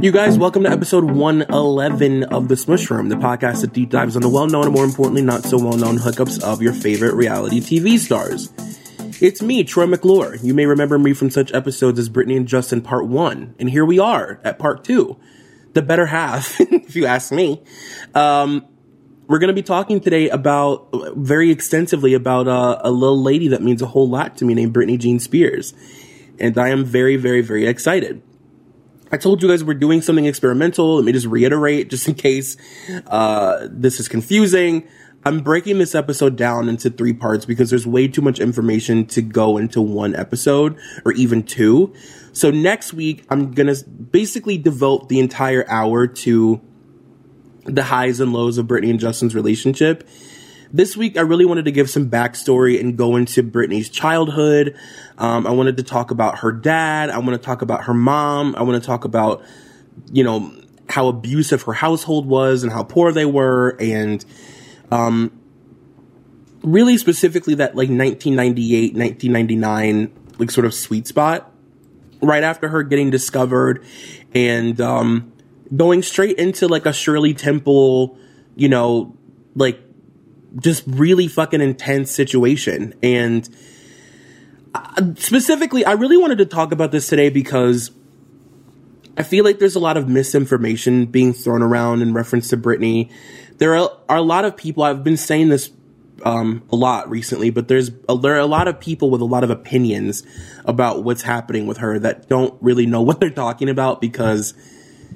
You 0.00 0.12
guys, 0.12 0.38
welcome 0.38 0.62
to 0.62 0.70
episode 0.70 1.04
111 1.04 2.24
of 2.24 2.48
The 2.48 2.56
Smush 2.56 2.88
Room, 2.90 3.10
the 3.10 3.16
podcast 3.16 3.60
that 3.60 3.74
deep 3.74 3.90
dives 3.90 4.16
on 4.16 4.22
the 4.22 4.30
well 4.30 4.46
known 4.46 4.64
and 4.64 4.72
more 4.72 4.86
importantly, 4.86 5.20
not 5.20 5.42
so 5.42 5.58
well 5.58 5.76
known 5.76 5.98
hookups 5.98 6.42
of 6.42 6.62
your 6.62 6.72
favorite 6.72 7.12
reality 7.12 7.60
TV 7.60 7.98
stars. 7.98 8.50
It's 9.20 9.42
me, 9.42 9.62
Troy 9.62 9.84
McClure. 9.84 10.36
You 10.36 10.54
may 10.54 10.64
remember 10.64 10.98
me 10.98 11.12
from 11.12 11.28
such 11.28 11.52
episodes 11.52 11.98
as 11.98 12.08
Britney 12.08 12.34
and 12.34 12.48
Justin 12.48 12.80
Part 12.80 13.08
1, 13.08 13.56
and 13.58 13.68
here 13.68 13.84
we 13.84 13.98
are 13.98 14.40
at 14.42 14.58
Part 14.58 14.84
2. 14.84 15.18
The 15.74 15.82
better 15.82 16.06
half, 16.06 16.58
if 16.60 16.96
you 16.96 17.04
ask 17.04 17.30
me. 17.30 17.62
Um, 18.14 18.64
we're 19.26 19.38
going 19.38 19.48
to 19.48 19.54
be 19.54 19.62
talking 19.62 20.00
today 20.00 20.30
about, 20.30 20.88
very 21.14 21.50
extensively, 21.50 22.14
about 22.14 22.48
uh, 22.48 22.80
a 22.82 22.90
little 22.90 23.22
lady 23.22 23.48
that 23.48 23.60
means 23.60 23.82
a 23.82 23.86
whole 23.86 24.08
lot 24.08 24.38
to 24.38 24.46
me 24.46 24.54
named 24.54 24.72
Britney 24.72 24.98
Jean 24.98 25.18
Spears. 25.18 25.74
And 26.38 26.56
I 26.56 26.70
am 26.70 26.86
very, 26.86 27.16
very, 27.16 27.42
very 27.42 27.66
excited. 27.66 28.22
I 29.12 29.16
told 29.16 29.42
you 29.42 29.48
guys 29.48 29.64
we're 29.64 29.74
doing 29.74 30.02
something 30.02 30.26
experimental. 30.26 30.96
Let 30.96 31.04
me 31.04 31.12
just 31.12 31.26
reiterate, 31.26 31.90
just 31.90 32.06
in 32.06 32.14
case 32.14 32.56
uh, 33.08 33.66
this 33.70 33.98
is 33.98 34.08
confusing. 34.08 34.86
I'm 35.24 35.40
breaking 35.40 35.78
this 35.78 35.94
episode 35.94 36.36
down 36.36 36.68
into 36.68 36.88
three 36.88 37.12
parts 37.12 37.44
because 37.44 37.68
there's 37.68 37.86
way 37.86 38.08
too 38.08 38.22
much 38.22 38.40
information 38.40 39.04
to 39.08 39.20
go 39.20 39.58
into 39.58 39.82
one 39.82 40.14
episode 40.14 40.78
or 41.04 41.12
even 41.12 41.42
two. 41.42 41.92
So 42.32 42.50
next 42.50 42.94
week, 42.94 43.26
I'm 43.28 43.52
gonna 43.52 43.74
basically 44.10 44.56
devote 44.56 45.08
the 45.08 45.18
entire 45.18 45.68
hour 45.68 46.06
to 46.06 46.60
the 47.64 47.82
highs 47.82 48.20
and 48.20 48.32
lows 48.32 48.56
of 48.56 48.66
Britney 48.66 48.90
and 48.90 48.98
Justin's 48.98 49.34
relationship. 49.34 50.08
This 50.72 50.96
week, 50.96 51.16
I 51.16 51.22
really 51.22 51.44
wanted 51.44 51.64
to 51.64 51.72
give 51.72 51.90
some 51.90 52.08
backstory 52.08 52.78
and 52.78 52.96
go 52.96 53.16
into 53.16 53.42
Britney's 53.42 53.88
childhood. 53.88 54.76
Um, 55.18 55.44
I 55.44 55.50
wanted 55.50 55.76
to 55.78 55.82
talk 55.82 56.12
about 56.12 56.38
her 56.38 56.52
dad. 56.52 57.10
I 57.10 57.18
want 57.18 57.30
to 57.32 57.38
talk 57.38 57.62
about 57.62 57.84
her 57.84 57.94
mom. 57.94 58.54
I 58.56 58.62
want 58.62 58.80
to 58.80 58.86
talk 58.86 59.04
about, 59.04 59.42
you 60.12 60.22
know, 60.22 60.54
how 60.88 61.08
abusive 61.08 61.62
her 61.62 61.72
household 61.72 62.26
was 62.26 62.62
and 62.62 62.72
how 62.72 62.84
poor 62.84 63.10
they 63.10 63.24
were. 63.24 63.76
And, 63.80 64.24
um, 64.92 65.32
really 66.62 66.98
specifically 66.98 67.54
that 67.54 67.74
like 67.74 67.88
1998, 67.88 68.94
1999, 68.94 70.12
like 70.38 70.52
sort 70.52 70.66
of 70.66 70.74
sweet 70.74 71.06
spot 71.08 71.52
right 72.22 72.44
after 72.44 72.68
her 72.68 72.84
getting 72.84 73.10
discovered 73.10 73.84
and, 74.34 74.80
um, 74.80 75.32
going 75.74 76.02
straight 76.02 76.38
into 76.38 76.68
like 76.68 76.86
a 76.86 76.92
Shirley 76.92 77.34
Temple, 77.34 78.16
you 78.54 78.68
know, 78.68 79.16
like 79.56 79.80
just 80.58 80.82
really 80.86 81.28
fucking 81.28 81.60
intense 81.60 82.10
situation. 82.10 82.94
And 83.02 83.48
uh, 84.74 85.12
specifically, 85.16 85.84
I 85.84 85.92
really 85.92 86.16
wanted 86.16 86.38
to 86.38 86.46
talk 86.46 86.72
about 86.72 86.92
this 86.92 87.08
today 87.08 87.28
because 87.30 87.90
I 89.16 89.22
feel 89.22 89.44
like 89.44 89.58
there's 89.58 89.76
a 89.76 89.80
lot 89.80 89.96
of 89.96 90.08
misinformation 90.08 91.06
being 91.06 91.32
thrown 91.32 91.62
around 91.62 92.02
in 92.02 92.14
reference 92.14 92.48
to 92.48 92.56
Britney. 92.56 93.10
There 93.58 93.76
are, 93.76 93.90
are 94.08 94.16
a 94.16 94.22
lot 94.22 94.44
of 94.44 94.56
people, 94.56 94.82
I've 94.82 95.04
been 95.04 95.16
saying 95.16 95.48
this 95.48 95.70
um, 96.24 96.62
a 96.70 96.76
lot 96.76 97.08
recently, 97.10 97.50
but 97.50 97.68
there's 97.68 97.90
a, 98.08 98.16
there 98.16 98.34
are 98.34 98.40
a 98.40 98.46
lot 98.46 98.68
of 98.68 98.80
people 98.80 99.10
with 99.10 99.20
a 99.20 99.26
lot 99.26 99.44
of 99.44 99.50
opinions 99.50 100.22
about 100.64 101.04
what's 101.04 101.22
happening 101.22 101.66
with 101.66 101.78
her 101.78 101.98
that 101.98 102.28
don't 102.28 102.56
really 102.62 102.86
know 102.86 103.02
what 103.02 103.20
they're 103.20 103.30
talking 103.30 103.68
about 103.68 104.00
because 104.00 104.54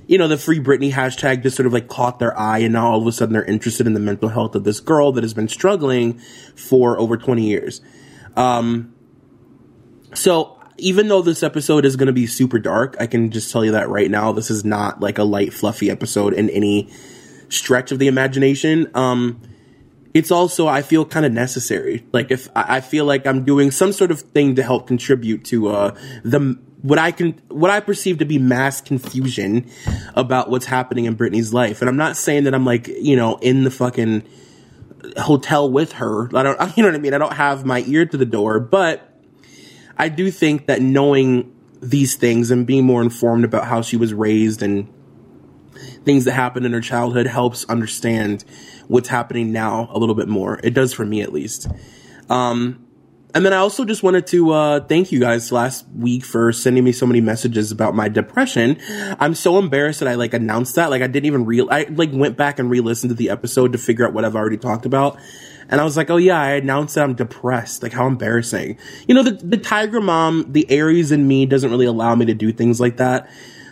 you 0.06 0.18
know, 0.18 0.28
the 0.28 0.36
free 0.36 0.60
Britney 0.60 0.92
hashtag 0.92 1.42
just 1.42 1.56
sort 1.56 1.66
of 1.66 1.72
like 1.72 1.88
caught 1.88 2.18
their 2.18 2.38
eye 2.38 2.58
and 2.58 2.74
now 2.74 2.88
all 2.88 3.00
of 3.00 3.06
a 3.06 3.12
sudden 3.12 3.32
they're 3.32 3.44
interested 3.44 3.86
in 3.86 3.94
the 3.94 4.00
mental 4.00 4.28
health 4.28 4.54
of 4.54 4.64
this 4.64 4.80
girl 4.80 5.12
that 5.12 5.24
has 5.24 5.34
been 5.34 5.48
struggling 5.48 6.18
for 6.56 6.98
over 6.98 7.16
20 7.16 7.46
years. 7.46 7.80
Um, 8.36 8.94
so 10.14 10.60
even 10.76 11.08
though 11.08 11.22
this 11.22 11.42
episode 11.42 11.84
is 11.84 11.96
going 11.96 12.08
to 12.08 12.12
be 12.12 12.26
super 12.26 12.58
dark, 12.58 12.96
I 13.00 13.06
can 13.06 13.30
just 13.30 13.50
tell 13.50 13.64
you 13.64 13.72
that 13.72 13.88
right 13.88 14.10
now, 14.10 14.32
this 14.32 14.50
is 14.50 14.64
not 14.64 15.00
like 15.00 15.18
a 15.18 15.24
light, 15.24 15.52
fluffy 15.52 15.90
episode 15.90 16.34
in 16.34 16.50
any 16.50 16.90
stretch 17.48 17.92
of 17.92 17.98
the 17.98 18.08
imagination. 18.08 18.90
Um, 18.94 19.40
it's 20.12 20.30
also, 20.30 20.66
I 20.66 20.82
feel 20.82 21.04
kind 21.04 21.24
of 21.26 21.32
necessary. 21.32 22.04
Like 22.12 22.30
if 22.30 22.48
I 22.54 22.80
feel 22.80 23.04
like 23.04 23.26
I'm 23.26 23.44
doing 23.44 23.70
some 23.70 23.92
sort 23.92 24.10
of 24.10 24.20
thing 24.20 24.56
to 24.56 24.62
help 24.62 24.86
contribute 24.86 25.44
to, 25.46 25.68
uh, 25.68 25.98
the, 26.24 26.58
what 26.84 26.98
I 26.98 27.12
can, 27.12 27.40
what 27.48 27.70
I 27.70 27.80
perceive 27.80 28.18
to 28.18 28.26
be 28.26 28.38
mass 28.38 28.82
confusion 28.82 29.70
about 30.14 30.50
what's 30.50 30.66
happening 30.66 31.06
in 31.06 31.16
Britney's 31.16 31.54
life. 31.54 31.80
And 31.80 31.88
I'm 31.88 31.96
not 31.96 32.14
saying 32.14 32.44
that 32.44 32.54
I'm 32.54 32.66
like, 32.66 32.88
you 32.88 33.16
know, 33.16 33.38
in 33.38 33.64
the 33.64 33.70
fucking 33.70 34.22
hotel 35.16 35.70
with 35.70 35.92
her. 35.92 36.28
I 36.36 36.42
don't, 36.42 36.58
you 36.76 36.82
know 36.82 36.90
what 36.90 36.94
I 36.94 36.98
mean? 36.98 37.14
I 37.14 37.18
don't 37.18 37.32
have 37.32 37.64
my 37.64 37.82
ear 37.86 38.04
to 38.04 38.18
the 38.18 38.26
door, 38.26 38.60
but 38.60 39.18
I 39.96 40.10
do 40.10 40.30
think 40.30 40.66
that 40.66 40.82
knowing 40.82 41.56
these 41.80 42.16
things 42.16 42.50
and 42.50 42.66
being 42.66 42.84
more 42.84 43.00
informed 43.00 43.46
about 43.46 43.64
how 43.64 43.80
she 43.80 43.96
was 43.96 44.12
raised 44.12 44.62
and 44.62 44.92
things 46.04 46.26
that 46.26 46.32
happened 46.32 46.66
in 46.66 46.74
her 46.74 46.82
childhood 46.82 47.26
helps 47.26 47.64
understand 47.64 48.44
what's 48.88 49.08
happening 49.08 49.52
now 49.52 49.88
a 49.90 49.98
little 49.98 50.14
bit 50.14 50.28
more. 50.28 50.60
It 50.62 50.74
does 50.74 50.92
for 50.92 51.06
me 51.06 51.22
at 51.22 51.32
least. 51.32 51.66
Um, 52.28 52.83
and 53.34 53.44
then 53.44 53.52
I 53.52 53.56
also 53.56 53.84
just 53.84 54.04
wanted 54.04 54.28
to 54.28 54.52
uh, 54.52 54.80
thank 54.80 55.10
you 55.10 55.18
guys 55.18 55.50
last 55.50 55.84
week 55.88 56.24
for 56.24 56.52
sending 56.52 56.84
me 56.84 56.92
so 56.92 57.04
many 57.04 57.20
messages 57.20 57.72
about 57.72 57.92
my 57.92 58.08
depression. 58.08 58.78
I'm 59.18 59.34
so 59.34 59.58
embarrassed 59.58 59.98
that 60.00 60.08
I 60.08 60.14
like 60.14 60.34
announced 60.34 60.76
that. 60.76 60.88
Like 60.88 61.02
I 61.02 61.08
didn't 61.08 61.26
even 61.26 61.44
real. 61.44 61.68
I 61.68 61.86
like 61.90 62.10
went 62.12 62.36
back 62.36 62.60
and 62.60 62.70
re-listened 62.70 63.10
to 63.10 63.14
the 63.16 63.30
episode 63.30 63.72
to 63.72 63.78
figure 63.78 64.06
out 64.06 64.12
what 64.12 64.24
I've 64.24 64.36
already 64.36 64.56
talked 64.56 64.86
about. 64.86 65.18
And 65.68 65.80
I 65.80 65.84
was 65.84 65.96
like, 65.96 66.10
oh 66.10 66.16
yeah, 66.16 66.40
I 66.40 66.50
announced 66.52 66.94
that 66.94 67.02
I'm 67.02 67.14
depressed. 67.14 67.82
Like 67.82 67.92
how 67.92 68.06
embarrassing. 68.06 68.78
You 69.08 69.16
know, 69.16 69.24
the 69.24 69.32
the 69.32 69.56
tiger 69.56 70.00
mom, 70.00 70.52
the 70.52 70.70
Aries 70.70 71.10
in 71.10 71.26
me 71.26 71.44
doesn't 71.44 71.70
really 71.72 71.86
allow 71.86 72.14
me 72.14 72.26
to 72.26 72.34
do 72.34 72.52
things 72.52 72.80
like 72.80 72.98
that. 72.98 73.28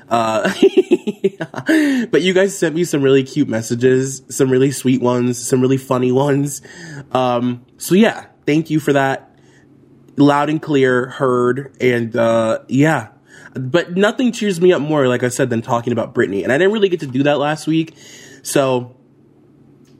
Uh, 0.08 0.42
but 2.10 2.20
you 2.20 2.32
guys 2.34 2.58
sent 2.58 2.74
me 2.74 2.82
some 2.82 3.00
really 3.00 3.22
cute 3.22 3.48
messages, 3.48 4.22
some 4.28 4.50
really 4.50 4.72
sweet 4.72 5.00
ones, 5.00 5.40
some 5.40 5.60
really 5.60 5.76
funny 5.76 6.10
ones. 6.10 6.62
Um, 7.12 7.64
so 7.78 7.94
yeah, 7.94 8.26
thank 8.44 8.68
you 8.68 8.80
for 8.80 8.92
that 8.94 9.31
loud 10.16 10.50
and 10.50 10.60
clear, 10.60 11.08
heard, 11.08 11.76
and 11.80 12.14
uh, 12.16 12.60
yeah. 12.68 13.08
But 13.54 13.96
nothing 13.96 14.32
cheers 14.32 14.60
me 14.60 14.72
up 14.72 14.80
more, 14.80 15.06
like 15.08 15.22
I 15.22 15.28
said, 15.28 15.50
than 15.50 15.62
talking 15.62 15.92
about 15.92 16.14
Britney. 16.14 16.42
And 16.42 16.52
I 16.52 16.58
didn't 16.58 16.72
really 16.72 16.88
get 16.88 17.00
to 17.00 17.06
do 17.06 17.22
that 17.24 17.38
last 17.38 17.66
week. 17.66 17.94
So 18.42 18.96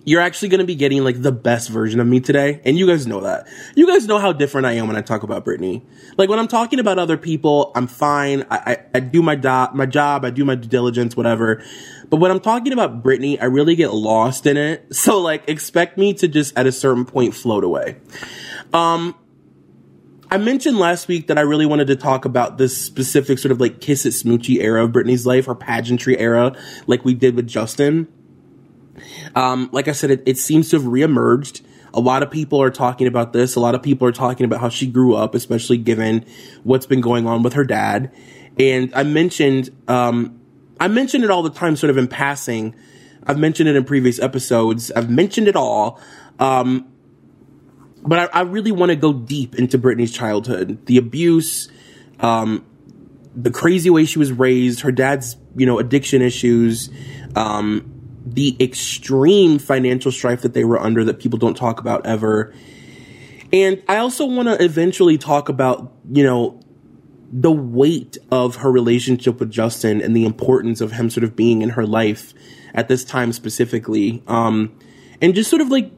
you're 0.05 0.21
actually 0.21 0.49
going 0.49 0.61
to 0.61 0.67
be 0.67 0.75
getting 0.75 1.05
like 1.05 1.21
the 1.21 1.33
best 1.33 1.69
version 1.69 2.01
of 2.01 2.07
me 2.07 2.21
today. 2.21 2.61
And 2.65 2.77
you 2.79 2.87
guys 2.87 3.07
know 3.07 3.21
that. 3.21 3.47
You 3.77 3.87
guys 3.87 4.07
know 4.07 4.19
how 4.19 4.33
different 4.33 4.67
I 4.67 4.73
am 4.73 4.87
when 4.87 4.97
I 4.97 5.03
talk 5.03 5.23
about 5.23 5.45
Britney. 5.45 5.83
Like 6.17 6.29
when 6.29 6.39
I'm 6.39 6.49
talking 6.49 6.81
about 6.81 6.99
other 6.99 7.17
people, 7.17 7.73
I'm 7.75 7.87
fine. 7.87 8.45
I, 8.51 8.57
I, 8.57 8.77
I 8.95 9.01
do 9.01 9.23
my, 9.23 9.37
do- 9.37 9.75
my 9.75 9.87
job. 9.87 10.25
I 10.25 10.31
do 10.31 10.45
my 10.45 10.55
due 10.55 10.69
diligence, 10.69 11.17
whatever. 11.17 11.63
But 12.09 12.17
when 12.17 12.31
I'm 12.31 12.41
talking 12.41 12.73
about 12.73 13.03
Britney, 13.03 13.41
I 13.41 13.47
really 13.47 13.77
get 13.77 13.93
lost 13.93 14.47
in 14.47 14.57
it. 14.57 14.95
So 14.95 15.21
like 15.21 15.49
expect 15.49 15.99
me 15.99 16.15
to 16.15 16.29
just 16.29 16.57
at 16.57 16.67
a 16.67 16.73
certain 16.73 17.05
point 17.05 17.35
float 17.35 17.65
away. 17.65 17.97
Um, 18.73 19.15
I 20.33 20.39
mentioned 20.39 20.79
last 20.79 21.09
week 21.09 21.27
that 21.27 21.37
I 21.37 21.43
really 21.43 21.67
wanted 21.67 21.89
to 21.89 21.97
talk 21.97 22.25
about 22.25 22.57
this 22.57 22.75
specific 22.75 23.39
sort 23.39 23.53
of 23.53 23.61
like 23.61 23.83
kiss 23.83 24.07
it 24.07 24.15
smoochy 24.15 24.63
era 24.63 24.83
of 24.83 24.91
Britney's 24.91 25.27
life, 25.27 25.45
her 25.45 25.55
pageantry 25.55 26.19
era, 26.19 26.57
like 26.87 27.05
we 27.05 27.13
did 27.13 27.37
with 27.37 27.47
Justin. 27.47 28.09
Um, 29.35 29.69
like 29.73 29.89
I 29.89 29.93
said, 29.93 30.11
it, 30.11 30.23
it 30.25 30.39
seems 30.39 30.71
to 30.71 30.79
have 30.79 30.87
reemerged. 30.87 31.61
A 31.93 32.01
lot 32.01 32.23
of 32.23 32.31
people 32.31 32.63
are 32.63 32.71
talking 32.71 33.07
about 33.07 33.35
this. 33.35 33.57
A 33.57 33.61
lot 33.61 33.75
of 33.75 33.83
people 33.83 34.09
are 34.09 34.13
talking 34.13 34.47
about 34.47 34.59
how 34.63 34.71
she 34.71 34.87
grew 34.87 35.15
up, 35.15 35.35
especially 35.35 35.77
given 35.77 36.25
what's 36.63 36.87
been 36.87 37.03
going 37.03 37.27
on 37.27 37.43
with 37.43 37.53
her 37.53 37.65
dad. 37.65 38.11
And 38.59 38.91
I 38.95 39.03
mentioned, 39.03 39.69
um, 39.87 40.41
I 40.81 40.89
mentioned 40.89 41.25
it 41.25 41.31
all 41.31 41.43
the 41.43 41.51
time, 41.51 41.77
sort 41.77 41.91
of 41.91 41.99
in 41.99 42.09
passing. 42.09 42.75
I've 43.27 43.39
mentioned 43.39 43.69
it 43.69 43.77
in 43.77 43.85
previous 43.85 44.19
episodes. 44.19 44.91
I've 44.93 45.11
mentioned 45.11 45.47
it 45.47 45.57
all. 45.57 46.01
Um, 46.39 46.92
but 48.03 48.19
I, 48.35 48.41
I 48.41 48.43
really 48.43 48.73
want 48.73 48.91
to 48.91 48.97
go 48.97 49.13
deep 49.13 49.55
into 49.55 49.79
Britney's 49.79 50.13
childhood, 50.13 50.87
the 50.87 50.97
abuse, 50.97 51.71
um, 52.21 52.65
the 53.35 53.51
crazy 53.51 53.91
way 53.91 54.05
she 54.05 54.19
was 54.19 54.33
raised, 54.33 54.81
her 54.81 54.93
dad's, 54.93 55.37
you 55.57 55.67
know, 55.67 55.79
addiction 55.79 56.21
issues, 56.21 56.91
um, 57.37 57.89
the 58.27 58.57
extreme 58.61 59.59
financial 59.59 60.13
strife 60.13 60.43
that 60.43 60.55
they 60.55 60.65
were 60.65 60.81
under 60.81 61.05
that 61.05 61.19
people 61.19 61.39
don't 61.39 61.57
talk 61.57 61.81
about 61.81 62.07
ever. 62.07 62.53
And 63.53 63.83
I 63.89 63.99
also 63.99 64.27
want 64.27 64.49
to 64.49 64.63
eventually 64.63 65.19
talk 65.19 65.49
about, 65.49 65.93
you 66.11 66.25
know, 66.25 66.61
the 67.33 67.53
weight 67.53 68.19
of 68.31 68.57
her 68.57 68.71
relationship 68.71 69.41
with 69.41 69.51
Justin 69.51 70.03
and 70.03 70.15
the 70.15 70.25
importance 70.27 70.81
of 70.81 70.93
him 70.93 71.09
sort 71.09 71.25
of 71.25 71.35
being 71.35 71.63
in 71.63 71.71
her 71.71 71.87
life 71.87 72.35
at 72.75 72.89
this 72.89 73.05
time 73.05 73.33
specifically. 73.33 74.23
Um, 74.27 74.79
and 75.21 75.35
just 75.35 75.49
sort 75.49 75.63
of 75.63 75.69
like 75.69 75.91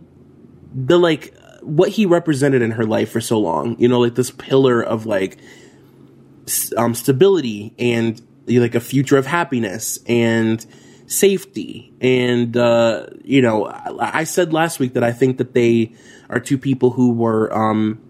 the 0.75 0.99
like 0.99 1.35
what 1.65 1.91
he 1.91 2.07
represented 2.07 2.63
in 2.63 2.73
her 2.73 2.85
life 2.85 3.11
for 3.11 3.21
so 3.21 3.39
long. 3.39 3.77
You 3.79 3.89
know, 3.89 4.01
like 4.01 4.15
this 4.15 4.31
pillar 4.31 4.83
of 4.83 5.07
like 5.07 5.39
um, 6.77 6.95
stability 6.95 7.75
and 7.79 8.21
like 8.47 8.75
a 8.75 8.81
future 8.81 9.17
of 9.17 9.27
happiness 9.27 9.99
and 10.07 10.65
safety. 11.07 11.93
And 12.01 12.57
uh, 12.57 13.07
you 13.25 13.43
know, 13.43 13.67
I, 13.67 14.21
I 14.21 14.25
said 14.25 14.53
last 14.53 14.79
week 14.79 14.95
that 14.95 15.05
I 15.05 15.13
think 15.13 15.39
that 15.39 15.55
they 15.55 15.95
are 16.31 16.41
two 16.41 16.59
people 16.59 16.91
who 16.91 17.13
were 17.13 17.53
um, 17.57 18.01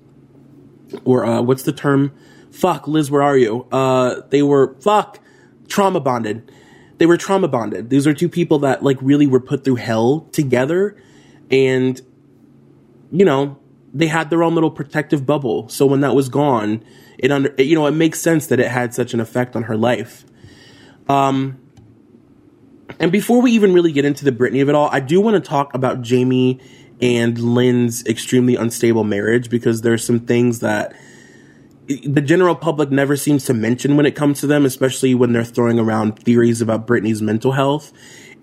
or 1.05 1.25
uh, 1.25 1.43
what's 1.43 1.63
the 1.63 1.73
term? 1.73 2.13
Fuck, 2.51 2.87
Liz, 2.87 3.11
where 3.11 3.23
are 3.23 3.37
you? 3.37 3.67
Uh, 3.73 4.23
they 4.31 4.43
were 4.43 4.77
fuck 4.81 5.21
trauma 5.69 6.01
bonded. 6.01 6.51
they 6.99 7.07
were 7.07 7.17
trauma 7.17 7.49
bonded. 7.49 7.91
These 7.91 8.07
are 8.07 8.15
two 8.15 8.29
people 8.29 8.61
that 8.61 8.83
like 8.83 8.99
really 9.01 9.27
were 9.27 9.41
put 9.41 9.65
through 9.65 9.77
hell 9.77 10.29
together 10.33 10.97
and 11.51 12.01
you 13.15 13.25
know, 13.25 13.57
they 13.95 14.09
had 14.09 14.29
their 14.29 14.43
own 14.43 14.55
little 14.55 14.73
protective 14.73 15.25
bubble. 15.25 15.69
So 15.69 15.87
when 15.87 16.01
that 16.01 16.15
was 16.15 16.29
gone, 16.29 16.85
it 17.17 17.31
under 17.31 17.55
you 17.59 17.77
know, 17.77 17.87
it 17.87 17.93
makes 17.93 18.21
sense 18.21 18.49
that 18.49 18.59
it 18.59 18.69
had 18.69 18.93
such 18.93 19.15
an 19.15 19.21
effect 19.21 19.55
on 19.55 19.65
her 19.65 19.77
life. 19.77 20.25
Um 21.09 21.59
and 22.99 23.13
before 23.13 23.41
we 23.41 23.53
even 23.53 23.73
really 23.73 23.93
get 23.93 24.05
into 24.05 24.25
the 24.25 24.33
Britney 24.33 24.61
of 24.61 24.69
it 24.69 24.75
all, 24.75 24.89
I 24.91 25.01
do 25.01 25.21
want 25.21 25.43
to 25.43 25.49
talk 25.49 25.75
about 25.75 26.03
Jamie 26.03 26.61
and 27.01 27.39
Lynn's 27.39 28.05
extremely 28.07 28.57
unstable 28.57 29.05
marriage 29.05 29.49
because 29.49 29.83
there's 29.83 30.05
some 30.05 30.21
things 30.21 30.61
that 30.61 30.95
the 31.87 32.21
general 32.21 32.55
public 32.55 32.91
never 32.91 33.17
seems 33.17 33.45
to 33.45 33.55
mention 33.55 33.97
when 33.97 34.07
it 34.07 34.15
comes 34.17 34.41
to 34.41 34.47
them, 34.47 34.65
especially 34.65 35.15
when 35.15 35.33
they're 35.33 35.45
throwing 35.45 35.79
around 35.79 36.19
theories 36.19 36.61
about 36.61 36.87
Britney's 36.87 37.21
mental 37.21 37.53
health. 37.53 37.93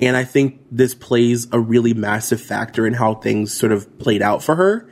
And 0.01 0.17
I 0.17 0.23
think 0.23 0.61
this 0.71 0.95
plays 0.95 1.47
a 1.51 1.59
really 1.59 1.93
massive 1.93 2.41
factor 2.41 2.87
in 2.87 2.93
how 2.93 3.15
things 3.15 3.53
sort 3.53 3.71
of 3.71 3.99
played 3.99 4.21
out 4.21 4.43
for 4.43 4.55
her. 4.55 4.89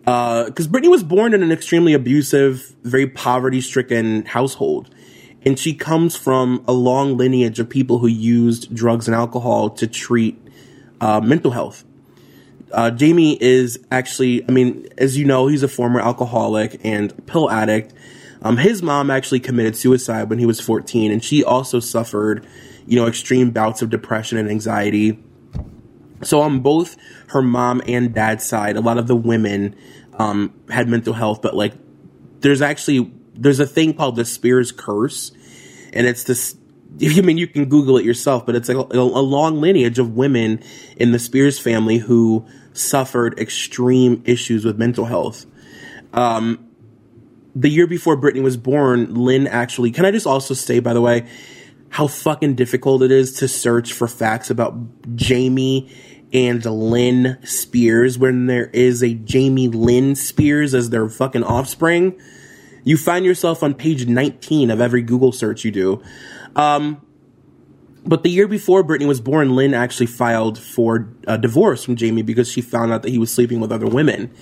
Because 0.00 0.66
uh, 0.66 0.70
Britney 0.70 0.90
was 0.90 1.04
born 1.04 1.32
in 1.32 1.44
an 1.44 1.52
extremely 1.52 1.92
abusive, 1.92 2.74
very 2.82 3.06
poverty 3.06 3.60
stricken 3.60 4.24
household. 4.24 4.92
And 5.44 5.58
she 5.58 5.74
comes 5.74 6.16
from 6.16 6.64
a 6.66 6.72
long 6.72 7.16
lineage 7.16 7.60
of 7.60 7.68
people 7.68 7.98
who 7.98 8.08
used 8.08 8.74
drugs 8.74 9.06
and 9.06 9.14
alcohol 9.14 9.70
to 9.70 9.86
treat 9.86 10.40
uh, 11.00 11.20
mental 11.20 11.52
health. 11.52 11.84
Uh, 12.72 12.90
Jamie 12.90 13.36
is 13.40 13.78
actually, 13.90 14.48
I 14.48 14.52
mean, 14.52 14.88
as 14.98 15.16
you 15.16 15.24
know, 15.24 15.46
he's 15.46 15.62
a 15.62 15.68
former 15.68 16.00
alcoholic 16.00 16.80
and 16.84 17.26
pill 17.26 17.50
addict. 17.50 17.92
Um, 18.40 18.56
his 18.56 18.82
mom 18.82 19.10
actually 19.10 19.40
committed 19.40 19.76
suicide 19.76 20.30
when 20.30 20.38
he 20.38 20.46
was 20.46 20.58
14, 20.60 21.12
and 21.12 21.22
she 21.22 21.44
also 21.44 21.80
suffered, 21.80 22.46
you 22.86 22.96
know, 22.96 23.06
extreme 23.06 23.50
bouts 23.50 23.82
of 23.82 23.90
depression 23.90 24.38
and 24.38 24.48
anxiety. 24.48 25.18
So 26.22 26.40
on 26.40 26.60
both 26.60 26.96
her 27.28 27.42
mom 27.42 27.82
and 27.86 28.14
dad's 28.14 28.46
side, 28.46 28.76
a 28.76 28.80
lot 28.80 28.98
of 28.98 29.06
the 29.06 29.16
women 29.16 29.74
um, 30.14 30.54
had 30.70 30.88
mental 30.88 31.14
health, 31.14 31.42
but 31.42 31.54
like, 31.54 31.74
there's 32.40 32.62
actually 32.62 33.12
there's 33.34 33.60
a 33.60 33.66
thing 33.66 33.94
called 33.94 34.16
the 34.16 34.24
Spears 34.24 34.72
curse, 34.72 35.32
and 35.92 36.06
it's 36.06 36.24
this 36.24 36.56
I 37.02 37.20
mean, 37.20 37.38
you 37.38 37.46
can 37.46 37.66
Google 37.66 37.96
it 37.96 38.04
yourself, 38.04 38.44
but 38.44 38.54
it's 38.54 38.68
a, 38.68 38.76
a, 38.76 39.00
long 39.00 39.60
lineage 39.60 39.98
of 39.98 40.14
women 40.14 40.62
in 40.96 41.12
the 41.12 41.18
Spears 41.18 41.58
family 41.58 41.98
who 41.98 42.46
suffered 42.72 43.38
extreme 43.38 44.22
issues 44.26 44.64
with 44.64 44.78
mental 44.78 45.06
health. 45.06 45.46
Um, 46.12 46.68
the 47.54 47.68
year 47.68 47.86
before 47.86 48.16
Britney 48.16 48.42
was 48.42 48.56
born, 48.56 49.14
Lynn 49.14 49.46
actually, 49.46 49.90
can 49.90 50.04
I 50.04 50.10
just 50.10 50.26
also 50.26 50.54
say, 50.54 50.80
by 50.80 50.92
the 50.92 51.00
way, 51.00 51.28
how 51.92 52.06
fucking 52.06 52.54
difficult 52.54 53.02
it 53.02 53.10
is 53.10 53.34
to 53.34 53.46
search 53.46 53.92
for 53.92 54.08
facts 54.08 54.48
about 54.48 54.74
Jamie 55.14 55.92
and 56.32 56.64
Lynn 56.64 57.36
Spears 57.44 58.18
when 58.18 58.46
there 58.46 58.70
is 58.72 59.02
a 59.02 59.12
Jamie 59.12 59.68
Lynn 59.68 60.14
Spears 60.14 60.72
as 60.72 60.88
their 60.88 61.06
fucking 61.10 61.44
offspring. 61.44 62.18
You 62.82 62.96
find 62.96 63.26
yourself 63.26 63.62
on 63.62 63.74
page 63.74 64.06
19 64.06 64.70
of 64.70 64.80
every 64.80 65.02
Google 65.02 65.32
search 65.32 65.66
you 65.66 65.70
do. 65.70 66.02
Um, 66.56 67.02
but 68.06 68.22
the 68.22 68.30
year 68.30 68.48
before 68.48 68.82
Britney 68.82 69.06
was 69.06 69.20
born, 69.20 69.54
Lynn 69.54 69.74
actually 69.74 70.06
filed 70.06 70.58
for 70.58 71.14
a 71.26 71.36
divorce 71.36 71.84
from 71.84 71.96
Jamie 71.96 72.22
because 72.22 72.50
she 72.50 72.62
found 72.62 72.90
out 72.90 73.02
that 73.02 73.10
he 73.10 73.18
was 73.18 73.30
sleeping 73.30 73.60
with 73.60 73.70
other 73.70 73.86
women. 73.86 74.32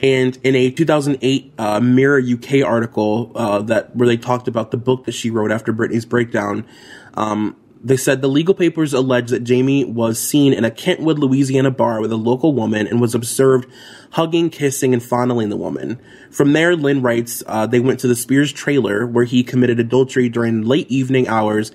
And 0.00 0.38
in 0.42 0.54
a 0.54 0.70
2008 0.70 1.54
uh, 1.56 1.80
Mirror 1.80 2.22
UK 2.34 2.64
article 2.66 3.32
uh, 3.34 3.60
that 3.62 3.94
where 3.96 4.08
they 4.08 4.16
talked 4.16 4.48
about 4.48 4.70
the 4.70 4.76
book 4.76 5.04
that 5.04 5.12
she 5.12 5.30
wrote 5.30 5.50
after 5.50 5.72
Britney's 5.72 6.04
breakdown, 6.04 6.66
um, 7.14 7.56
they 7.84 7.98
said 7.98 8.22
the 8.22 8.28
legal 8.28 8.54
papers 8.54 8.94
allege 8.94 9.28
that 9.28 9.44
Jamie 9.44 9.84
was 9.84 10.18
seen 10.18 10.54
in 10.54 10.64
a 10.64 10.70
Kentwood, 10.70 11.18
Louisiana 11.18 11.70
bar 11.70 12.00
with 12.00 12.12
a 12.12 12.16
local 12.16 12.54
woman 12.54 12.86
and 12.86 12.98
was 12.98 13.14
observed 13.14 13.70
hugging, 14.12 14.48
kissing, 14.48 14.94
and 14.94 15.02
fondling 15.02 15.50
the 15.50 15.56
woman. 15.56 16.00
From 16.30 16.54
there, 16.54 16.74
Lynn 16.74 17.02
writes, 17.02 17.42
uh, 17.46 17.66
they 17.66 17.80
went 17.80 18.00
to 18.00 18.08
the 18.08 18.16
Spears 18.16 18.52
trailer 18.52 19.06
where 19.06 19.24
he 19.24 19.44
committed 19.44 19.78
adultery 19.78 20.30
during 20.30 20.62
late 20.62 20.88
evening 20.90 21.28
hours 21.28 21.72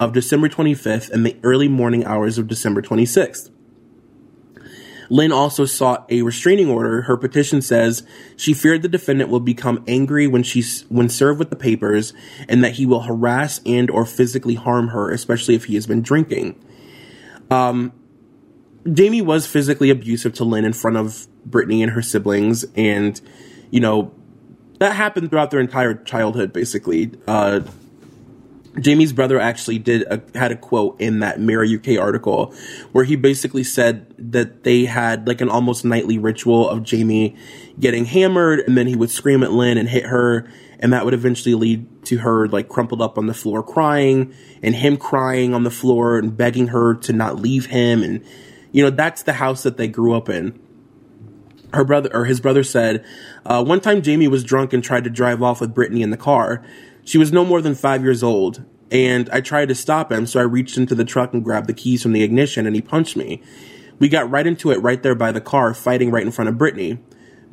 of 0.00 0.12
December 0.12 0.48
25th 0.48 1.10
and 1.10 1.24
the 1.24 1.36
early 1.44 1.68
morning 1.68 2.04
hours 2.04 2.38
of 2.38 2.48
December 2.48 2.82
26th. 2.82 3.50
Lynn 5.12 5.30
also 5.30 5.66
sought 5.66 6.10
a 6.10 6.22
restraining 6.22 6.70
order. 6.70 7.02
Her 7.02 7.18
petition 7.18 7.60
says 7.60 8.02
she 8.34 8.54
feared 8.54 8.80
the 8.80 8.88
defendant 8.88 9.28
will 9.28 9.40
become 9.40 9.84
angry 9.86 10.26
when 10.26 10.42
she's 10.42 10.86
when 10.88 11.10
served 11.10 11.38
with 11.38 11.50
the 11.50 11.56
papers 11.56 12.14
and 12.48 12.64
that 12.64 12.72
he 12.72 12.86
will 12.86 13.02
harass 13.02 13.60
and 13.66 13.90
or 13.90 14.06
physically 14.06 14.54
harm 14.54 14.88
her, 14.88 15.10
especially 15.10 15.54
if 15.54 15.66
he 15.66 15.74
has 15.74 15.86
been 15.86 16.00
drinking. 16.00 16.58
Um, 17.50 17.92
Jamie 18.90 19.20
was 19.20 19.46
physically 19.46 19.90
abusive 19.90 20.32
to 20.36 20.44
Lynn 20.44 20.64
in 20.64 20.72
front 20.72 20.96
of 20.96 21.26
Britney 21.46 21.82
and 21.82 21.92
her 21.92 22.00
siblings, 22.00 22.64
and 22.74 23.20
you 23.70 23.80
know 23.80 24.14
that 24.78 24.96
happened 24.96 25.28
throughout 25.28 25.50
their 25.50 25.60
entire 25.60 25.92
childhood, 25.92 26.54
basically. 26.54 27.12
Uh, 27.28 27.60
Jamie's 28.80 29.12
brother 29.12 29.38
actually 29.38 29.78
did 29.78 30.02
a, 30.02 30.22
had 30.34 30.50
a 30.50 30.56
quote 30.56 30.98
in 31.00 31.20
that 31.20 31.38
Mirror 31.38 31.66
UK 31.76 31.98
article 31.98 32.54
where 32.92 33.04
he 33.04 33.16
basically 33.16 33.64
said 33.64 34.14
that 34.18 34.64
they 34.64 34.86
had 34.86 35.28
like 35.28 35.40
an 35.40 35.50
almost 35.50 35.84
nightly 35.84 36.18
ritual 36.18 36.68
of 36.68 36.82
Jamie 36.82 37.36
getting 37.78 38.06
hammered 38.06 38.60
and 38.60 38.76
then 38.76 38.86
he 38.86 38.96
would 38.96 39.10
scream 39.10 39.42
at 39.42 39.52
Lynn 39.52 39.76
and 39.76 39.88
hit 39.88 40.06
her 40.06 40.48
and 40.78 40.92
that 40.92 41.04
would 41.04 41.12
eventually 41.14 41.54
lead 41.54 42.04
to 42.06 42.18
her 42.18 42.48
like 42.48 42.68
crumpled 42.68 43.02
up 43.02 43.18
on 43.18 43.26
the 43.26 43.34
floor 43.34 43.62
crying 43.62 44.34
and 44.62 44.74
him 44.74 44.96
crying 44.96 45.52
on 45.52 45.64
the 45.64 45.70
floor 45.70 46.18
and 46.18 46.36
begging 46.36 46.68
her 46.68 46.94
to 46.94 47.12
not 47.12 47.38
leave 47.38 47.66
him 47.66 48.02
and 48.02 48.24
you 48.72 48.82
know 48.82 48.90
that's 48.90 49.22
the 49.24 49.34
house 49.34 49.64
that 49.64 49.76
they 49.76 49.86
grew 49.86 50.14
up 50.14 50.30
in. 50.30 50.58
Her 51.74 51.84
brother 51.84 52.10
or 52.14 52.24
his 52.24 52.40
brother 52.40 52.64
said 52.64 53.04
uh, 53.44 53.62
one 53.62 53.80
time 53.80 54.00
jamie 54.00 54.28
was 54.28 54.44
drunk 54.44 54.72
and 54.72 54.82
tried 54.82 55.04
to 55.04 55.10
drive 55.10 55.42
off 55.42 55.60
with 55.60 55.74
britney 55.74 56.00
in 56.00 56.10
the 56.10 56.16
car 56.16 56.64
she 57.04 57.18
was 57.18 57.32
no 57.32 57.44
more 57.44 57.60
than 57.60 57.74
five 57.74 58.02
years 58.02 58.22
old, 58.22 58.64
and 58.90 59.28
I 59.30 59.40
tried 59.40 59.68
to 59.68 59.74
stop 59.74 60.12
him, 60.12 60.26
so 60.26 60.40
I 60.40 60.44
reached 60.44 60.76
into 60.76 60.94
the 60.94 61.04
truck 61.04 61.32
and 61.32 61.42
grabbed 61.42 61.66
the 61.66 61.74
keys 61.74 62.02
from 62.02 62.12
the 62.12 62.22
ignition, 62.22 62.66
and 62.66 62.76
he 62.76 62.82
punched 62.82 63.16
me. 63.16 63.42
We 63.98 64.08
got 64.08 64.30
right 64.30 64.46
into 64.46 64.70
it 64.70 64.82
right 64.82 65.02
there 65.02 65.14
by 65.14 65.32
the 65.32 65.40
car, 65.40 65.74
fighting 65.74 66.10
right 66.10 66.24
in 66.24 66.32
front 66.32 66.48
of 66.48 66.56
Britney. 66.56 66.98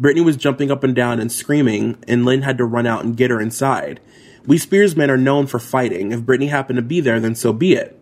Britney 0.01 0.23
was 0.23 0.37
jumping 0.37 0.71
up 0.71 0.83
and 0.83 0.95
down 0.95 1.19
and 1.19 1.31
screaming, 1.31 1.97
and 2.07 2.25
Lynn 2.25 2.41
had 2.41 2.57
to 2.57 2.65
run 2.65 2.87
out 2.87 3.03
and 3.03 3.17
get 3.17 3.31
her 3.31 3.41
inside. 3.41 3.99
We 4.45 4.57
Spearsmen 4.57 5.09
are 5.09 5.17
known 5.17 5.47
for 5.47 5.59
fighting. 5.59 6.11
If 6.11 6.21
Britney 6.21 6.49
happened 6.49 6.77
to 6.77 6.83
be 6.83 7.01
there, 7.01 7.19
then 7.19 7.35
so 7.35 7.53
be 7.53 7.73
it. 7.73 7.99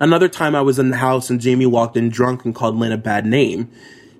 Another 0.00 0.28
time 0.28 0.54
I 0.54 0.62
was 0.62 0.78
in 0.78 0.90
the 0.90 0.96
house 0.96 1.28
and 1.28 1.40
Jamie 1.40 1.66
walked 1.66 1.96
in 1.96 2.08
drunk 2.08 2.44
and 2.44 2.54
called 2.54 2.76
Lynn 2.76 2.92
a 2.92 2.96
bad 2.96 3.26
name. 3.26 3.70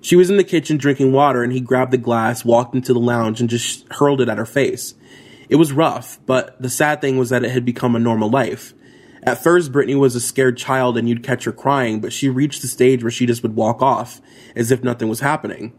She 0.01 0.15
was 0.15 0.29
in 0.29 0.37
the 0.37 0.43
kitchen 0.43 0.77
drinking 0.77 1.11
water 1.11 1.43
and 1.43 1.51
he 1.51 1.61
grabbed 1.61 1.91
the 1.91 1.97
glass, 1.97 2.45
walked 2.45 2.75
into 2.75 2.93
the 2.93 2.99
lounge, 2.99 3.41
and 3.41 3.49
just 3.49 3.91
hurled 3.93 4.21
it 4.21 4.29
at 4.29 4.37
her 4.37 4.45
face. 4.45 4.93
It 5.49 5.55
was 5.55 5.73
rough, 5.73 6.19
but 6.27 6.61
the 6.61 6.69
sad 6.69 7.01
thing 7.01 7.17
was 7.17 7.31
that 7.31 7.43
it 7.43 7.51
had 7.51 7.65
become 7.65 7.95
a 7.95 7.99
normal 7.99 8.29
life. 8.29 8.73
At 9.23 9.43
first, 9.43 9.71
Britney 9.71 9.99
was 9.99 10.15
a 10.15 10.21
scared 10.21 10.57
child 10.57 10.97
and 10.97 11.09
you'd 11.09 11.23
catch 11.23 11.43
her 11.43 11.51
crying, 11.51 11.99
but 11.99 12.13
she 12.13 12.29
reached 12.29 12.61
the 12.61 12.67
stage 12.67 13.03
where 13.03 13.11
she 13.11 13.25
just 13.25 13.43
would 13.43 13.55
walk 13.55 13.81
off 13.81 14.21
as 14.55 14.71
if 14.71 14.83
nothing 14.83 15.09
was 15.09 15.19
happening. 15.19 15.73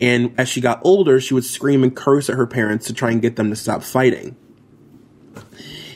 And 0.00 0.34
as 0.36 0.48
she 0.48 0.60
got 0.60 0.80
older, 0.84 1.20
she 1.20 1.32
would 1.32 1.44
scream 1.44 1.82
and 1.84 1.94
curse 1.94 2.28
at 2.28 2.36
her 2.36 2.46
parents 2.46 2.86
to 2.88 2.92
try 2.92 3.12
and 3.12 3.22
get 3.22 3.36
them 3.36 3.50
to 3.50 3.56
stop 3.56 3.82
fighting. 3.84 4.36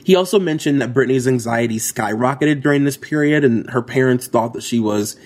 He 0.05 0.15
also 0.15 0.39
mentioned 0.39 0.81
that 0.81 0.95
Britney's 0.95 1.29
anxiety 1.29 1.77
skyrocketed 1.77 2.63
during 2.63 2.85
this 2.85 2.97
period, 2.97 3.45
and 3.45 3.69
her 3.71 3.83
parents 3.83 4.27
thought 4.27 4.55
that 4.55 4.63
she 4.63 4.79
was 4.79 5.19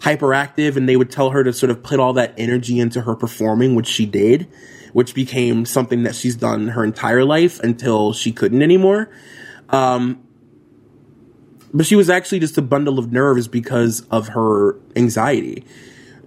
hyperactive, 0.00 0.76
and 0.76 0.88
they 0.88 0.96
would 0.96 1.10
tell 1.10 1.30
her 1.30 1.42
to 1.42 1.52
sort 1.52 1.70
of 1.70 1.82
put 1.82 1.98
all 1.98 2.12
that 2.12 2.34
energy 2.38 2.78
into 2.78 3.00
her 3.00 3.16
performing, 3.16 3.74
which 3.74 3.88
she 3.88 4.06
did 4.06 4.46
which 4.98 5.14
became 5.14 5.64
something 5.64 6.02
that 6.02 6.12
she's 6.12 6.34
done 6.34 6.66
her 6.66 6.82
entire 6.82 7.24
life 7.24 7.60
until 7.60 8.12
she 8.12 8.32
couldn't 8.32 8.62
anymore. 8.62 9.08
Um, 9.68 10.20
but 11.72 11.86
she 11.86 11.94
was 11.94 12.10
actually 12.10 12.40
just 12.40 12.58
a 12.58 12.62
bundle 12.62 12.98
of 12.98 13.12
nerves 13.12 13.46
because 13.46 14.00
of 14.10 14.30
her 14.30 14.74
anxiety. 14.96 15.64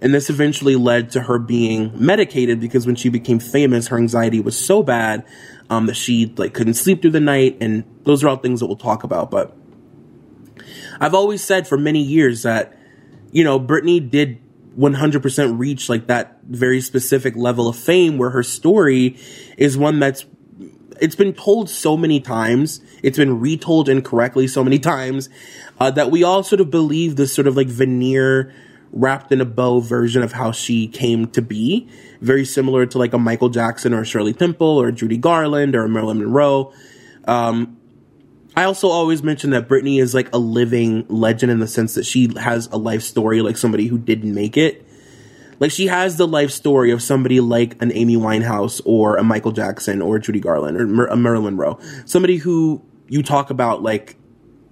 And 0.00 0.14
this 0.14 0.30
eventually 0.30 0.74
led 0.74 1.10
to 1.10 1.20
her 1.20 1.38
being 1.38 1.92
medicated 1.94 2.60
because 2.60 2.86
when 2.86 2.96
she 2.96 3.10
became 3.10 3.40
famous, 3.40 3.88
her 3.88 3.98
anxiety 3.98 4.40
was 4.40 4.58
so 4.58 4.82
bad 4.82 5.26
um, 5.68 5.84
that 5.84 5.94
she 5.94 6.32
like 6.38 6.54
couldn't 6.54 6.72
sleep 6.72 7.02
through 7.02 7.10
the 7.10 7.20
night. 7.20 7.58
And 7.60 7.84
those 8.04 8.24
are 8.24 8.28
all 8.28 8.36
things 8.38 8.60
that 8.60 8.68
we'll 8.68 8.76
talk 8.76 9.04
about. 9.04 9.30
But 9.30 9.54
I've 10.98 11.12
always 11.12 11.44
said 11.44 11.68
for 11.68 11.76
many 11.76 12.00
years 12.00 12.44
that 12.44 12.74
you 13.32 13.44
know 13.44 13.60
Britney 13.60 14.00
did 14.10 14.38
100% 14.78 15.58
reach 15.58 15.88
like 15.88 16.06
that 16.06 16.38
very 16.44 16.80
specific 16.80 17.36
level 17.36 17.68
of 17.68 17.76
fame 17.76 18.18
where 18.18 18.30
her 18.30 18.42
story 18.42 19.16
is 19.56 19.76
one 19.76 20.00
that's 20.00 20.24
it's 21.00 21.14
been 21.14 21.32
told 21.32 21.68
so 21.68 21.96
many 21.96 22.20
times 22.20 22.80
it's 23.02 23.18
been 23.18 23.40
retold 23.40 23.88
incorrectly 23.88 24.46
so 24.46 24.62
many 24.62 24.78
times 24.94 25.28
uh, 25.80 25.90
that 25.90 26.10
we 26.10 26.22
all 26.22 26.42
sort 26.42 26.60
of 26.60 26.70
believe 26.70 27.16
this 27.16 27.34
sort 27.34 27.46
of 27.46 27.56
like 27.56 27.66
veneer 27.66 28.52
wrapped 28.92 29.32
in 29.32 29.40
a 29.40 29.44
bow 29.44 29.80
version 29.80 30.22
of 30.22 30.32
how 30.32 30.52
she 30.52 30.86
came 30.86 31.26
to 31.28 31.40
be. 31.40 31.88
Very 32.20 32.44
similar 32.44 32.86
to 32.86 32.98
like 32.98 33.12
a 33.12 33.18
michael 33.18 33.48
jackson 33.48 33.92
or 33.94 34.02
a 34.02 34.04
shirley 34.04 34.32
temple 34.32 34.80
or 34.80 34.92
judy 34.92 35.16
garland 35.16 35.74
or 35.74 35.84
a 35.84 35.88
marilyn 35.88 36.18
monroe. 36.18 36.72
Um, 37.26 37.78
I 38.54 38.64
also 38.64 38.88
always 38.88 39.22
mention 39.22 39.50
that 39.50 39.68
Britney 39.68 40.00
is 40.00 40.14
like 40.14 40.28
a 40.34 40.38
living 40.38 41.06
legend 41.08 41.50
in 41.50 41.60
the 41.60 41.66
sense 41.66 41.94
that 41.94 42.04
she 42.04 42.32
has 42.38 42.66
a 42.68 42.76
life 42.76 43.02
story 43.02 43.40
like 43.40 43.56
somebody 43.56 43.86
who 43.86 43.98
didn't 43.98 44.34
make 44.34 44.56
it. 44.56 44.86
Like 45.58 45.70
she 45.70 45.86
has 45.86 46.16
the 46.16 46.26
life 46.26 46.50
story 46.50 46.90
of 46.90 47.02
somebody 47.02 47.40
like 47.40 47.80
an 47.80 47.92
Amy 47.92 48.16
Winehouse 48.16 48.82
or 48.84 49.16
a 49.16 49.22
Michael 49.22 49.52
Jackson 49.52 50.02
or 50.02 50.18
Judy 50.18 50.40
Garland 50.40 50.76
or 50.76 51.06
a 51.06 51.16
Marilyn 51.16 51.56
Monroe. 51.56 51.78
Somebody 52.04 52.36
who 52.36 52.82
you 53.08 53.22
talk 53.22 53.50
about 53.50 53.82
like 53.82 54.16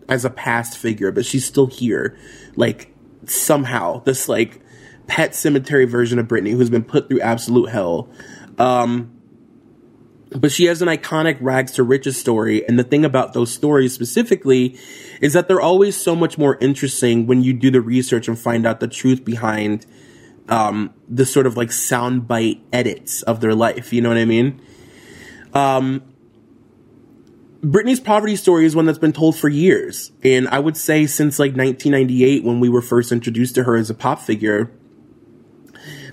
as 0.09 0.25
a 0.25 0.31
past 0.31 0.77
figure, 0.77 1.13
but 1.13 1.25
she's 1.25 1.47
still 1.47 1.67
here. 1.67 2.19
Like 2.57 2.93
somehow 3.25 4.03
this 4.03 4.29
like 4.29 4.61
pet 5.07 5.35
cemetery 5.35 5.85
version 5.87 6.19
of 6.19 6.27
Britney 6.27 6.51
who's 6.53 6.71
been 6.71 6.85
put 6.85 7.09
through 7.09 7.21
absolute 7.21 7.71
hell. 7.71 8.11
Um, 8.59 9.20
but 10.31 10.53
she 10.53 10.67
has 10.67 10.81
an 10.81 10.89
iconic 10.89 11.39
rags 11.41 11.73
to 11.73 11.83
riches 11.83 12.19
story. 12.19 12.67
And 12.67 12.79
the 12.79 12.85
thing 12.85 13.05
about 13.05 13.33
those 13.33 13.53
stories 13.53 13.93
specifically 13.93 14.79
is 15.21 15.33
that 15.33 15.49
they're 15.49 15.61
always 15.61 15.97
so 15.97 16.15
much 16.15 16.39
more 16.39 16.57
interesting 16.61 17.27
when 17.27 17.43
you 17.43 17.53
do 17.53 17.71
the 17.71 17.81
research 17.81 18.29
and 18.29 18.39
find 18.39 18.67
out 18.67 18.81
the 18.81 18.89
truth 18.89 19.25
behind 19.25 19.87
um, 20.49 20.95
the 21.09 21.27
sort 21.27 21.47
of 21.47 21.57
like 21.57 21.69
soundbite 21.69 22.61
edits 22.73 23.23
of 23.23 23.41
their 23.41 23.55
life. 23.55 23.93
You 23.93 24.03
know 24.03 24.09
what 24.09 24.19
I 24.19 24.25
mean? 24.25 24.61
Um, 25.53 26.03
Britney's 27.61 28.01
poverty 28.01 28.37
story 28.37 28.65
is 28.65 28.75
one 28.75 28.87
that's 28.87 28.99
been 28.99 29.13
told 29.13 29.37
for 29.37 29.49
years. 29.49 30.13
And 30.23 30.49
I 30.49 30.61
would 30.61 30.77
say 30.77 31.07
since 31.07 31.39
like 31.39 31.57
1998, 31.57 32.45
when 32.45 32.61
we 32.61 32.69
were 32.69 32.83
first 32.83 33.13
introduced 33.13 33.57
to 33.57 33.65
her 33.65 33.77
as 33.77 33.91
a 33.91 33.95
pop 33.95 34.21
figure, 34.21 34.71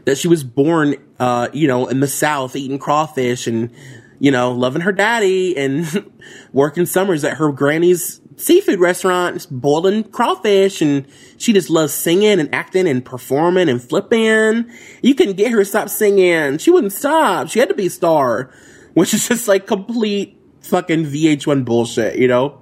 that 0.06 0.18
she 0.18 0.28
was 0.28 0.44
born, 0.44 0.96
uh, 1.20 1.50
you 1.54 1.68
know, 1.68 1.88
in 1.88 2.00
the 2.00 2.08
South, 2.08 2.56
eating 2.56 2.80
crawfish 2.80 3.46
and 3.46 3.72
you 4.20 4.32
know, 4.32 4.52
loving 4.52 4.82
her 4.82 4.92
daddy 4.92 5.56
and 5.58 6.12
working 6.54 6.86
summers 6.86 7.24
at 7.24 7.38
her 7.38 7.52
granny's 7.52 8.22
seafood 8.38 8.80
restaurant, 8.80 9.48
boiling 9.50 10.04
crawfish, 10.04 10.82
and 10.82 11.06
she 11.38 11.54
just 11.54 11.70
loves 11.70 11.94
singing 11.94 12.40
and 12.40 12.54
acting 12.54 12.88
and 12.88 13.04
performing 13.04 13.70
and 13.70 13.82
flipping. 13.82 14.70
You 15.02 15.16
couldn't 15.16 15.38
get 15.38 15.52
her 15.52 15.60
to 15.60 15.66
stop 15.66 15.90
singing. 15.90 16.58
She 16.58 16.72
wouldn't 16.72 16.94
stop. 16.94 17.50
She 17.50 17.60
had 17.60 17.70
to 17.70 17.76
be 17.76 17.88
a 17.88 17.92
star, 17.92 18.52
which 18.94 19.14
is 19.14 19.28
just 19.28 19.48
like 19.48 19.68
complete 19.68 20.40
fucking 20.62 21.06
VH1 21.06 21.66
bullshit, 21.66 22.18
you 22.18 22.28
know? 22.28 22.62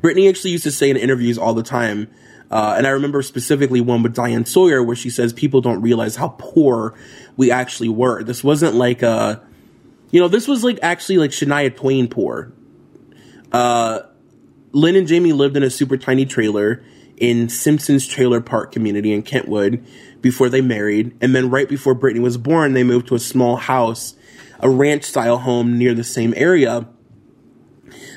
Britney 0.00 0.28
actually 0.28 0.52
used 0.52 0.64
to 0.64 0.70
say 0.70 0.88
in 0.88 0.96
interviews 0.96 1.36
all 1.36 1.52
the 1.52 1.62
time, 1.62 2.08
uh, 2.50 2.74
and 2.78 2.86
I 2.86 2.90
remember 2.90 3.20
specifically 3.20 3.82
one 3.82 4.02
with 4.02 4.14
Diane 4.14 4.46
Sawyer 4.46 4.82
where 4.82 4.96
she 4.96 5.10
says 5.10 5.32
people 5.32 5.60
don't 5.60 5.82
realize 5.82 6.16
how 6.16 6.28
poor 6.38 6.94
we 7.36 7.50
actually 7.50 7.90
were. 7.90 8.22
This 8.22 8.42
wasn't 8.42 8.74
like 8.74 9.02
a, 9.02 9.46
you 10.10 10.20
know, 10.20 10.28
this 10.28 10.48
was 10.48 10.64
like 10.64 10.78
actually 10.82 11.18
like 11.18 11.30
Shania 11.30 11.74
Twain 11.74 12.08
poor. 12.08 12.52
Uh, 13.52 14.00
Lynn 14.72 14.96
and 14.96 15.06
Jamie 15.06 15.32
lived 15.32 15.56
in 15.56 15.62
a 15.62 15.70
super 15.70 15.96
tiny 15.96 16.26
trailer 16.26 16.82
in 17.16 17.48
Simpsons 17.48 18.06
Trailer 18.06 18.40
Park 18.40 18.72
community 18.72 19.12
in 19.12 19.22
Kentwood 19.22 19.84
before 20.20 20.48
they 20.48 20.60
married. 20.60 21.16
And 21.20 21.34
then 21.34 21.50
right 21.50 21.68
before 21.68 21.94
Britney 21.94 22.20
was 22.20 22.36
born, 22.36 22.74
they 22.74 22.84
moved 22.84 23.08
to 23.08 23.14
a 23.14 23.18
small 23.18 23.56
house, 23.56 24.14
a 24.60 24.68
ranch 24.70 25.04
style 25.04 25.38
home 25.38 25.78
near 25.78 25.94
the 25.94 26.04
same 26.04 26.32
area. 26.36 26.88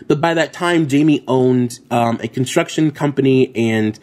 But 0.08 0.22
by 0.22 0.34
that 0.34 0.54
time, 0.54 0.88
Jamie 0.88 1.24
owned 1.28 1.80
um, 1.90 2.20
a 2.22 2.28
construction 2.28 2.92
company 2.92 3.56
and 3.56 4.00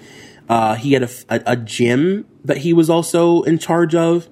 uh, 0.48 0.74
he 0.76 0.92
had 0.92 1.02
a, 1.02 1.10
a, 1.28 1.52
a 1.52 1.56
gym 1.56 2.26
that 2.44 2.58
he 2.58 2.72
was 2.72 2.88
also 2.88 3.42
in 3.42 3.58
charge 3.58 3.94
of. 3.94 4.28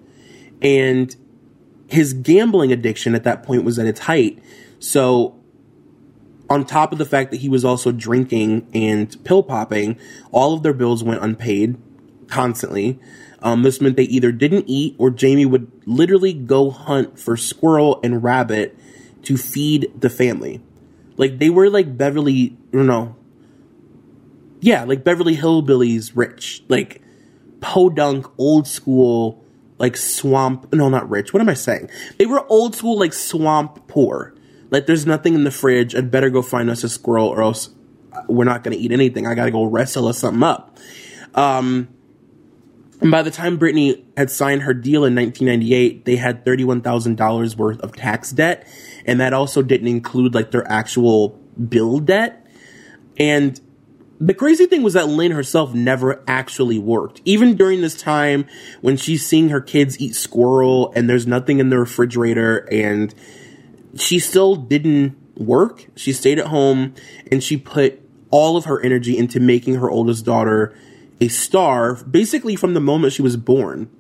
And 0.63 1.15
his 1.89 2.13
gambling 2.13 2.73
addiction 2.73 3.15
at 3.15 3.25
that 3.25 3.43
point 3.43 3.65
was 3.65 3.79
at 3.79 3.87
its 3.87 4.01
height. 4.01 4.39
So, 4.79 5.41
on 6.49 6.65
top 6.65 6.93
of 6.93 6.99
the 6.99 7.05
fact 7.05 7.31
that 7.31 7.39
he 7.39 7.49
was 7.49 7.65
also 7.65 7.91
drinking 7.93 8.69
and 8.73 9.25
pill 9.25 9.43
popping, 9.43 9.99
all 10.31 10.55
of 10.55 10.63
their 10.63 10.73
bills 10.73 11.03
went 11.03 11.23
unpaid 11.23 11.77
constantly. 12.29 12.99
Um, 13.43 13.63
this 13.63 13.81
meant 13.81 13.97
they 13.97 14.05
either 14.05 14.33
didn't 14.33 14.65
eat 14.69 14.95
or 14.99 15.11
Jamie 15.11 15.47
would 15.47 15.71
literally 15.87 16.33
go 16.33 16.71
hunt 16.71 17.19
for 17.19 17.37
squirrel 17.37 18.01
and 18.03 18.23
rabbit 18.23 18.77
to 19.23 19.37
feed 19.37 19.93
the 19.99 20.11
family. 20.11 20.63
Like 21.17 21.39
they 21.39 21.51
were 21.51 21.69
like 21.69 21.97
Beverly, 21.97 22.57
you 22.73 22.83
know, 22.83 23.17
yeah, 24.61 24.85
like 24.85 25.05
Beverly 25.05 25.37
Hillbillies 25.37 26.13
rich, 26.15 26.65
like 26.69 27.03
podunk 27.61 28.27
old 28.39 28.67
school 28.67 29.45
like 29.79 29.97
swamp. 29.97 30.73
No, 30.73 30.89
not 30.89 31.09
rich. 31.09 31.33
What 31.33 31.41
am 31.41 31.49
I 31.49 31.55
saying? 31.55 31.91
They 32.19 32.27
were 32.27 32.45
old 32.49 32.75
school, 32.75 32.99
like 32.99 33.13
swamp 33.13 33.89
poor. 33.89 34.35
Like 34.71 34.87
there's 34.87 35.07
nothing 35.07 35.35
in 35.35 35.45
the 35.45 35.51
fridge. 35.51 35.95
I'd 35.95 36.11
better 36.11 36.31
go 36.31 36.43
find 36.43 36.71
us 36.71 36.85
a 36.85 36.89
squirrel, 36.89 37.29
or 37.29 37.43
else 37.43 37.71
we're 38.29 38.45
not 38.45 38.65
going 38.65 38.77
to 38.77 38.83
eat 38.83 38.93
anything. 38.93 39.27
I 39.27 39.35
got 39.35 39.45
to 39.47 39.51
go 39.51 39.65
wrestle 39.65 40.09
us 40.09 40.19
something 40.19 40.43
up. 40.43 40.79
Um, 41.35 41.89
and 43.01 43.11
by 43.11 43.23
the 43.23 43.31
time 43.31 43.59
Britney 43.59 44.05
had 44.17 44.31
signed 44.31 44.63
her 44.63 44.73
deal 44.73 45.05
in 45.05 45.15
1998, 45.15 46.05
they 46.07 46.17
had 46.17 46.45
$31,000 46.45 47.57
worth 47.57 47.81
of 47.81 47.95
tax 47.95 48.33
debt. 48.33 48.67
And 49.05 49.21
that 49.21 49.35
also 49.35 49.63
didn't 49.63 49.89
include 49.89 50.35
like 50.35 50.51
their 50.51 50.67
actual 50.71 51.31
bill 51.69 52.01
debt. 52.01 52.47
And 53.19 53.61
the 54.21 54.35
crazy 54.35 54.67
thing 54.67 54.83
was 54.83 54.95
that 54.95 55.09
Lynn 55.09 55.33
herself 55.33 55.75
never 55.75 56.23
actually 56.27 56.79
worked. 56.79 57.21
Even 57.25 57.57
during 57.57 57.81
this 57.81 58.01
time 58.01 58.47
when 58.81 58.97
she's 58.97 59.27
seeing 59.27 59.51
her 59.51 59.61
kids 59.61 60.01
eat 60.01 60.15
squirrel 60.15 60.93
and 60.95 61.09
there's 61.09 61.27
nothing 61.27 61.59
in 61.59 61.69
the 61.69 61.79
refrigerator 61.79 62.69
and 62.73 63.15
she 63.97 64.19
still 64.19 64.57
didn't 64.57 65.17
work. 65.37 65.87
She 65.97 66.13
stayed 66.13 66.39
at 66.39 66.47
home 66.47 66.95
and 67.31 67.43
she 67.43 67.57
put 67.57 68.01
all 68.31 68.57
of 68.57 68.65
her 68.65 68.81
energy 68.83 69.17
into 69.17 69.39
making 69.39 69.75
her 69.77 69.91
oldest 69.91 70.25
daughter 70.25 70.75
a 71.21 71.29
star 71.29 71.97
basically 72.05 72.57
from 72.57 72.75
the 72.75 72.81
moment 72.81 73.13
she 73.13 73.23
was 73.23 73.37
born. 73.37 73.91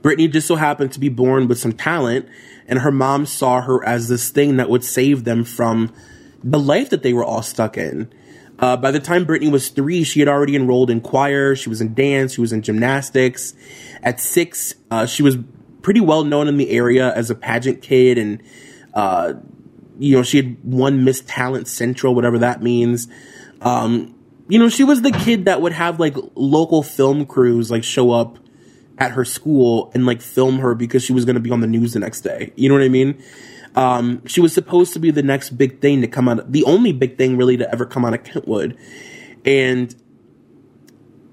Britney 0.00 0.30
just 0.30 0.46
so 0.48 0.56
happened 0.56 0.92
to 0.92 1.00
be 1.00 1.08
born 1.08 1.48
with 1.48 1.58
some 1.58 1.72
talent 1.72 2.28
and 2.66 2.80
her 2.80 2.92
mom 2.92 3.26
saw 3.26 3.60
her 3.60 3.84
as 3.84 4.08
this 4.08 4.30
thing 4.30 4.56
that 4.56 4.68
would 4.68 4.84
save 4.84 5.24
them 5.24 5.44
from 5.44 5.92
the 6.42 6.58
life 6.58 6.90
that 6.90 7.02
they 7.02 7.12
were 7.12 7.24
all 7.24 7.42
stuck 7.42 7.76
in. 7.76 8.12
Uh, 8.58 8.76
by 8.76 8.90
the 8.90 9.00
time 9.00 9.24
Britney 9.24 9.50
was 9.50 9.68
three, 9.68 10.02
she 10.02 10.20
had 10.20 10.28
already 10.28 10.56
enrolled 10.56 10.90
in 10.90 11.00
choir. 11.00 11.54
She 11.54 11.68
was 11.68 11.80
in 11.80 11.94
dance. 11.94 12.34
She 12.34 12.40
was 12.40 12.52
in 12.52 12.62
gymnastics. 12.62 13.54
At 14.02 14.20
six, 14.20 14.74
uh, 14.90 15.06
she 15.06 15.22
was 15.22 15.36
pretty 15.82 16.00
well 16.00 16.24
known 16.24 16.48
in 16.48 16.56
the 16.56 16.70
area 16.70 17.14
as 17.14 17.30
a 17.30 17.34
pageant 17.34 17.82
kid, 17.82 18.18
and 18.18 18.42
uh, 18.94 19.34
you 19.98 20.16
know 20.16 20.22
she 20.22 20.38
had 20.38 20.56
won 20.64 21.04
Miss 21.04 21.22
Talent 21.26 21.68
Central, 21.68 22.14
whatever 22.14 22.38
that 22.38 22.62
means. 22.62 23.08
Um, 23.60 24.14
you 24.48 24.58
know, 24.58 24.68
she 24.68 24.82
was 24.82 25.02
the 25.02 25.12
kid 25.12 25.44
that 25.44 25.60
would 25.60 25.72
have 25.72 26.00
like 26.00 26.16
local 26.34 26.82
film 26.82 27.26
crews 27.26 27.70
like 27.70 27.84
show 27.84 28.10
up 28.10 28.38
at 28.96 29.12
her 29.12 29.24
school 29.24 29.90
and 29.94 30.06
like 30.06 30.20
film 30.20 30.58
her 30.58 30.74
because 30.74 31.04
she 31.04 31.12
was 31.12 31.24
going 31.24 31.34
to 31.34 31.40
be 31.40 31.50
on 31.50 31.60
the 31.60 31.66
news 31.66 31.92
the 31.92 32.00
next 32.00 32.22
day. 32.22 32.52
You 32.56 32.68
know 32.68 32.74
what 32.74 32.82
I 32.82 32.88
mean? 32.88 33.22
Um, 33.74 34.26
she 34.26 34.40
was 34.40 34.52
supposed 34.52 34.92
to 34.94 34.98
be 34.98 35.10
the 35.10 35.22
next 35.22 35.50
big 35.50 35.80
thing 35.80 36.00
to 36.00 36.08
come 36.08 36.28
out, 36.28 36.50
the 36.50 36.64
only 36.64 36.92
big 36.92 37.16
thing 37.16 37.36
really 37.36 37.56
to 37.56 37.70
ever 37.70 37.86
come 37.86 38.04
out 38.04 38.14
of 38.14 38.24
Kentwood. 38.24 38.76
And 39.44 39.94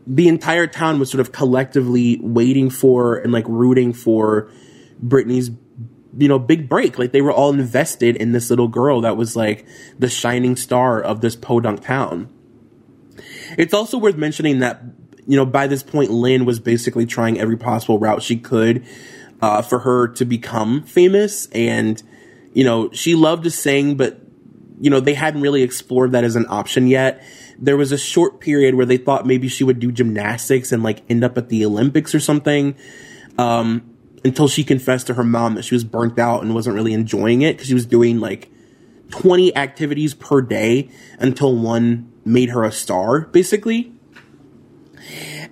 the 0.08 0.28
entire 0.28 0.68
town 0.68 1.00
was 1.00 1.10
sort 1.10 1.22
of 1.22 1.32
collectively 1.32 2.20
waiting 2.22 2.70
for 2.70 3.18
and 3.18 3.32
like 3.32 3.46
rooting 3.48 3.94
for 3.94 4.52
Britney's, 5.04 5.50
you 6.18 6.28
know, 6.28 6.38
big 6.38 6.70
break. 6.70 7.00
Like 7.00 7.12
they 7.12 7.22
were 7.22 7.32
all 7.32 7.52
invested 7.52 8.16
in 8.16 8.32
this 8.32 8.50
little 8.50 8.68
girl 8.68 9.02
that 9.02 9.18
was 9.18 9.36
like 9.36 9.66
the 9.98 10.10
shining 10.10 10.56
star 10.56 11.02
of 11.02 11.22
this 11.22 11.36
podunk 11.36 11.82
town. 11.82 12.30
It's 13.58 13.74
also 13.74 13.98
worth 13.98 14.16
mentioning 14.16 14.60
that, 14.60 14.84
you 15.26 15.36
know, 15.36 15.46
by 15.46 15.68
this 15.68 15.82
point, 15.82 16.12
Lynn 16.12 16.46
was 16.46 16.60
basically 16.60 17.06
trying 17.06 17.40
every 17.40 17.58
possible 17.58 17.98
route 17.98 18.22
she 18.22 18.38
could 18.38 18.86
uh, 19.42 19.62
for 19.62 19.80
her 19.80 20.08
to 20.10 20.26
become 20.26 20.84
famous 20.84 21.48
and 21.48 22.02
you 22.56 22.64
know, 22.64 22.90
she 22.92 23.14
loved 23.14 23.44
to 23.44 23.52
sing, 23.52 23.96
but, 23.96 24.20
you 24.80 24.90
know, 24.90 25.02
they 25.02 25.14
hadn't 25.14 25.42
really 25.42 25.62
explored 25.62 26.14
that 26.14 26.24
as 26.24 26.38
an 26.38 26.46
option 26.50 26.88
yet. 26.88 27.22
There 27.60 27.76
was 27.76 27.92
a 27.92 27.98
short 27.98 28.40
period 28.40 28.76
where 28.76 28.86
they 28.86 28.98
thought 28.98 29.28
maybe 29.28 29.50
she 29.50 29.66
would 29.66 29.80
do 29.80 29.92
gymnastics 29.92 30.72
and 30.72 30.82
like 30.82 31.04
end 31.10 31.24
up 31.24 31.38
at 31.38 31.50
the 31.50 31.66
Olympics 31.66 32.16
or 32.16 32.20
something. 32.22 32.76
Um, 33.38 33.92
until 34.24 34.48
she 34.48 34.64
confessed 34.64 35.08
to 35.08 35.14
her 35.16 35.24
mom 35.24 35.56
that 35.56 35.64
she 35.64 35.76
was 35.76 35.84
burnt 35.84 36.18
out 36.18 36.42
and 36.42 36.56
wasn't 36.56 36.76
really 36.76 36.94
enjoying 36.94 37.42
it 37.44 37.58
because 37.58 37.68
she 37.68 37.76
was 37.76 37.86
doing 37.86 38.20
like 38.20 38.50
20 39.12 39.56
activities 39.56 40.14
per 40.14 40.42
day 40.42 40.90
until 41.20 41.56
one 41.56 42.12
made 42.24 42.50
her 42.50 42.64
a 42.64 42.72
star, 42.72 43.22
basically. 43.22 43.94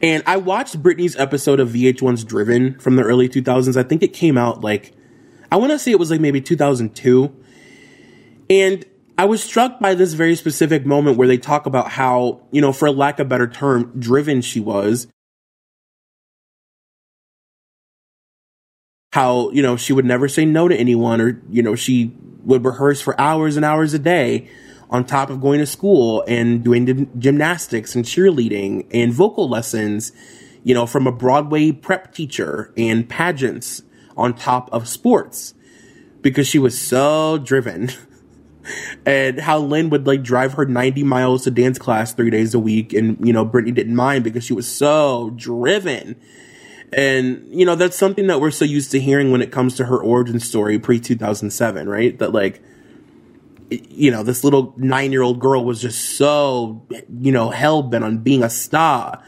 And 0.02 0.24
I 0.26 0.38
watched 0.38 0.82
Britney's 0.82 1.16
episode 1.18 1.60
of 1.60 1.70
VH1's 1.70 2.24
Driven 2.24 2.80
from 2.80 2.96
the 2.96 3.04
early 3.04 3.30
2000s. 3.30 3.78
I 3.78 3.84
think 3.84 4.02
it 4.02 4.14
came 4.14 4.38
out 4.38 4.62
like 4.62 4.94
I 5.54 5.58
want 5.58 5.72
to 5.72 5.78
say 5.78 5.92
it 5.92 6.00
was 6.00 6.10
like 6.10 6.20
maybe 6.20 6.42
2002. 6.42 7.32
And 8.50 8.84
I 9.20 9.26
was 9.26 9.44
struck 9.44 9.80
by 9.80 9.94
this 9.94 10.14
very 10.14 10.36
specific 10.36 10.84
moment 10.84 11.16
where 11.16 11.28
they 11.28 11.38
talk 11.38 11.68
about 11.68 11.92
how, 11.92 12.42
you 12.50 12.60
know, 12.60 12.74
for 12.74 12.90
lack 12.90 13.20
of 13.20 13.28
a 13.28 13.30
better 13.30 13.48
term, 13.48 13.94
driven 14.00 14.42
she 14.42 14.60
was. 14.60 15.06
How, 19.12 19.52
you 19.52 19.62
know, 19.62 19.78
she 19.78 19.94
would 19.94 20.06
never 20.06 20.28
say 20.28 20.44
no 20.44 20.68
to 20.68 20.76
anyone 20.76 21.22
or, 21.22 21.40
you 21.52 21.62
know, 21.62 21.76
she 21.76 22.16
would 22.46 22.66
rehearse 22.66 23.00
for 23.00 23.20
hours 23.22 23.56
and 23.56 23.64
hours 23.64 23.94
a 23.94 24.00
day 24.00 24.50
on 24.90 25.06
top 25.06 25.30
of 25.30 25.40
going 25.40 25.60
to 25.60 25.68
school 25.68 26.24
and 26.28 26.64
doing 26.64 27.12
gymnastics 27.20 27.94
and 27.94 28.06
cheerleading 28.06 28.88
and 28.92 29.14
vocal 29.14 29.48
lessons, 29.48 30.14
you 30.64 30.74
know, 30.74 30.88
from 30.88 31.06
a 31.06 31.12
Broadway 31.12 31.72
prep 31.72 32.12
teacher 32.12 32.74
and 32.76 33.08
pageants 33.08 33.84
on 34.18 34.34
top 34.34 34.70
of 34.72 34.88
sports 34.88 35.54
because 36.22 36.48
she 36.48 36.60
was 36.60 36.80
so 36.80 37.38
driven. 37.38 37.92
and 39.06 39.40
how 39.40 39.60
Lynn 39.60 39.90
would 39.90 40.08
like 40.08 40.24
drive 40.24 40.54
her 40.54 40.66
90 40.66 41.04
miles 41.04 41.44
to 41.44 41.52
dance 41.52 41.78
class 41.78 42.14
three 42.14 42.30
days 42.30 42.54
a 42.54 42.60
week. 42.60 42.94
And, 42.94 43.26
you 43.26 43.34
know, 43.34 43.46
Britney 43.46 43.74
didn't 43.74 43.96
mind 43.96 44.24
because 44.24 44.44
she 44.44 44.54
was 44.54 44.68
so 44.68 45.32
driven. 45.36 46.16
And, 46.92 47.48
you 47.52 47.66
know, 47.66 47.76
that's 47.76 47.98
something 47.98 48.28
that 48.28 48.40
we're 48.40 48.52
so 48.52 48.66
used 48.66 48.92
to 48.92 49.00
hearing 49.00 49.32
when 49.32 49.42
it 49.42 49.52
comes 49.52 49.76
to 49.76 49.86
her 49.86 49.98
origin 50.02 50.40
story 50.40 50.80
pre 50.80 51.00
2007, 51.00 51.90
right? 51.90 52.18
That 52.20 52.34
like, 52.34 52.62
you 53.70 54.12
know, 54.12 54.24
this 54.24 54.44
little 54.44 54.74
nine 54.78 55.12
year 55.12 55.24
old 55.24 55.40
girl 55.40 55.66
was 55.66 55.82
just 55.82 56.18
so, 56.18 56.86
you 57.20 57.32
know, 57.32 57.50
hell 57.50 57.82
bent 57.82 58.04
on 58.04 58.20
being 58.20 58.44
a 58.44 58.50
star. 58.50 59.24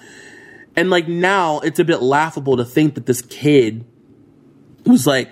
And 0.76 0.90
like 0.90 1.08
now 1.08 1.60
it's 1.60 1.80
a 1.80 1.86
bit 1.86 2.02
laughable 2.02 2.58
to 2.58 2.66
think 2.66 2.96
that 2.96 3.06
this 3.06 3.22
kid 3.22 3.86
was 4.86 5.08
like, 5.08 5.32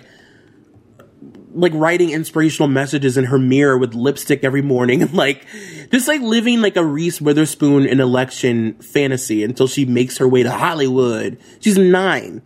like 1.54 1.72
writing 1.74 2.10
inspirational 2.10 2.68
messages 2.68 3.16
in 3.16 3.24
her 3.24 3.38
mirror 3.38 3.78
with 3.78 3.94
lipstick 3.94 4.42
every 4.42 4.62
morning 4.62 5.02
and 5.02 5.14
like 5.14 5.46
just 5.90 6.08
like 6.08 6.20
living 6.20 6.60
like 6.60 6.76
a 6.76 6.84
Reese 6.84 7.20
Witherspoon 7.20 7.86
in 7.86 8.00
election 8.00 8.74
fantasy 8.74 9.44
until 9.44 9.68
she 9.68 9.84
makes 9.84 10.18
her 10.18 10.28
way 10.28 10.42
to 10.42 10.50
Hollywood. 10.50 11.38
She's 11.60 11.78
nine. 11.78 12.42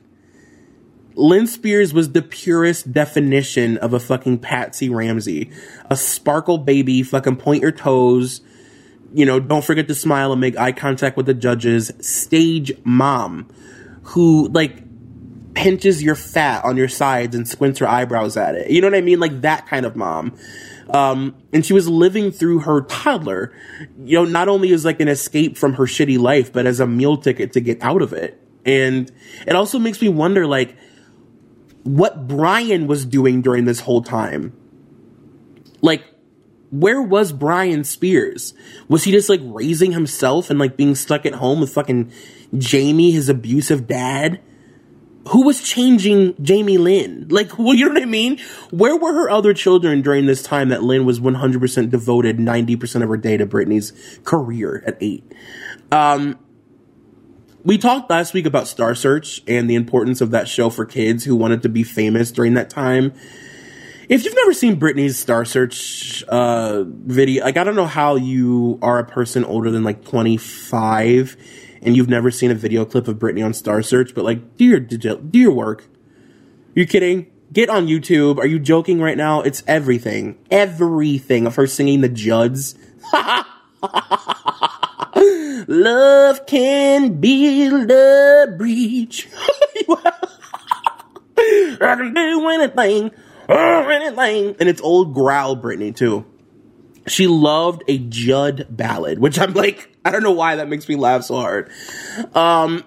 Lynn 1.14 1.48
Spears 1.48 1.92
was 1.92 2.12
the 2.12 2.22
purest 2.22 2.92
definition 2.92 3.76
of 3.78 3.92
a 3.92 3.98
fucking 3.98 4.38
Patsy 4.38 4.88
Ramsey. 4.88 5.50
A 5.90 5.96
sparkle 5.96 6.58
baby, 6.58 7.02
fucking 7.02 7.36
point 7.36 7.60
your 7.60 7.72
toes. 7.72 8.40
You 9.12 9.26
know, 9.26 9.40
don't 9.40 9.64
forget 9.64 9.88
to 9.88 9.96
smile 9.96 10.30
and 10.30 10.40
make 10.40 10.56
eye 10.56 10.70
contact 10.70 11.16
with 11.16 11.26
the 11.26 11.34
judges. 11.34 11.90
Stage 12.00 12.72
mom 12.84 13.48
who 14.02 14.48
like 14.48 14.87
pinches 15.58 16.00
your 16.04 16.14
fat 16.14 16.64
on 16.64 16.76
your 16.76 16.86
sides 16.86 17.34
and 17.34 17.48
squints 17.48 17.80
her 17.80 17.88
eyebrows 17.88 18.36
at 18.36 18.54
it. 18.54 18.70
You 18.70 18.80
know 18.80 18.86
what 18.86 18.94
I 18.94 19.00
mean? 19.00 19.18
Like 19.18 19.40
that 19.40 19.66
kind 19.66 19.84
of 19.84 19.96
mom. 19.96 20.38
Um, 20.90 21.34
and 21.52 21.66
she 21.66 21.72
was 21.72 21.88
living 21.88 22.30
through 22.30 22.60
her 22.60 22.82
toddler, 22.82 23.52
you 24.04 24.16
know, 24.16 24.24
not 24.24 24.46
only 24.46 24.72
as 24.72 24.84
like 24.84 25.00
an 25.00 25.08
escape 25.08 25.58
from 25.58 25.74
her 25.74 25.84
shitty 25.84 26.16
life, 26.16 26.52
but 26.52 26.64
as 26.64 26.78
a 26.78 26.86
meal 26.86 27.16
ticket 27.16 27.52
to 27.54 27.60
get 27.60 27.82
out 27.82 28.02
of 28.02 28.12
it. 28.12 28.40
And 28.64 29.10
it 29.48 29.56
also 29.56 29.80
makes 29.80 30.00
me 30.00 30.08
wonder, 30.08 30.46
like, 30.46 30.76
what 31.82 32.28
Brian 32.28 32.86
was 32.86 33.04
doing 33.04 33.42
during 33.42 33.64
this 33.64 33.80
whole 33.80 34.02
time. 34.02 34.56
Like, 35.80 36.04
where 36.70 37.02
was 37.02 37.32
Brian 37.32 37.82
Spears? 37.82 38.54
Was 38.88 39.02
he 39.02 39.10
just 39.10 39.28
like 39.28 39.40
raising 39.42 39.90
himself 39.90 40.50
and 40.50 40.58
like 40.58 40.76
being 40.76 40.94
stuck 40.94 41.26
at 41.26 41.34
home 41.34 41.60
with 41.60 41.72
fucking 41.72 42.12
Jamie, 42.56 43.10
his 43.10 43.28
abusive 43.28 43.88
dad? 43.88 44.40
Who 45.30 45.44
was 45.44 45.62
changing 45.62 46.42
Jamie 46.42 46.78
Lynn? 46.78 47.28
Like, 47.28 47.58
well, 47.58 47.74
you 47.74 47.86
know 47.86 47.94
what 47.94 48.02
I 48.02 48.06
mean? 48.06 48.38
Where 48.70 48.96
were 48.96 49.12
her 49.12 49.30
other 49.30 49.54
children 49.54 50.02
during 50.02 50.26
this 50.26 50.42
time 50.42 50.68
that 50.70 50.82
Lynn 50.82 51.04
was 51.04 51.20
100% 51.20 51.90
devoted 51.90 52.38
90% 52.38 53.02
of 53.02 53.08
her 53.08 53.16
day 53.16 53.36
to 53.36 53.46
Britney's 53.46 54.20
career 54.24 54.82
at 54.86 54.96
eight? 55.00 55.24
Um, 55.90 56.38
we 57.64 57.76
talked 57.78 58.08
last 58.08 58.34
week 58.34 58.46
about 58.46 58.68
Star 58.68 58.94
Search 58.94 59.42
and 59.46 59.68
the 59.68 59.74
importance 59.74 60.20
of 60.20 60.30
that 60.30 60.48
show 60.48 60.70
for 60.70 60.86
kids 60.86 61.24
who 61.24 61.36
wanted 61.36 61.62
to 61.62 61.68
be 61.68 61.82
famous 61.82 62.30
during 62.30 62.54
that 62.54 62.70
time. 62.70 63.12
If 64.08 64.24
you've 64.24 64.34
never 64.34 64.54
seen 64.54 64.80
Britney's 64.80 65.18
Star 65.18 65.44
Search 65.44 66.24
uh, 66.24 66.84
video, 66.86 67.44
like 67.44 67.58
I 67.58 67.64
don't 67.64 67.76
know 67.76 67.86
how 67.86 68.16
you 68.16 68.78
are 68.80 68.98
a 68.98 69.04
person 69.04 69.44
older 69.44 69.70
than 69.70 69.84
like 69.84 70.02
25 70.04 71.36
and 71.82 71.96
you've 71.96 72.08
never 72.08 72.30
seen 72.30 72.50
a 72.50 72.54
video 72.54 72.84
clip 72.84 73.08
of 73.08 73.16
Britney 73.16 73.44
on 73.44 73.54
Star 73.54 73.82
Search, 73.82 74.14
but 74.14 74.24
like, 74.24 74.56
do 74.56 74.64
your 74.64 74.80
do 74.80 75.38
your 75.38 75.52
work. 75.52 75.84
You 76.74 76.86
kidding? 76.86 77.26
Get 77.52 77.70
on 77.70 77.86
YouTube. 77.86 78.38
Are 78.38 78.46
you 78.46 78.58
joking 78.58 79.00
right 79.00 79.16
now? 79.16 79.40
It's 79.40 79.62
everything, 79.66 80.38
everything 80.50 81.46
of 81.46 81.56
her 81.56 81.66
singing 81.66 82.02
the 82.02 82.08
Judds. 82.08 82.74
Love 85.66 86.46
can 86.46 87.20
build 87.20 87.90
a 87.90 88.54
breach. 88.56 89.28
I 91.38 91.94
can 91.96 92.14
do 92.14 92.48
anything, 92.48 93.10
anything. 93.48 94.56
And 94.60 94.68
it's 94.68 94.80
old 94.80 95.14
growl 95.14 95.56
Britney 95.56 95.94
too. 95.96 96.26
She 97.08 97.26
loved 97.26 97.82
a 97.88 97.98
Judd 97.98 98.66
ballad, 98.70 99.18
which 99.18 99.38
I'm 99.38 99.54
like, 99.54 99.94
I 100.04 100.10
don't 100.10 100.22
know 100.22 100.32
why 100.32 100.56
that 100.56 100.68
makes 100.68 100.88
me 100.88 100.96
laugh 100.96 101.24
so 101.24 101.36
hard. 101.36 101.70
Um, 102.34 102.84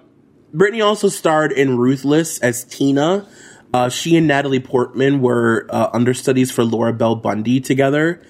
Britney 0.53 0.83
also 0.83 1.09
starred 1.09 1.51
in 1.51 1.77
Ruthless 1.77 2.39
as 2.39 2.63
Tina. 2.63 3.27
Uh, 3.73 3.89
she 3.89 4.17
and 4.17 4.27
Natalie 4.27 4.59
Portman 4.59 5.21
were 5.21 5.65
uh, 5.69 5.89
understudies 5.93 6.51
for 6.51 6.63
Laura 6.63 6.93
Bell 6.93 7.15
Bundy 7.15 7.61
together. 7.61 8.21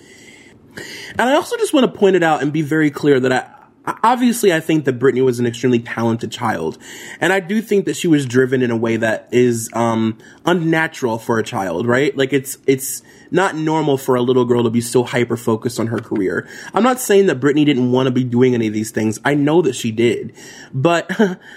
And 1.12 1.22
I 1.22 1.34
also 1.34 1.58
just 1.58 1.74
want 1.74 1.92
to 1.92 2.00
point 2.00 2.16
it 2.16 2.24
out 2.24 2.42
and 2.42 2.54
be 2.54 2.62
very 2.62 2.92
clear 2.92 3.20
that 3.20 3.32
I, 3.32 3.61
obviously 3.86 4.54
I 4.54 4.60
think 4.60 4.86
that 4.86 5.00
Britney 5.00 5.24
was 5.24 5.40
an 5.40 5.46
extremely 5.46 5.80
talented 5.80 6.32
child. 6.32 6.78
And 7.20 7.34
I 7.34 7.40
do 7.40 7.62
think 7.62 7.86
that 7.86 7.96
she 7.96 8.08
was 8.08 8.26
driven 8.26 8.62
in 8.62 8.72
a 8.72 8.78
way 8.78 8.98
that 8.98 9.28
is 9.32 9.70
um 9.74 10.18
unnatural 10.46 11.18
for 11.18 11.40
a 11.40 11.44
child, 11.44 11.88
right? 11.88 12.16
Like 12.16 12.34
it's 12.34 12.58
it's 12.68 13.02
not 13.32 13.56
normal 13.56 13.98
for 13.98 14.16
a 14.16 14.22
little 14.22 14.46
girl 14.46 14.64
to 14.64 14.70
be 14.70 14.82
so 14.82 15.04
hyper 15.04 15.38
focused 15.38 15.80
on 15.80 15.88
her 15.88 16.00
career. 16.00 16.48
I'm 16.74 16.84
not 16.84 17.00
saying 17.00 17.28
that 17.28 17.40
Britney 17.40 17.66
didn't 17.66 17.92
want 17.92 18.08
to 18.08 18.12
be 18.12 18.24
doing 18.24 18.54
any 18.54 18.68
of 18.68 18.74
these 18.74 18.92
things. 18.92 19.20
I 19.24 19.36
know 19.36 19.62
that 19.62 19.76
she 19.76 19.92
did. 19.92 20.34
But 20.74 21.10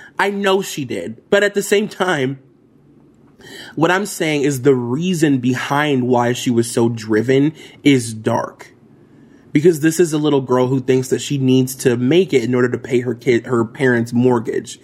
I 0.19 0.31
know 0.31 0.63
she 0.63 0.85
did. 0.85 1.29
But 1.31 1.43
at 1.43 1.55
the 1.55 1.63
same 1.63 1.89
time, 1.89 2.39
what 3.75 3.91
I'm 3.91 4.07
saying 4.07 4.43
is 4.43 4.63
the 4.63 4.75
reason 4.75 5.39
behind 5.39 6.07
why 6.09 6.33
she 6.33 6.51
was 6.51 6.71
so 6.71 6.89
driven 6.89 7.53
is 7.83 8.15
dark 8.15 8.74
because 9.55 9.79
this 9.81 10.01
is 10.01 10.13
a 10.13 10.19
little 10.19 10.41
girl 10.41 10.67
who 10.67 10.81
thinks 10.81 11.09
that 11.11 11.21
she 11.21 11.39
needs 11.39 11.77
to 11.77 11.97
make 11.97 12.35
it 12.35 12.43
in 12.43 12.55
order 12.57 12.69
to 12.69 12.77
pay 12.77 13.01
her 13.01 13.15
kid 13.15 13.47
her 13.47 13.65
parents' 13.65 14.13
mortgage 14.13 14.81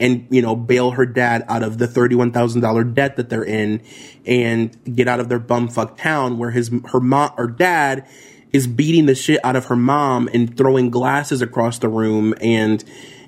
and 0.00 0.26
you 0.30 0.42
know 0.42 0.56
bail 0.56 0.92
her 0.92 1.06
dad 1.06 1.44
out 1.46 1.62
of 1.62 1.78
the 1.78 1.86
$31,000 1.86 2.94
debt 2.94 3.16
that 3.16 3.28
they're 3.28 3.44
in 3.44 3.82
and 4.26 4.96
get 4.96 5.06
out 5.06 5.20
of 5.20 5.28
their 5.28 5.38
bumfuck 5.38 5.96
town 5.96 6.38
where 6.38 6.50
his 6.50 6.72
her 6.86 7.00
mom 7.00 7.32
or 7.36 7.46
dad 7.46 8.08
is 8.52 8.66
beating 8.66 9.06
the 9.06 9.14
shit 9.14 9.38
out 9.44 9.56
of 9.56 9.66
her 9.66 9.76
mom 9.76 10.28
and 10.32 10.56
throwing 10.56 10.88
glasses 10.88 11.42
across 11.42 11.78
the 11.78 11.88
room 11.88 12.34
and 12.40 12.82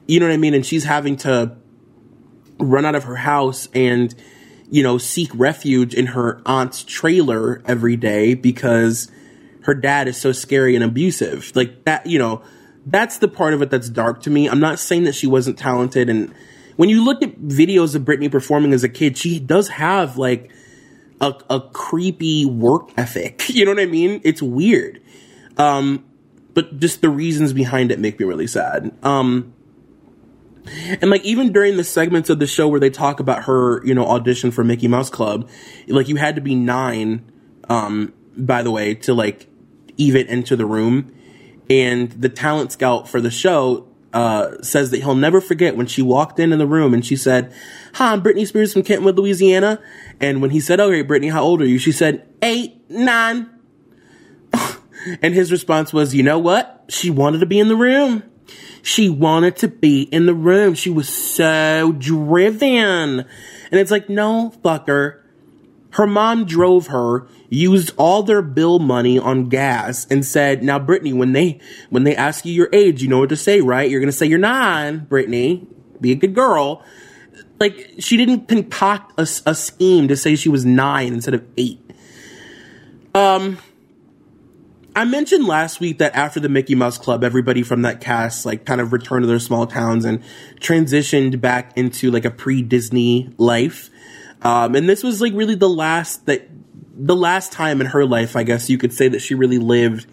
you 0.07 0.21
know 0.21 0.27
what 0.27 0.33
I 0.33 0.37
mean? 0.37 0.55
And 0.55 0.65
she's 0.65 0.85
having 0.85 1.17
to 1.19 1.57
run 2.59 2.85
out 2.85 2.95
of 2.95 3.05
her 3.05 3.17
house 3.17 3.69
and 3.75 4.15
you 4.71 4.83
know 4.83 4.97
seek 4.97 5.31
refuge 5.35 5.93
in 5.95 6.07
her 6.07 6.41
aunt's 6.47 6.83
trailer 6.83 7.63
every 7.67 7.97
day 7.97 8.35
because 8.35 9.11
her 9.67 9.75
dad 9.75 10.07
is 10.07 10.17
so 10.17 10.31
scary 10.31 10.77
and 10.77 10.85
abusive. 10.85 11.51
Like 11.57 11.85
that, 11.85 12.07
you 12.07 12.21
know, 12.21 12.41
that's 12.87 13.19
the 13.19 13.27
part 13.27 13.53
of 13.53 13.63
it 13.63 13.71
that's 13.71 13.91
dark 13.91 14.23
to 14.23 14.31
me. 14.31 14.49
I'm 14.49 14.61
not 14.61 14.79
saying 14.79 15.05
that 15.05 15.15
she 15.17 15.27
wasn't 15.27 15.59
talented. 15.59 16.09
And 16.09 16.33
when 16.77 16.89
you 16.89 17.05
look 17.05 17.21
at 17.21 17.41
videos 17.41 17.97
of 17.97 18.03
Britney 18.03 18.31
performing 18.31 18.73
as 18.73 18.85
a 18.85 18.89
kid, 18.89 19.19
she 19.19 19.41
does 19.41 19.69
have 19.69 20.17
like 20.17 20.53
a, 21.21 21.35
a 21.51 21.61
creepy 21.61 22.47
work 22.47 22.91
ethic. 22.97 23.49
You 23.57 23.65
know 23.65 23.73
what 23.73 23.81
I 23.81 23.87
mean? 23.87 24.21
It's 24.23 24.41
weird. 24.41 25.03
Um, 25.57 26.05
but 26.55 26.79
just 26.79 27.01
the 27.01 27.11
reasons 27.11 27.53
behind 27.53 27.91
it 27.91 27.99
make 27.99 28.21
me 28.21 28.27
really 28.27 28.47
sad. 28.47 28.97
Um, 29.03 29.53
and 31.01 31.11
like 31.11 31.25
even 31.25 31.53
during 31.53 31.77
the 31.77 31.85
segments 31.85 32.31
of 32.31 32.39
the 32.39 32.47
show 32.47 32.69
where 32.69 32.81
they 32.81 32.91
talk 32.91 33.19
about 33.19 33.45
her, 33.45 33.85
you 33.85 33.95
know, 33.95 34.07
audition 34.07 34.53
for 34.53 34.63
Mickey 34.63 34.87
Mouse 34.87 35.11
Club, 35.11 35.49
like 35.89 36.07
you 36.09 36.17
had 36.17 36.37
to 36.37 36.41
be 36.41 36.55
nine, 36.55 37.25
um, 37.69 38.13
by 38.37 38.63
the 38.63 38.71
way, 38.71 38.95
to 38.95 39.15
like 39.15 39.49
even 39.97 40.27
enter 40.29 40.57
the 40.57 40.67
room. 40.67 41.13
And 41.69 42.11
the 42.13 42.29
talent 42.29 42.73
scout 42.73 43.09
for 43.09 43.21
the 43.21 43.31
show 43.31 43.89
uh, 44.13 44.63
says 44.63 44.91
that 44.93 44.99
he'll 44.99 45.15
never 45.15 45.41
forget 45.41 45.77
when 45.77 45.87
she 45.87 46.01
walked 46.01 46.39
in 46.39 46.53
in 46.53 46.59
the 46.59 46.67
room 46.67 46.95
and 46.95 47.05
she 47.05 47.17
said, 47.17 47.53
"Hi, 47.95 48.13
I'm 48.13 48.23
Britney 48.23 48.47
Spears 48.47 48.73
from 48.73 48.83
Kentwood, 48.83 49.17
Louisiana." 49.17 49.81
And 50.21 50.41
when 50.41 50.51
he 50.51 50.61
said, 50.61 50.81
"Okay, 50.81 51.05
Britney, 51.05 51.31
how 51.31 51.43
old 51.43 51.61
are 51.61 51.67
you?" 51.67 51.79
She 51.79 51.93
said, 51.93 52.27
eight, 52.43 52.89
nine. 52.89 53.51
and 55.23 55.35
his 55.35 55.51
response 55.51 55.93
was, 55.93 56.15
"You 56.15 56.23
know 56.23 56.39
what? 56.39 56.85
She 56.89 57.11
wanted 57.11 57.41
to 57.41 57.47
be 57.47 57.59
in 57.59 57.69
the 57.69 57.77
room. 57.77 58.23
She 58.81 59.09
wanted 59.09 59.57
to 59.57 59.69
be 59.69 60.03
in 60.03 60.27
the 60.27 60.35
room. 60.35 60.75
She 60.75 60.91
was 60.91 61.09
so 61.09 61.93
driven." 61.93 63.27
And 63.71 63.81
it's 63.81 63.91
like, 63.91 64.09
no, 64.09 64.53
fucker. 64.65 65.21
Her 65.91 66.07
mom 66.07 66.45
drove 66.45 66.89
her, 66.89 67.27
used 67.49 67.93
all 67.97 68.23
their 68.23 68.43
bill 68.43 68.79
money 68.79 69.19
on 69.19 69.49
gas, 69.49 70.07
and 70.11 70.25
said, 70.25 70.63
"Now, 70.63 70.79
Britney, 70.79 71.15
when 71.15 71.33
they 71.33 71.61
when 71.91 72.05
they 72.05 72.17
ask 72.17 72.45
you 72.45 72.53
your 72.53 72.69
age, 72.73 73.03
you 73.03 73.09
know 73.09 73.21
what 73.21 73.29
to 73.31 73.37
say, 73.37 73.61
right? 73.61 73.91
You're 73.91 74.01
gonna 74.01 74.13
say 74.13 74.27
you're 74.27 74.39
nine, 74.39 75.07
Britney. 75.09 75.67
Be 76.01 76.13
a 76.13 76.17
good 76.17 76.35
girl." 76.35 76.83
Like 77.59 77.95
she 77.99 78.17
didn't 78.17 78.49
concoct 78.49 79.19
a, 79.19 79.23
a 79.49 79.55
scheme 79.55 80.09
to 80.09 80.17
say 80.17 80.37
she 80.37 80.49
was 80.49 80.65
nine 80.65 81.15
instead 81.15 81.35
of 81.35 81.45
eight. 81.57 81.81
Um, 83.15 83.57
I 84.97 85.05
mentioned 85.05 85.47
last 85.47 85.79
week 85.79 85.99
that 85.99 86.15
after 86.15 86.41
the 86.41 86.49
Mickey 86.49 86.75
Mouse 86.75 86.97
Club, 86.97 87.23
everybody 87.23 87.63
from 87.63 87.83
that 87.83 88.01
cast 88.01 88.47
like 88.47 88.65
kind 88.65 88.81
of 88.81 88.95
returned 88.95 89.25
to 89.25 89.27
their 89.27 89.39
small 89.39 89.67
towns 89.67 90.07
and 90.07 90.23
transitioned 90.59 91.39
back 91.39 91.77
into 91.77 92.11
like 92.11 92.25
a 92.25 92.31
pre-Disney 92.31 93.31
life. 93.37 93.91
Um, 94.41 94.75
and 94.75 94.89
this 94.89 95.03
was 95.03 95.21
like 95.21 95.35
really 95.35 95.55
the 95.55 95.69
last 95.69 96.25
that 96.27 96.56
the 96.99 97.17
last 97.17 97.53
time 97.53 97.81
in 97.81 97.89
her 97.89 98.05
life, 98.05 98.37
I 98.37 98.43
guess 98.43 98.71
you 98.71 98.79
could 98.79 98.93
say 98.93 99.09
that 99.09 99.21
she 99.21 99.35
really 99.35 99.59
lived 99.59 100.07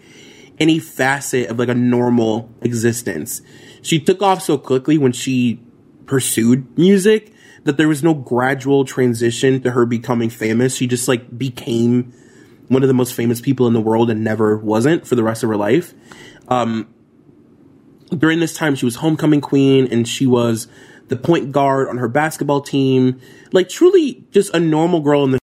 any 0.58 0.78
facet 0.78 1.48
of 1.48 1.58
like 1.58 1.68
a 1.68 1.74
normal 1.74 2.50
existence. 2.60 3.42
She 3.82 3.98
took 3.98 4.22
off 4.22 4.42
so 4.42 4.58
quickly 4.58 4.98
when 4.98 5.12
she 5.12 5.60
pursued 6.06 6.76
music 6.78 7.32
that 7.64 7.76
there 7.76 7.88
was 7.88 8.02
no 8.02 8.14
gradual 8.14 8.84
transition 8.84 9.62
to 9.62 9.70
her 9.70 9.86
becoming 9.86 10.30
famous. 10.30 10.76
She 10.76 10.86
just 10.86 11.08
like 11.08 11.36
became 11.36 12.12
one 12.68 12.82
of 12.82 12.88
the 12.88 12.94
most 12.94 13.14
famous 13.14 13.40
people 13.40 13.66
in 13.66 13.72
the 13.72 13.80
world 13.80 14.10
and 14.10 14.22
never 14.22 14.56
wasn't 14.56 15.06
for 15.06 15.14
the 15.14 15.22
rest 15.22 15.42
of 15.42 15.48
her 15.48 15.56
life. 15.56 15.94
Um, 16.48 16.88
during 18.16 18.40
this 18.40 18.54
time, 18.54 18.74
she 18.74 18.84
was 18.84 18.96
homecoming 18.96 19.40
queen 19.40 19.88
and 19.90 20.06
she 20.06 20.26
was 20.26 20.68
the 21.08 21.16
point 21.16 21.52
guard 21.52 21.88
on 21.88 21.98
her 21.98 22.08
basketball 22.08 22.60
team. 22.60 23.20
Like 23.52 23.68
truly 23.68 24.24
just 24.30 24.54
a 24.54 24.60
normal 24.60 25.00
girl 25.00 25.24
in 25.24 25.32
the 25.32 25.38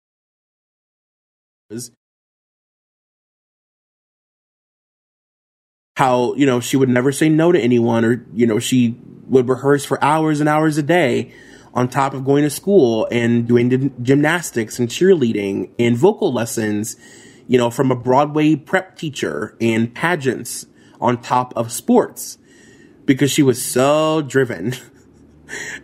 how, 5.97 6.35
you 6.35 6.47
know, 6.47 6.61
she 6.61 6.77
would 6.77 6.89
never 6.89 7.11
say 7.11 7.29
no 7.29 7.53
to 7.53 7.61
anyone 7.61 8.05
or, 8.05 8.25
you 8.35 8.47
know, 8.47 8.59
she 8.59 8.97
would 9.29 9.49
rehearse 9.49 9.85
for 9.85 10.03
hours 10.05 10.41
and 10.41 10.49
hours 10.49 10.79
a 10.79 10.83
day 10.83 11.33
on 11.75 11.89
top 11.89 12.15
of 12.15 12.25
going 12.25 12.45
to 12.45 12.51
school 12.51 13.09
and 13.11 13.49
doing 13.49 13.93
gymnastics 14.03 14.79
and 14.79 14.89
cheerleading 14.89 15.71
and 15.79 15.97
vocal 15.97 16.33
lessons, 16.33 16.97
you 17.49 17.59
know, 17.59 17.71
from 17.71 17.91
a 17.91 17.97
Broadway 17.97 18.55
prep 18.57 18.97
teacher 18.97 19.57
and 19.61 19.95
pageants 19.95 20.67
on 21.01 21.21
top 21.21 21.55
of 21.57 21.73
sports 21.73 22.39
because 23.05 23.31
she 23.31 23.43
was 23.43 23.63
so 23.63 24.23
driven. 24.23 24.75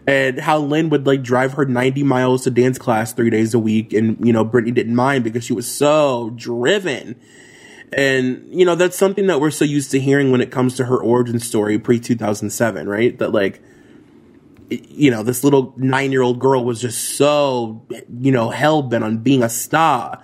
and 0.07 0.41
how 0.41 0.59
Lynn 0.59 0.91
would 0.91 1.07
like 1.07 1.23
drive 1.23 1.55
her 1.55 1.65
90 1.65 2.03
miles 2.03 2.45
to 2.45 2.51
dance 2.51 2.79
class 2.79 3.13
three 3.13 3.31
days 3.31 3.55
a 3.55 3.59
week. 3.59 3.93
And, 3.93 4.25
you 4.25 4.33
know, 4.33 4.45
Britney 4.45 4.75
didn't 4.75 4.95
mind 4.95 5.25
because 5.25 5.45
she 5.45 5.53
was 5.53 5.71
so 5.71 6.31
driven. 6.37 7.21
And, 7.93 8.47
you 8.51 8.65
know, 8.65 8.75
that's 8.75 8.97
something 8.97 9.27
that 9.27 9.41
we're 9.41 9.51
so 9.51 9.65
used 9.65 9.91
to 9.91 10.01
hearing 10.01 10.31
when 10.31 10.41
it 10.41 10.51
comes 10.51 10.77
to 10.77 10.87
her 10.87 10.99
origin 10.99 11.39
story 11.39 11.79
pre 11.79 12.01
2007, 12.01 12.89
right? 12.89 13.19
That 13.19 13.33
like, 13.33 13.63
you 14.71 15.11
know, 15.11 15.23
this 15.23 15.45
little 15.45 15.75
nine 15.77 16.13
year 16.13 16.23
old 16.23 16.39
girl 16.39 16.65
was 16.65 16.81
just 16.81 17.17
so, 17.17 17.87
you 18.19 18.33
know, 18.33 18.51
hell 18.51 18.83
bent 18.83 19.05
on 19.05 19.19
being 19.19 19.43
a 19.43 19.49
star. 19.49 20.23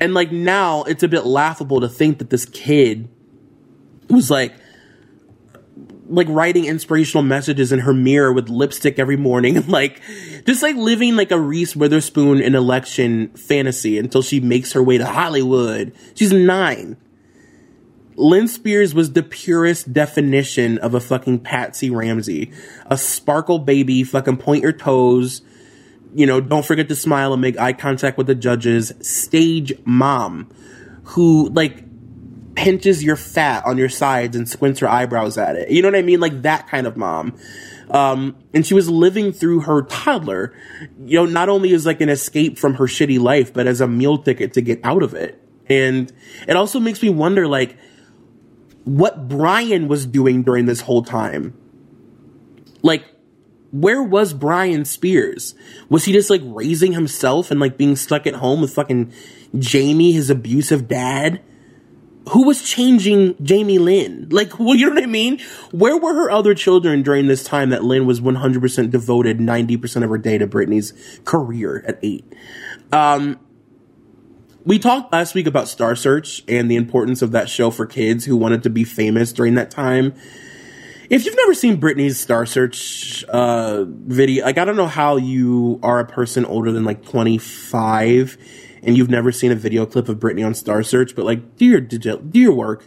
And 0.00 0.14
like 0.14 0.32
now 0.32 0.84
it's 0.84 1.02
a 1.02 1.08
bit 1.08 1.26
laughable 1.26 1.80
to 1.80 1.88
think 1.88 2.18
that 2.18 2.30
this 2.30 2.46
kid 2.46 3.08
was 4.08 4.30
like, 4.30 4.54
like 6.08 6.26
writing 6.28 6.64
inspirational 6.64 7.22
messages 7.22 7.72
in 7.72 7.80
her 7.80 7.94
mirror 7.94 8.32
with 8.32 8.48
lipstick 8.48 8.98
every 8.98 9.16
morning 9.16 9.66
like 9.68 10.00
just 10.46 10.62
like 10.62 10.76
living 10.76 11.16
like 11.16 11.30
a 11.30 11.38
Reese 11.38 11.76
Witherspoon 11.76 12.40
in 12.40 12.54
election 12.54 13.28
fantasy 13.30 13.98
until 13.98 14.22
she 14.22 14.40
makes 14.40 14.72
her 14.72 14.82
way 14.82 14.98
to 14.98 15.06
Hollywood. 15.06 15.92
She's 16.14 16.32
nine. 16.32 16.96
Lynn 18.16 18.48
Spears 18.48 18.94
was 18.94 19.12
the 19.12 19.22
purest 19.22 19.92
definition 19.92 20.78
of 20.78 20.94
a 20.94 21.00
fucking 21.00 21.38
Patsy 21.40 21.88
Ramsey. 21.88 22.50
A 22.86 22.98
sparkle 22.98 23.60
baby, 23.60 24.02
fucking 24.02 24.38
point 24.38 24.64
your 24.64 24.72
toes, 24.72 25.42
you 26.14 26.26
know, 26.26 26.40
don't 26.40 26.64
forget 26.64 26.88
to 26.88 26.96
smile 26.96 27.32
and 27.32 27.40
make 27.40 27.58
eye 27.58 27.72
contact 27.72 28.18
with 28.18 28.26
the 28.26 28.34
judges. 28.34 28.92
Stage 29.00 29.72
mom 29.84 30.50
who 31.04 31.48
like 31.50 31.87
pinches 32.58 33.04
your 33.04 33.14
fat 33.14 33.64
on 33.64 33.78
your 33.78 33.88
sides 33.88 34.34
and 34.34 34.48
squints 34.48 34.80
her 34.80 34.88
eyebrows 34.88 35.38
at 35.38 35.54
it. 35.54 35.70
You 35.70 35.80
know 35.80 35.88
what 35.88 35.96
I 35.96 36.02
mean? 36.02 36.18
Like 36.18 36.42
that 36.42 36.66
kind 36.66 36.88
of 36.88 36.96
mom. 36.96 37.38
Um, 37.88 38.36
and 38.52 38.66
she 38.66 38.74
was 38.74 38.90
living 38.90 39.30
through 39.32 39.60
her 39.60 39.82
toddler, 39.82 40.52
you 41.04 41.18
know, 41.18 41.24
not 41.24 41.48
only 41.48 41.72
as 41.72 41.86
like 41.86 42.00
an 42.00 42.08
escape 42.08 42.58
from 42.58 42.74
her 42.74 42.86
shitty 42.86 43.20
life, 43.20 43.52
but 43.54 43.68
as 43.68 43.80
a 43.80 43.86
meal 43.86 44.18
ticket 44.18 44.54
to 44.54 44.60
get 44.60 44.80
out 44.82 45.04
of 45.04 45.14
it. 45.14 45.40
And 45.68 46.12
it 46.48 46.56
also 46.56 46.80
makes 46.80 47.00
me 47.00 47.10
wonder, 47.10 47.46
like, 47.46 47.76
what 48.84 49.28
Brian 49.28 49.86
was 49.86 50.04
doing 50.04 50.42
during 50.42 50.66
this 50.66 50.80
whole 50.80 51.04
time. 51.04 51.56
Like, 52.82 53.04
where 53.70 54.02
was 54.02 54.34
Brian 54.34 54.84
Spears? 54.84 55.54
Was 55.88 56.06
he 56.06 56.12
just 56.12 56.28
like 56.28 56.42
raising 56.44 56.92
himself 56.92 57.52
and 57.52 57.60
like 57.60 57.76
being 57.76 57.94
stuck 57.94 58.26
at 58.26 58.34
home 58.34 58.62
with 58.62 58.72
fucking 58.72 59.12
Jamie, 59.56 60.12
his 60.12 60.28
abusive 60.28 60.88
dad? 60.88 61.40
Who 62.30 62.44
was 62.44 62.62
changing 62.62 63.34
Jamie 63.42 63.78
Lynn? 63.78 64.28
Like, 64.30 64.58
well, 64.58 64.74
you 64.74 64.86
know 64.86 64.94
what 64.94 65.02
I 65.02 65.06
mean? 65.06 65.40
Where 65.70 65.96
were 65.96 66.14
her 66.14 66.30
other 66.30 66.54
children 66.54 67.02
during 67.02 67.26
this 67.26 67.44
time 67.44 67.70
that 67.70 67.84
Lynn 67.84 68.06
was 68.06 68.20
100% 68.20 68.90
devoted 68.90 69.38
90% 69.38 70.04
of 70.04 70.10
her 70.10 70.18
day 70.18 70.38
to 70.38 70.46
Britney's 70.46 71.20
career 71.24 71.84
at 71.86 71.98
eight? 72.02 72.24
Um, 72.92 73.38
we 74.64 74.78
talked 74.78 75.12
last 75.12 75.34
week 75.34 75.46
about 75.46 75.68
Star 75.68 75.96
Search 75.96 76.42
and 76.46 76.70
the 76.70 76.76
importance 76.76 77.22
of 77.22 77.32
that 77.32 77.48
show 77.48 77.70
for 77.70 77.86
kids 77.86 78.24
who 78.24 78.36
wanted 78.36 78.62
to 78.64 78.70
be 78.70 78.84
famous 78.84 79.32
during 79.32 79.54
that 79.54 79.70
time. 79.70 80.14
If 81.10 81.24
you've 81.24 81.36
never 81.36 81.54
seen 81.54 81.80
Britney's 81.80 82.20
Star 82.20 82.44
Search 82.44 83.24
uh, 83.24 83.84
video, 83.88 84.44
like 84.44 84.58
I 84.58 84.66
don't 84.66 84.76
know 84.76 84.86
how 84.86 85.16
you 85.16 85.80
are 85.82 86.00
a 86.00 86.04
person 86.04 86.44
older 86.44 86.70
than 86.70 86.84
like 86.84 87.02
25 87.02 88.36
and 88.82 88.96
you've 88.96 89.10
never 89.10 89.32
seen 89.32 89.52
a 89.52 89.54
video 89.54 89.86
clip 89.86 90.08
of 90.08 90.18
Britney 90.18 90.44
on 90.44 90.54
Star 90.54 90.82
Search, 90.82 91.14
but 91.14 91.24
like, 91.24 91.56
do 91.56 91.64
your 91.64 91.80
do 91.80 92.38
your 92.38 92.52
work. 92.52 92.84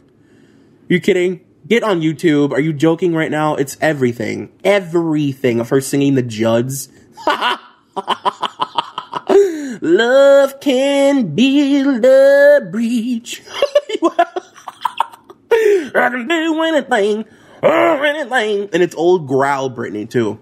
You 0.87 0.99
kidding? 0.99 1.41
Get 1.67 1.83
on 1.83 2.01
YouTube. 2.01 2.51
Are 2.51 2.59
you 2.59 2.73
joking 2.73 3.13
right 3.13 3.31
now? 3.31 3.55
It's 3.55 3.77
everything, 3.81 4.51
everything 4.63 5.59
of 5.59 5.69
her 5.69 5.79
singing 5.79 6.15
the 6.15 6.23
Judds. 6.23 6.89
Love 9.81 10.59
can 10.59 11.35
build 11.35 12.03
a 12.03 12.67
breach. 12.71 13.43
I 15.53 16.09
can 16.09 16.27
do 16.27 16.63
anything, 16.63 17.25
oh, 17.61 18.01
anything, 18.01 18.69
and 18.73 18.81
it's 18.81 18.95
old 18.95 19.27
growl 19.27 19.69
Britney 19.69 20.09
too 20.09 20.39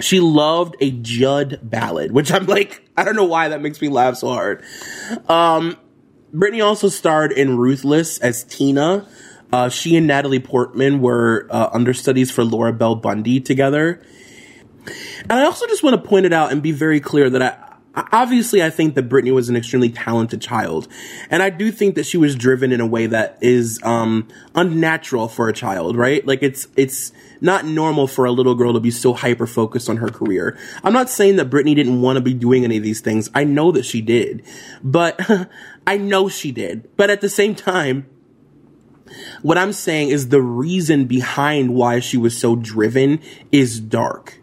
she 0.00 0.20
loved 0.20 0.76
a 0.80 0.90
Judd 0.90 1.60
ballad, 1.62 2.12
which 2.12 2.32
I'm 2.32 2.46
like, 2.46 2.82
I 3.00 3.04
don't 3.04 3.16
know 3.16 3.24
why 3.24 3.48
that 3.48 3.62
makes 3.62 3.80
me 3.80 3.88
laugh 3.88 4.16
so 4.16 4.28
hard. 4.28 4.62
Um, 5.26 5.78
Britney 6.34 6.62
also 6.62 6.90
starred 6.90 7.32
in 7.32 7.56
Ruthless 7.56 8.18
as 8.18 8.44
Tina. 8.44 9.08
Uh, 9.50 9.70
she 9.70 9.96
and 9.96 10.06
Natalie 10.06 10.38
Portman 10.38 11.00
were 11.00 11.48
uh, 11.48 11.70
understudies 11.72 12.30
for 12.30 12.44
Laura 12.44 12.74
Bell 12.74 12.94
Bundy 12.94 13.40
together. 13.40 14.02
And 15.22 15.32
I 15.32 15.44
also 15.44 15.66
just 15.66 15.82
want 15.82 16.02
to 16.02 16.06
point 16.06 16.26
it 16.26 16.34
out 16.34 16.52
and 16.52 16.62
be 16.62 16.72
very 16.72 17.00
clear 17.00 17.30
that 17.30 17.42
I, 17.94 18.06
obviously 18.12 18.62
I 18.62 18.68
think 18.68 18.96
that 18.96 19.08
Britney 19.08 19.32
was 19.32 19.48
an 19.48 19.56
extremely 19.56 19.88
talented 19.88 20.42
child. 20.42 20.86
And 21.30 21.42
I 21.42 21.48
do 21.48 21.72
think 21.72 21.94
that 21.94 22.04
she 22.04 22.18
was 22.18 22.36
driven 22.36 22.70
in 22.70 22.82
a 22.82 22.86
way 22.86 23.06
that 23.06 23.38
is 23.40 23.80
um 23.82 24.28
unnatural 24.54 25.26
for 25.26 25.48
a 25.48 25.54
child, 25.54 25.96
right? 25.96 26.26
Like 26.26 26.42
it's 26.42 26.68
it's 26.76 27.12
not 27.40 27.64
normal 27.64 28.06
for 28.06 28.24
a 28.24 28.32
little 28.32 28.54
girl 28.54 28.72
to 28.74 28.80
be 28.80 28.90
so 28.90 29.14
hyper 29.14 29.46
focused 29.46 29.88
on 29.88 29.98
her 29.98 30.08
career. 30.08 30.58
I'm 30.84 30.92
not 30.92 31.10
saying 31.10 31.36
that 31.36 31.50
Britney 31.50 31.74
didn't 31.74 32.02
want 32.02 32.16
to 32.16 32.20
be 32.20 32.34
doing 32.34 32.64
any 32.64 32.76
of 32.76 32.82
these 32.82 33.00
things. 33.00 33.30
I 33.34 33.44
know 33.44 33.72
that 33.72 33.84
she 33.84 34.00
did. 34.00 34.44
But 34.82 35.20
I 35.86 35.96
know 35.96 36.28
she 36.28 36.52
did. 36.52 36.88
But 36.96 37.10
at 37.10 37.20
the 37.20 37.28
same 37.28 37.54
time, 37.54 38.06
what 39.42 39.58
I'm 39.58 39.72
saying 39.72 40.10
is 40.10 40.28
the 40.28 40.42
reason 40.42 41.06
behind 41.06 41.74
why 41.74 42.00
she 42.00 42.16
was 42.16 42.36
so 42.36 42.56
driven 42.56 43.20
is 43.50 43.80
dark 43.80 44.39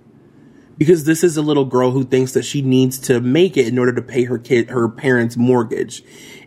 because 0.78 1.06
this 1.06 1.24
is 1.24 1.38
a 1.38 1.42
little 1.42 1.66
girl 1.66 1.92
who 1.92 2.04
thinks 2.04 2.34
that 2.34 2.44
she 2.44 2.62
needs 2.62 3.00
to 3.00 3.20
make 3.20 3.58
it 3.58 3.68
in 3.68 3.78
order 3.78 3.94
to 3.94 4.02
pay 4.02 4.26
her 4.26 4.38
kid 4.38 4.70
her 4.70 4.88
parents 4.90 5.38
mortgage 5.38 6.04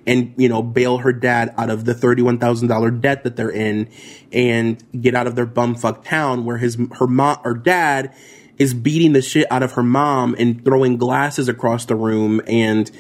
and 0.07 0.35
you 0.37 0.49
know 0.49 0.63
bail 0.63 0.99
her 0.99 1.13
dad 1.13 1.55
out 1.57 1.71
of 1.71 1.85
the 1.85 1.95
$31,000 1.95 3.01
debt 3.01 3.25
that 3.25 3.37
they're 3.37 3.51
in 3.51 3.89
and 4.33 4.83
get 5.01 5.15
out 5.15 5.27
of 5.27 5.37
their 5.37 5.47
bumfuck 5.47 6.05
town 6.05 6.45
where 6.45 6.59
his 6.59 6.79
her 6.99 7.07
mom 7.07 7.39
or 7.45 7.55
dad 7.55 8.15
is 8.59 8.75
beating 8.75 9.13
the 9.13 9.23
shit 9.23 9.47
out 9.51 9.63
of 9.63 9.73
her 9.73 9.83
mom 9.83 10.37
and 10.39 10.65
throwing 10.65 10.97
glasses 10.97 11.49
across 11.49 11.87
the 11.87 11.95
room 11.95 12.41
and 12.47 12.91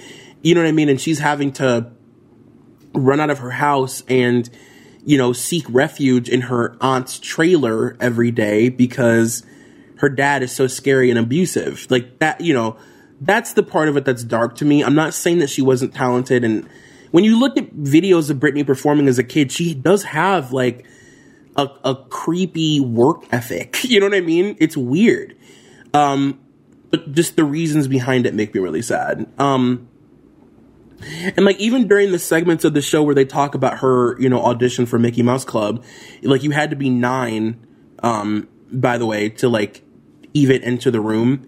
you 0.42 0.54
know 0.54 0.62
what 0.62 0.68
I 0.68 0.72
mean? 0.72 0.88
And 0.88 1.00
she's 1.00 1.18
having 1.18 1.52
to 1.52 1.90
run 2.94 3.20
out 3.20 3.30
of 3.30 3.38
her 3.38 3.50
house 3.50 4.02
and 4.08 4.48
you 5.04 5.16
know 5.16 5.32
seek 5.32 5.64
refuge 5.68 6.28
in 6.28 6.42
her 6.42 6.76
aunt's 6.80 7.18
trailer 7.18 7.96
every 8.00 8.30
day 8.30 8.68
because 8.68 9.44
her 10.00 10.08
dad 10.08 10.42
is 10.42 10.50
so 10.50 10.66
scary 10.66 11.10
and 11.10 11.18
abusive. 11.18 11.86
Like 11.90 12.18
that, 12.20 12.40
you 12.40 12.54
know, 12.54 12.76
that's 13.20 13.52
the 13.52 13.62
part 13.62 13.88
of 13.88 13.96
it 13.96 14.04
that's 14.04 14.24
dark 14.24 14.56
to 14.56 14.64
me. 14.64 14.82
I'm 14.82 14.94
not 14.94 15.12
saying 15.12 15.40
that 15.40 15.50
she 15.50 15.60
wasn't 15.62 15.94
talented. 15.94 16.42
And 16.42 16.66
when 17.10 17.22
you 17.24 17.38
look 17.38 17.58
at 17.58 17.74
videos 17.74 18.30
of 18.30 18.38
Britney 18.38 18.66
performing 18.66 19.08
as 19.08 19.18
a 19.18 19.24
kid, 19.24 19.52
she 19.52 19.74
does 19.74 20.04
have 20.04 20.52
like 20.52 20.86
a, 21.56 21.68
a 21.84 21.94
creepy 22.08 22.80
work 22.80 23.24
ethic. 23.30 23.84
You 23.84 24.00
know 24.00 24.06
what 24.06 24.14
I 24.14 24.20
mean? 24.20 24.56
It's 24.58 24.76
weird. 24.76 25.36
Um, 25.92 26.40
but 26.90 27.12
just 27.12 27.36
the 27.36 27.44
reasons 27.44 27.86
behind 27.88 28.24
it 28.24 28.34
make 28.34 28.54
me 28.54 28.60
really 28.60 28.82
sad. 28.82 29.30
Um, 29.38 29.88
And 31.36 31.44
like 31.44 31.58
even 31.58 31.88
during 31.88 32.12
the 32.12 32.18
segments 32.18 32.64
of 32.64 32.74
the 32.74 32.82
show 32.82 33.02
where 33.02 33.14
they 33.14 33.24
talk 33.24 33.54
about 33.54 33.78
her, 33.78 34.20
you 34.20 34.28
know, 34.28 34.42
audition 34.42 34.86
for 34.86 34.98
Mickey 34.98 35.22
Mouse 35.22 35.44
Club, 35.44 35.84
like 36.22 36.42
you 36.42 36.50
had 36.50 36.70
to 36.70 36.76
be 36.76 36.90
nine, 36.90 37.58
um, 38.02 38.48
by 38.72 38.98
the 38.98 39.06
way, 39.06 39.28
to 39.30 39.48
like 39.48 39.82
even 40.34 40.62
enter 40.62 40.90
the 40.90 41.00
room. 41.00 41.46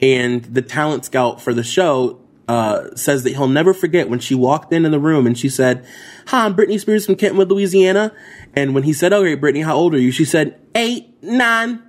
And 0.00 0.44
the 0.44 0.62
talent 0.62 1.04
scout 1.04 1.40
for 1.40 1.52
the 1.52 1.64
show 1.64 2.20
uh, 2.46 2.94
says 2.94 3.24
that 3.24 3.30
he'll 3.30 3.48
never 3.48 3.74
forget 3.74 4.08
when 4.08 4.20
she 4.20 4.34
walked 4.34 4.72
in 4.72 4.84
in 4.84 4.90
the 4.90 5.00
room 5.00 5.26
and 5.26 5.36
she 5.36 5.48
said, 5.48 5.86
"Hi, 6.28 6.46
I'm 6.46 6.56
Britney 6.56 6.80
Spears 6.80 7.04
from 7.04 7.16
Kentwood, 7.16 7.50
Louisiana." 7.50 8.12
And 8.54 8.74
when 8.74 8.84
he 8.84 8.92
said, 8.92 9.12
"Okay, 9.12 9.36
Britney, 9.36 9.64
how 9.64 9.76
old 9.76 9.94
are 9.94 10.00
you?" 10.00 10.10
She 10.10 10.24
said, 10.24 10.58
eight, 10.74 11.22
nine. 11.22 11.82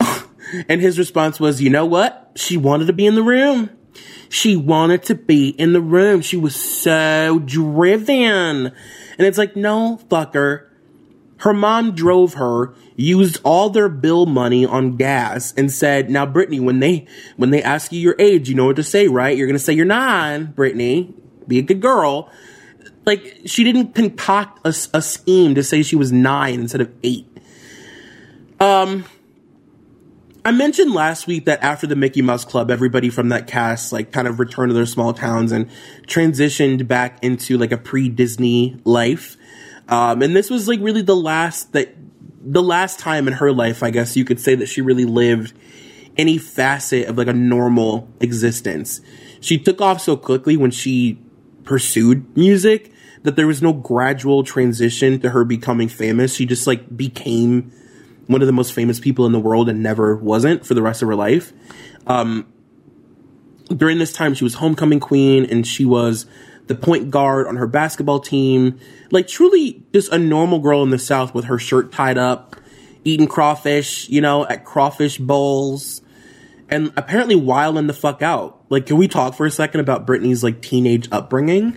and 0.68 0.80
his 0.80 0.98
response 0.98 1.38
was, 1.38 1.62
"You 1.62 1.70
know 1.70 1.86
what? 1.86 2.32
She 2.34 2.56
wanted 2.56 2.86
to 2.86 2.92
be 2.92 3.06
in 3.06 3.14
the 3.14 3.22
room." 3.22 3.70
She 4.32 4.56
wanted 4.56 5.02
to 5.04 5.14
be 5.14 5.50
in 5.50 5.74
the 5.74 5.80
room. 5.82 6.22
She 6.22 6.38
was 6.38 6.56
so 6.56 7.38
driven. 7.44 8.16
And 8.16 8.72
it's 9.18 9.36
like, 9.36 9.56
no, 9.56 10.00
fucker. 10.08 10.68
Her 11.42 11.52
mom 11.52 11.96
drove 11.96 12.34
her, 12.34 12.72
used 12.94 13.40
all 13.42 13.68
their 13.68 13.88
bill 13.88 14.26
money 14.26 14.64
on 14.64 14.96
gas, 14.96 15.52
and 15.56 15.72
said, 15.72 16.08
"Now, 16.08 16.24
Britney, 16.24 16.60
when 16.60 16.78
they 16.78 17.04
when 17.36 17.50
they 17.50 17.60
ask 17.60 17.90
you 17.90 17.98
your 17.98 18.14
age, 18.20 18.48
you 18.48 18.54
know 18.54 18.66
what 18.66 18.76
to 18.76 18.84
say, 18.84 19.08
right? 19.08 19.36
You're 19.36 19.48
gonna 19.48 19.58
say 19.58 19.72
you're 19.72 19.84
nine, 19.84 20.54
Britney. 20.56 21.12
Be 21.48 21.58
a 21.58 21.62
good 21.62 21.80
girl." 21.80 22.30
Like 23.04 23.40
she 23.44 23.64
didn't 23.64 23.96
concoct 23.96 24.64
a, 24.64 24.68
a 24.96 25.02
scheme 25.02 25.56
to 25.56 25.64
say 25.64 25.82
she 25.82 25.96
was 25.96 26.12
nine 26.12 26.60
instead 26.60 26.80
of 26.80 26.92
eight. 27.02 27.26
Um, 28.60 29.04
I 30.44 30.52
mentioned 30.52 30.92
last 30.92 31.26
week 31.26 31.46
that 31.46 31.60
after 31.60 31.88
the 31.88 31.96
Mickey 31.96 32.22
Mouse 32.22 32.44
Club, 32.44 32.70
everybody 32.70 33.10
from 33.10 33.30
that 33.30 33.48
cast 33.48 33.92
like 33.92 34.12
kind 34.12 34.28
of 34.28 34.38
returned 34.38 34.70
to 34.70 34.74
their 34.74 34.86
small 34.86 35.12
towns 35.12 35.50
and 35.50 35.68
transitioned 36.06 36.86
back 36.86 37.18
into 37.24 37.58
like 37.58 37.72
a 37.72 37.76
pre-Disney 37.78 38.80
life. 38.84 39.36
Um, 39.88 40.22
and 40.22 40.34
this 40.34 40.50
was 40.50 40.68
like 40.68 40.80
really 40.80 41.02
the 41.02 41.16
last 41.16 41.72
that 41.72 41.94
the 42.44 42.62
last 42.62 42.98
time 42.98 43.28
in 43.28 43.34
her 43.34 43.52
life, 43.52 43.82
I 43.82 43.90
guess 43.90 44.16
you 44.16 44.24
could 44.24 44.40
say 44.40 44.54
that 44.54 44.66
she 44.66 44.80
really 44.80 45.04
lived 45.04 45.54
any 46.16 46.38
facet 46.38 47.06
of 47.06 47.16
like 47.16 47.28
a 47.28 47.32
normal 47.32 48.08
existence. 48.20 49.00
She 49.40 49.58
took 49.58 49.80
off 49.80 50.00
so 50.00 50.16
quickly 50.16 50.56
when 50.56 50.70
she 50.70 51.18
pursued 51.64 52.36
music 52.36 52.92
that 53.22 53.36
there 53.36 53.46
was 53.46 53.62
no 53.62 53.72
gradual 53.72 54.42
transition 54.42 55.20
to 55.20 55.30
her 55.30 55.44
becoming 55.44 55.88
famous. 55.88 56.34
She 56.34 56.46
just 56.46 56.66
like 56.66 56.96
became 56.96 57.72
one 58.26 58.40
of 58.40 58.46
the 58.46 58.52
most 58.52 58.72
famous 58.72 58.98
people 59.00 59.26
in 59.26 59.32
the 59.32 59.40
world 59.40 59.68
and 59.68 59.82
never 59.82 60.16
wasn't 60.16 60.66
for 60.66 60.74
the 60.74 60.82
rest 60.82 61.02
of 61.02 61.08
her 61.08 61.14
life. 61.14 61.52
Um, 62.06 62.46
during 63.68 63.98
this 63.98 64.12
time, 64.12 64.34
she 64.34 64.44
was 64.44 64.54
homecoming 64.54 65.00
queen 65.00 65.44
and 65.44 65.66
she 65.66 65.84
was 65.84 66.26
the 66.72 66.80
point 66.80 67.10
guard 67.10 67.46
on 67.46 67.56
her 67.56 67.66
basketball 67.66 68.20
team. 68.20 68.78
Like, 69.10 69.28
truly 69.28 69.84
just 69.92 70.12
a 70.12 70.18
normal 70.18 70.58
girl 70.58 70.82
in 70.82 70.90
the 70.90 70.98
South 70.98 71.34
with 71.34 71.46
her 71.46 71.58
shirt 71.58 71.92
tied 71.92 72.18
up, 72.18 72.56
eating 73.04 73.26
crawfish, 73.26 74.08
you 74.08 74.20
know, 74.20 74.46
at 74.46 74.64
crawfish 74.64 75.18
bowls, 75.18 76.02
and 76.68 76.92
apparently 76.96 77.36
wilding 77.36 77.86
the 77.86 77.92
fuck 77.92 78.22
out. 78.22 78.64
Like, 78.70 78.86
can 78.86 78.96
we 78.96 79.08
talk 79.08 79.34
for 79.34 79.44
a 79.44 79.50
second 79.50 79.80
about 79.80 80.06
Britney's 80.06 80.42
like 80.42 80.62
teenage 80.62 81.08
upbringing? 81.12 81.76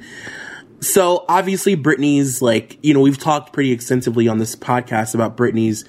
So 0.80 1.26
obviously 1.28 1.76
Britney's 1.76 2.42
like, 2.42 2.78
you 2.84 2.94
know, 2.94 3.00
we've 3.00 3.18
talked 3.18 3.54
pretty 3.54 3.72
extensively 3.72 4.28
on 4.28 4.38
this 4.38 4.56
podcast 4.56 5.16
about 5.16 5.36
Britney's 5.36 5.84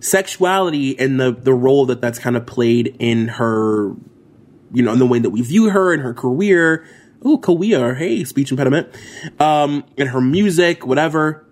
sexuality 0.00 0.98
and 0.98 1.20
the 1.20 1.30
the 1.30 1.54
role 1.54 1.86
that 1.86 2.00
that's 2.00 2.18
kind 2.18 2.36
of 2.36 2.44
played 2.44 2.96
in 2.98 3.28
her, 3.28 3.94
you 4.72 4.82
know, 4.82 4.92
in 4.92 4.98
the 4.98 5.06
way 5.06 5.20
that 5.20 5.30
we 5.30 5.42
view 5.42 5.70
her 5.70 5.92
and 5.92 6.02
her 6.02 6.12
career. 6.12 6.84
Oh, 7.24 7.38
career, 7.38 7.94
hey, 7.94 8.24
speech 8.24 8.50
impediment, 8.50 8.88
um, 9.38 9.84
and 9.96 10.08
her 10.08 10.20
music, 10.20 10.86
whatever. 10.86 11.46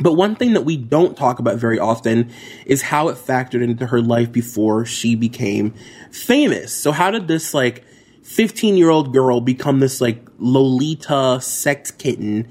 But 0.00 0.12
one 0.12 0.36
thing 0.36 0.52
that 0.52 0.62
we 0.62 0.76
don't 0.76 1.16
talk 1.16 1.38
about 1.38 1.56
very 1.56 1.78
often 1.78 2.30
is 2.66 2.82
how 2.82 3.08
it 3.08 3.16
factored 3.16 3.62
into 3.62 3.86
her 3.86 4.00
life 4.00 4.30
before 4.30 4.84
she 4.84 5.16
became 5.16 5.74
famous. 6.12 6.72
So 6.72 6.92
how 6.92 7.10
did 7.10 7.26
this 7.26 7.52
like 7.52 7.84
15 8.22 8.76
year 8.76 8.90
old 8.90 9.12
girl 9.12 9.40
become 9.40 9.80
this 9.80 10.00
like 10.00 10.24
Lolita 10.38 11.40
sex 11.40 11.90
kitten? 11.90 12.48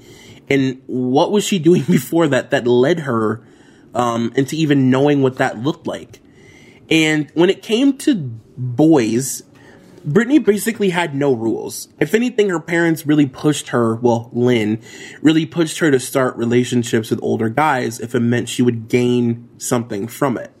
And 0.50 0.82
what 0.86 1.32
was 1.32 1.44
she 1.44 1.58
doing 1.58 1.82
before 1.88 2.28
that 2.28 2.50
that 2.50 2.66
led 2.66 3.00
her 3.00 3.42
um, 3.94 4.32
into 4.36 4.56
even 4.56 4.90
knowing 4.90 5.22
what 5.22 5.36
that 5.36 5.58
looked 5.58 5.86
like. 5.86 6.20
And 6.90 7.30
when 7.34 7.50
it 7.50 7.62
came 7.62 7.98
to 7.98 8.14
boys, 8.56 9.42
Britney 10.06 10.44
basically 10.44 10.90
had 10.90 11.14
no 11.14 11.32
rules. 11.32 11.88
If 11.98 12.14
anything, 12.14 12.48
her 12.50 12.60
parents 12.60 13.06
really 13.06 13.26
pushed 13.26 13.68
her, 13.68 13.96
well, 13.96 14.30
Lynn, 14.32 14.80
really 15.22 15.46
pushed 15.46 15.78
her 15.78 15.90
to 15.90 16.00
start 16.00 16.36
relationships 16.36 17.10
with 17.10 17.20
older 17.22 17.48
guys 17.48 18.00
if 18.00 18.14
it 18.14 18.20
meant 18.20 18.48
she 18.48 18.62
would 18.62 18.88
gain 18.88 19.48
something 19.58 20.06
from 20.06 20.38
it. 20.38 20.52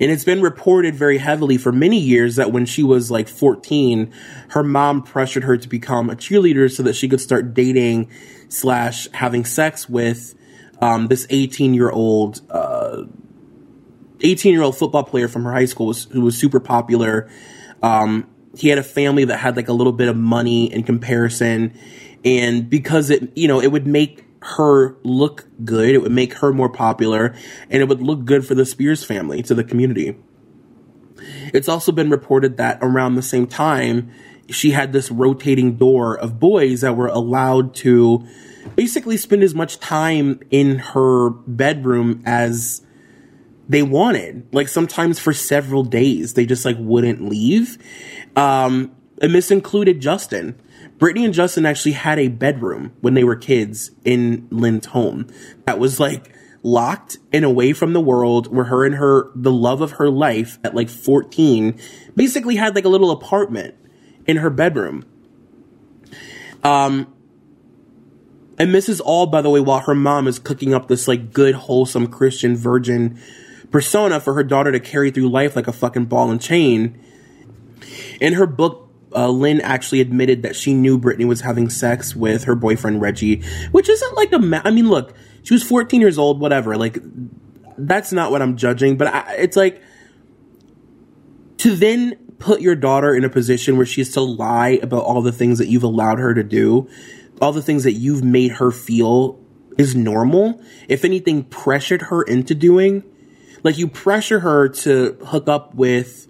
And 0.00 0.10
it's 0.10 0.24
been 0.24 0.42
reported 0.42 0.94
very 0.94 1.18
heavily 1.18 1.56
for 1.56 1.70
many 1.70 1.98
years 1.98 2.36
that 2.36 2.52
when 2.52 2.66
she 2.66 2.82
was 2.82 3.10
like 3.10 3.28
14, 3.28 4.12
her 4.48 4.62
mom 4.62 5.02
pressured 5.02 5.44
her 5.44 5.56
to 5.56 5.68
become 5.68 6.10
a 6.10 6.16
cheerleader 6.16 6.70
so 6.70 6.82
that 6.82 6.94
she 6.94 7.08
could 7.08 7.20
start 7.20 7.54
dating 7.54 8.10
slash 8.48 9.08
having 9.12 9.44
sex 9.44 9.88
with 9.88 10.34
um, 10.80 11.06
this 11.06 11.26
18 11.30 11.74
year 11.74 11.90
old, 11.90 12.40
uh, 12.50 13.04
18 14.20 14.52
year 14.52 14.62
old 14.62 14.76
football 14.76 15.04
player 15.04 15.28
from 15.28 15.44
her 15.44 15.52
high 15.52 15.64
school 15.64 15.86
was, 15.86 16.04
who 16.04 16.22
was 16.22 16.36
super 16.36 16.60
popular. 16.60 17.30
Um, 17.84 18.26
he 18.56 18.68
had 18.68 18.78
a 18.78 18.82
family 18.82 19.26
that 19.26 19.36
had 19.36 19.56
like 19.56 19.68
a 19.68 19.72
little 19.74 19.92
bit 19.92 20.08
of 20.08 20.16
money 20.16 20.72
in 20.72 20.84
comparison. 20.84 21.78
And 22.24 22.70
because 22.70 23.10
it, 23.10 23.36
you 23.36 23.46
know, 23.46 23.60
it 23.60 23.70
would 23.70 23.86
make 23.86 24.24
her 24.40 24.96
look 25.02 25.46
good, 25.64 25.90
it 25.90 25.98
would 25.98 26.12
make 26.12 26.34
her 26.34 26.52
more 26.52 26.70
popular, 26.70 27.34
and 27.68 27.82
it 27.82 27.88
would 27.88 28.00
look 28.00 28.24
good 28.24 28.46
for 28.46 28.54
the 28.54 28.64
Spears 28.64 29.04
family 29.04 29.42
to 29.42 29.54
the 29.54 29.64
community. 29.64 30.16
It's 31.52 31.68
also 31.68 31.92
been 31.92 32.10
reported 32.10 32.56
that 32.56 32.78
around 32.80 33.14
the 33.14 33.22
same 33.22 33.46
time, 33.46 34.10
she 34.48 34.70
had 34.70 34.92
this 34.92 35.10
rotating 35.10 35.76
door 35.76 36.16
of 36.18 36.40
boys 36.40 36.80
that 36.80 36.96
were 36.96 37.08
allowed 37.08 37.74
to 37.76 38.26
basically 38.76 39.16
spend 39.16 39.42
as 39.42 39.54
much 39.54 39.78
time 39.78 40.40
in 40.50 40.78
her 40.78 41.30
bedroom 41.30 42.22
as 42.24 42.83
they 43.68 43.82
wanted. 43.82 44.46
Like 44.52 44.68
sometimes 44.68 45.18
for 45.18 45.32
several 45.32 45.84
days, 45.84 46.34
they 46.34 46.46
just 46.46 46.64
like 46.64 46.76
wouldn't 46.78 47.26
leave. 47.26 47.78
Um, 48.36 48.94
and 49.20 49.34
this 49.34 49.50
included 49.50 50.00
Justin. 50.00 50.60
Britney 50.98 51.24
and 51.24 51.34
Justin 51.34 51.66
actually 51.66 51.92
had 51.92 52.18
a 52.18 52.28
bedroom 52.28 52.92
when 53.00 53.14
they 53.14 53.24
were 53.24 53.36
kids 53.36 53.90
in 54.04 54.46
Lynn's 54.50 54.86
home 54.86 55.26
that 55.64 55.78
was 55.78 55.98
like 55.98 56.32
locked 56.62 57.18
and 57.32 57.44
away 57.44 57.72
from 57.72 57.92
the 57.92 58.00
world 58.00 58.54
where 58.54 58.64
her 58.66 58.84
and 58.84 58.94
her, 58.94 59.30
the 59.34 59.52
love 59.52 59.80
of 59.80 59.92
her 59.92 60.08
life 60.08 60.58
at 60.62 60.74
like 60.74 60.88
14, 60.88 61.78
basically 62.14 62.56
had 62.56 62.74
like 62.74 62.84
a 62.84 62.88
little 62.88 63.10
apartment 63.10 63.74
in 64.26 64.38
her 64.38 64.50
bedroom. 64.50 65.04
Um, 66.62 67.12
and 68.58 68.74
this 68.74 68.88
is 68.88 69.00
all, 69.00 69.26
by 69.26 69.42
the 69.42 69.50
way, 69.50 69.60
while 69.60 69.80
her 69.80 69.94
mom 69.94 70.26
is 70.26 70.38
cooking 70.38 70.72
up 70.72 70.88
this 70.88 71.08
like 71.08 71.32
good, 71.32 71.54
wholesome 71.54 72.06
Christian 72.06 72.56
virgin 72.56 73.20
persona 73.74 74.20
for 74.20 74.34
her 74.34 74.44
daughter 74.44 74.70
to 74.70 74.78
carry 74.78 75.10
through 75.10 75.28
life 75.28 75.56
like 75.56 75.66
a 75.66 75.72
fucking 75.72 76.04
ball 76.04 76.30
and 76.30 76.40
chain. 76.40 76.96
In 78.20 78.34
her 78.34 78.46
book, 78.46 78.88
uh, 79.12 79.28
Lynn 79.28 79.60
actually 79.62 80.00
admitted 80.00 80.42
that 80.42 80.54
she 80.54 80.72
knew 80.72 80.96
Britney 80.96 81.24
was 81.24 81.40
having 81.40 81.68
sex 81.68 82.14
with 82.14 82.44
her 82.44 82.54
boyfriend 82.54 83.00
Reggie, 83.00 83.42
which 83.72 83.88
isn't 83.88 84.14
like 84.14 84.32
a. 84.32 84.38
Ma- 84.38 84.62
I 84.64 84.70
mean, 84.70 84.88
look, 84.88 85.12
she 85.42 85.54
was 85.54 85.64
14 85.64 86.00
years 86.00 86.18
old, 86.18 86.38
whatever. 86.38 86.76
Like, 86.76 86.98
that's 87.76 88.12
not 88.12 88.30
what 88.30 88.42
I'm 88.42 88.56
judging, 88.56 88.96
but 88.96 89.08
I, 89.08 89.34
it's 89.38 89.56
like 89.56 89.82
to 91.56 91.74
then 91.74 92.14
put 92.38 92.60
your 92.60 92.76
daughter 92.76 93.12
in 93.12 93.24
a 93.24 93.28
position 93.28 93.76
where 93.76 93.86
she 93.86 94.02
has 94.02 94.12
to 94.12 94.20
lie 94.20 94.78
about 94.84 95.02
all 95.02 95.20
the 95.20 95.32
things 95.32 95.58
that 95.58 95.66
you've 95.66 95.82
allowed 95.82 96.20
her 96.20 96.32
to 96.32 96.44
do 96.44 96.88
all 97.40 97.50
the 97.50 97.62
things 97.62 97.82
that 97.82 97.94
you've 97.94 98.22
made 98.22 98.52
her 98.52 98.70
feel 98.70 99.40
is 99.76 99.96
normal, 99.96 100.62
if 100.88 101.04
anything, 101.04 101.42
pressured 101.42 102.02
her 102.02 102.22
into 102.22 102.54
doing. 102.54 103.02
Like 103.64 103.76
you 103.76 103.88
pressure 103.88 104.40
her 104.40 104.68
to 104.68 105.18
hook 105.26 105.48
up 105.48 105.74
with 105.74 106.28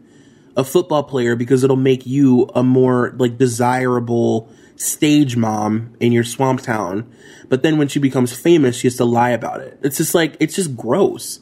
a 0.57 0.65
football 0.65 1.03
player 1.03 1.37
because 1.37 1.65
it'll 1.65 1.77
make 1.77 2.07
you 2.07 2.49
a 2.55 2.63
more 2.63 3.13
like 3.19 3.37
desirable 3.37 4.49
stage 4.77 5.37
mom 5.37 5.95
in 6.01 6.13
your 6.13 6.25
swamp 6.25 6.63
town. 6.63 7.11
But 7.49 7.63
then 7.63 7.77
when 7.77 7.89
she 7.89 7.99
becomes 7.99 8.33
famous, 8.33 8.77
she 8.77 8.87
has 8.87 8.97
to 8.97 9.05
lie 9.05 9.31
about 9.31 9.61
it. 9.61 9.79
It's 9.83 9.99
just 9.99 10.15
like, 10.15 10.37
it's 10.41 10.57
just 10.57 10.77
gross. 10.77 11.41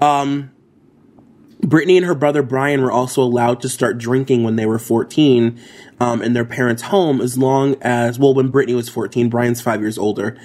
Um, 0.00 0.50
Britney 1.60 1.96
and 1.96 2.06
her 2.06 2.14
brother 2.14 2.42
Brian 2.42 2.82
were 2.82 2.92
also 2.92 3.22
allowed 3.22 3.60
to 3.62 3.68
start 3.68 3.98
drinking 3.98 4.44
when 4.44 4.56
they 4.56 4.66
were 4.66 4.78
14 4.78 5.58
um, 6.00 6.22
in 6.22 6.32
their 6.34 6.44
parents' 6.44 6.82
home, 6.82 7.20
as 7.20 7.38
long 7.38 7.76
as, 7.80 8.18
well, 8.18 8.34
when 8.34 8.52
Britney 8.52 8.74
was 8.76 8.88
14, 8.88 9.30
Brian's 9.30 9.60
five 9.60 9.80
years 9.80 9.96
older, 9.96 10.36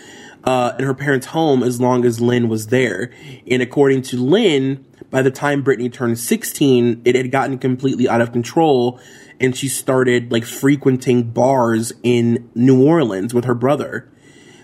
uh, 0.44 0.74
in 0.80 0.86
her 0.86 0.94
parents' 0.94 1.28
home, 1.28 1.64
as 1.64 1.80
long 1.80 2.06
as 2.06 2.20
Lynn 2.20 2.50
was 2.50 2.68
there. 2.68 3.12
And 3.50 3.62
according 3.62 4.02
to 4.04 4.18
Lynn, 4.18 4.86
by 5.10 5.22
the 5.22 5.32
time 5.32 5.64
Britney 5.64 5.92
turned 5.92 6.20
16, 6.20 7.02
it 7.06 7.16
had 7.16 7.32
gotten 7.32 7.58
completely 7.58 8.08
out 8.08 8.22
of 8.22 8.32
control 8.32 9.00
and 9.42 9.58
she 9.58 9.68
started 9.68 10.32
like 10.32 10.46
frequenting 10.46 11.24
bars 11.24 11.92
in 12.04 12.50
New 12.54 12.86
Orleans 12.86 13.34
with 13.34 13.46
her 13.46 13.56
brother. 13.56 14.08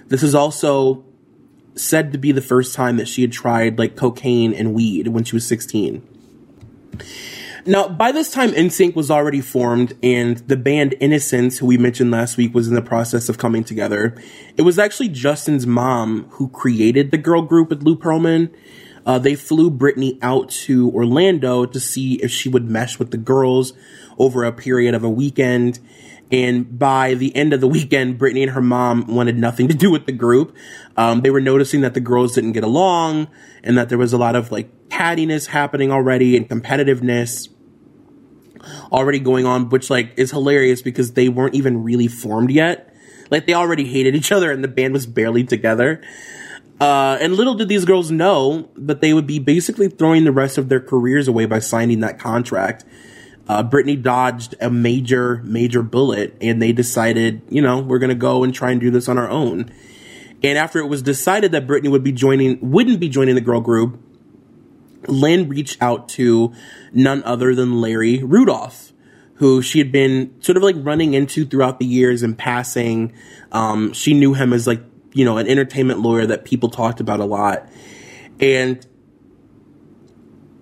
This 0.08 0.24
is 0.24 0.36
also 0.36 1.04
said 1.76 2.12
to 2.12 2.18
be 2.18 2.32
the 2.32 2.42
first 2.42 2.76
time 2.76 2.98
that 2.98 3.08
she 3.08 3.22
had 3.24 3.32
tried 3.32 3.78
like 3.78 3.96
cocaine 3.96 4.54
and 4.54 4.74
weed 4.74 5.08
when 5.08 5.24
she 5.24 5.36
was 5.36 5.46
16. 5.48 6.08
Now, 7.68 7.90
by 7.90 8.14
this 8.14 8.32
time, 8.32 8.52
NSYNC 8.52 8.96
was 8.96 9.12
already 9.12 9.42
formed, 9.42 9.94
and 10.02 10.38
the 10.38 10.56
band 10.56 10.96
Innosense, 11.02 11.58
who 11.58 11.66
we 11.66 11.78
mentioned 11.78 12.12
last 12.12 12.38
week, 12.38 12.54
was 12.54 12.70
in 12.70 12.76
the 12.76 12.82
process 12.82 13.28
of 13.28 13.38
coming 13.38 13.66
together. 13.66 14.16
It 14.56 14.62
was 14.62 14.80
actually 14.80 15.10
Justin's 15.10 15.68
mom 15.68 16.30
who 16.32 16.48
created 16.48 17.12
the 17.12 17.18
girl 17.18 17.42
group 17.42 17.70
with 17.70 17.84
Lou 17.84 17.98
Pearlman. 17.98 18.54
Uh, 19.06 19.20
they 19.20 19.36
flew 19.36 19.70
Britney 19.70 20.18
out 20.22 20.50
to 20.50 20.90
Orlando 20.92 21.66
to 21.66 21.78
see 21.78 22.14
if 22.24 22.32
she 22.32 22.48
would 22.48 22.70
mesh 22.70 23.00
with 23.00 23.12
the 23.12 23.18
girls 23.18 23.74
over 24.18 24.46
a 24.46 24.54
period 24.54 24.96
of 24.96 25.04
a 25.04 25.10
weekend. 25.10 25.80
And 26.32 26.80
by 26.80 27.16
the 27.16 27.36
end 27.36 27.52
of 27.52 27.60
the 27.60 27.68
weekend, 27.68 28.18
Britney 28.18 28.44
and 28.44 28.52
her 28.52 28.62
mom 28.62 29.14
wanted 29.14 29.38
nothing 29.38 29.68
to 29.68 29.74
do 29.74 29.92
with 29.92 30.06
the 30.06 30.14
group. 30.14 30.56
Um, 30.96 31.20
they 31.20 31.32
were 31.32 31.42
noticing 31.42 31.82
that 31.82 31.96
the 31.96 32.00
girls 32.00 32.34
didn't 32.34 32.54
get 32.54 32.64
along 32.64 33.28
and 33.62 33.78
that 33.78 33.90
there 33.90 33.98
was 33.98 34.14
a 34.14 34.18
lot 34.18 34.38
of 34.38 34.54
like 34.54 34.88
cattiness 34.88 35.48
happening 35.48 35.92
already 35.92 36.38
and 36.38 36.48
competitiveness 36.48 37.50
already 38.92 39.20
going 39.20 39.46
on, 39.46 39.70
which 39.70 39.90
like 39.90 40.14
is 40.18 40.32
hilarious 40.32 40.82
because 40.82 41.14
they 41.14 41.30
weren't 41.30 41.56
even 41.56 41.84
really 41.84 42.08
formed 42.08 42.52
yet. 42.52 42.94
Like 43.30 43.46
they 43.46 43.54
already 43.54 43.86
hated 43.86 44.16
each 44.16 44.32
other 44.32 44.52
and 44.52 44.64
the 44.64 44.68
band 44.68 44.94
was 44.94 45.06
barely 45.06 45.44
together. 45.44 46.02
Uh, 46.80 47.18
and 47.20 47.34
little 47.34 47.56
did 47.56 47.68
these 47.68 47.86
girls 47.86 48.12
know 48.12 48.70
that 48.76 49.02
they 49.02 49.14
would 49.14 49.26
be 49.26 49.40
basically 49.40 49.88
throwing 49.88 50.24
the 50.24 50.32
rest 50.32 50.58
of 50.58 50.70
their 50.70 50.80
careers 50.80 51.28
away 51.28 51.46
by 51.46 51.60
signing 51.60 52.02
that 52.02 52.20
contract. 52.20 52.86
Uh, 53.48 53.64
Britney 53.64 54.00
dodged 54.02 54.56
a 54.62 54.70
major, 54.70 55.42
major 55.44 55.82
bullet 55.82 56.36
and 56.42 56.62
they 56.62 56.72
decided, 56.72 57.42
you 57.50 57.62
know, 57.62 57.80
we're 57.80 58.00
going 58.00 58.10
to 58.10 58.16
go 58.16 58.44
and 58.44 58.54
try 58.54 58.72
and 58.72 58.80
do 58.80 58.92
this 58.92 59.08
on 59.08 59.18
our 59.18 59.30
own. 59.30 59.72
And 60.44 60.58
after 60.58 60.80
it 60.80 60.88
was 60.88 61.02
decided 61.02 61.52
that 61.54 61.66
Britney 61.66 61.90
would 61.90 62.04
be 62.04 62.12
joining, 62.12 62.60
wouldn't 62.62 63.00
be 63.00 63.10
joining 63.10 63.36
the 63.36 63.42
girl 63.42 63.62
group, 63.62 64.00
Lynn 65.08 65.48
reached 65.50 65.82
out 65.82 66.10
to 66.10 66.54
none 66.92 67.24
other 67.24 67.54
than 67.54 67.82
Larry 67.82 68.24
Rudolph, 68.24 68.92
who 69.36 69.62
she 69.62 69.80
had 69.80 69.92
been 69.92 70.34
sort 70.42 70.58
of 70.58 70.64
like 70.64 70.76
running 70.80 71.14
into 71.14 71.46
throughout 71.46 71.80
the 71.80 71.86
years 71.86 72.24
in 72.24 72.36
passing. 72.36 73.14
Um, 73.52 73.94
she 73.94 74.14
knew 74.14 74.34
him 74.34 74.54
as 74.54 74.68
like, 74.68 74.82
you 75.14 75.26
know, 75.26 75.38
an 75.38 75.48
entertainment 75.48 76.00
lawyer 76.00 76.26
that 76.26 76.46
people 76.46 76.70
talked 76.70 77.00
about 77.00 77.20
a 77.20 77.26
lot. 77.26 77.68
And 78.40 78.86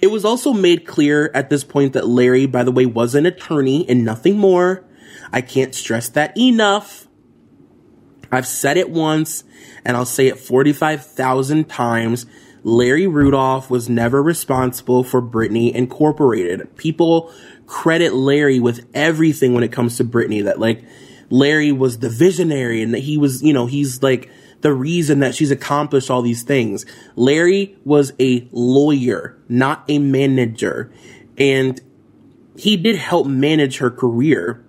it 0.02 0.08
was 0.08 0.26
also 0.26 0.54
made 0.54 0.86
clear 0.86 1.32
at 1.34 1.50
this 1.50 1.64
point 1.64 1.94
that 1.94 2.08
Larry, 2.08 2.46
by 2.46 2.64
the 2.64 2.72
way, 2.72 2.86
was 2.86 3.16
an 3.16 3.26
attorney 3.26 3.88
and 3.90 4.06
nothing 4.06 4.38
more. 4.38 4.84
I 5.32 5.42
can't 5.42 5.74
stress 5.74 6.10
that 6.10 6.38
enough. 6.38 7.08
I've 8.32 8.48
said 8.48 8.78
it 8.78 8.90
once 8.90 9.44
and 9.84 9.96
I'll 9.96 10.06
say 10.06 10.28
it 10.28 10.38
45,000 10.38 11.70
times. 11.70 12.26
Larry 12.66 13.06
Rudolph 13.06 13.70
was 13.70 13.88
never 13.88 14.24
responsible 14.24 15.04
for 15.04 15.22
Britney 15.22 15.72
Incorporated. 15.72 16.76
People 16.78 17.32
credit 17.68 18.16
Larry 18.16 18.60
with 18.60 18.90
everything 18.96 19.54
when 19.54 19.64
it 19.64 19.72
comes 19.72 19.98
to 19.98 20.04
Britney 20.04 20.44
that 20.46 20.60
like 20.60 20.84
Larry 21.30 21.72
was 21.72 22.00
the 22.00 22.10
visionary 22.10 22.82
and 22.82 22.92
that 22.96 23.02
he 23.02 23.20
was, 23.20 23.44
you 23.44 23.54
know, 23.54 23.68
he's 23.68 24.02
like 24.02 24.32
the 24.62 24.74
reason 24.74 25.20
that 25.20 25.36
she's 25.36 25.52
accomplished 25.52 26.10
all 26.10 26.24
these 26.24 26.42
things. 26.42 26.88
Larry 27.16 27.78
was 27.86 28.14
a 28.20 28.50
lawyer, 28.52 29.38
not 29.48 29.86
a 29.88 30.00
manager. 30.00 30.92
And 31.38 31.80
he 32.58 32.78
did 32.78 32.96
help 32.96 33.28
manage 33.28 33.78
her 33.78 33.92
career, 33.92 34.66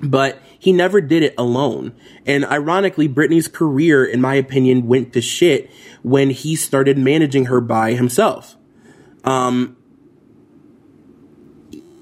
but 0.00 0.42
he 0.68 0.72
never 0.74 1.00
did 1.00 1.22
it 1.22 1.34
alone. 1.38 1.94
And 2.26 2.44
ironically, 2.44 3.08
Britney's 3.08 3.48
career, 3.48 4.04
in 4.04 4.20
my 4.20 4.34
opinion, 4.34 4.86
went 4.86 5.14
to 5.14 5.22
shit 5.22 5.70
when 6.02 6.28
he 6.28 6.56
started 6.56 6.98
managing 6.98 7.46
her 7.46 7.62
by 7.62 7.94
himself. 7.94 8.54
Um, 9.24 9.78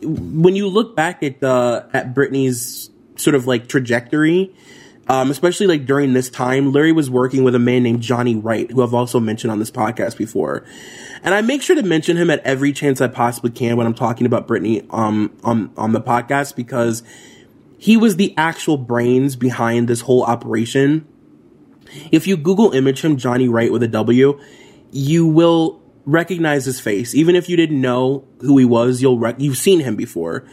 when 0.02 0.56
you 0.56 0.66
look 0.66 0.96
back 0.96 1.22
at 1.22 1.38
the 1.38 1.88
at 1.92 2.12
Britney's 2.12 2.90
sort 3.14 3.36
of 3.36 3.46
like 3.46 3.68
trajectory, 3.68 4.52
um, 5.06 5.30
especially 5.30 5.68
like 5.68 5.86
during 5.86 6.12
this 6.12 6.28
time, 6.28 6.72
Larry 6.72 6.90
was 6.90 7.08
working 7.08 7.44
with 7.44 7.54
a 7.54 7.60
man 7.60 7.84
named 7.84 8.00
Johnny 8.00 8.34
Wright, 8.34 8.68
who 8.68 8.82
I've 8.82 8.94
also 8.94 9.20
mentioned 9.20 9.52
on 9.52 9.60
this 9.60 9.70
podcast 9.70 10.18
before. 10.18 10.64
And 11.22 11.36
I 11.36 11.40
make 11.40 11.62
sure 11.62 11.76
to 11.76 11.84
mention 11.84 12.16
him 12.16 12.30
at 12.30 12.40
every 12.40 12.72
chance 12.72 13.00
I 13.00 13.06
possibly 13.06 13.50
can 13.50 13.76
when 13.76 13.86
I'm 13.86 13.94
talking 13.94 14.26
about 14.26 14.48
Britney 14.48 14.92
um, 14.92 15.38
on, 15.44 15.70
on 15.76 15.92
the 15.92 16.00
podcast 16.00 16.56
because 16.56 17.04
he 17.78 17.96
was 17.96 18.16
the 18.16 18.34
actual 18.36 18.76
brains 18.76 19.36
behind 19.36 19.88
this 19.88 20.02
whole 20.02 20.22
operation. 20.22 21.06
If 22.10 22.26
you 22.26 22.36
Google 22.36 22.72
image 22.72 23.02
him, 23.02 23.16
Johnny 23.16 23.48
Wright 23.48 23.72
with 23.72 23.82
a 23.82 23.88
W, 23.88 24.40
you 24.90 25.26
will 25.26 25.80
recognize 26.04 26.64
his 26.64 26.80
face. 26.80 27.14
Even 27.14 27.36
if 27.36 27.48
you 27.48 27.56
didn't 27.56 27.80
know 27.80 28.24
who 28.40 28.58
he 28.58 28.64
was, 28.64 29.02
you'll 29.02 29.18
rec- 29.18 29.40
you've 29.40 29.58
seen 29.58 29.80
him 29.80 29.96
before. 29.96 30.44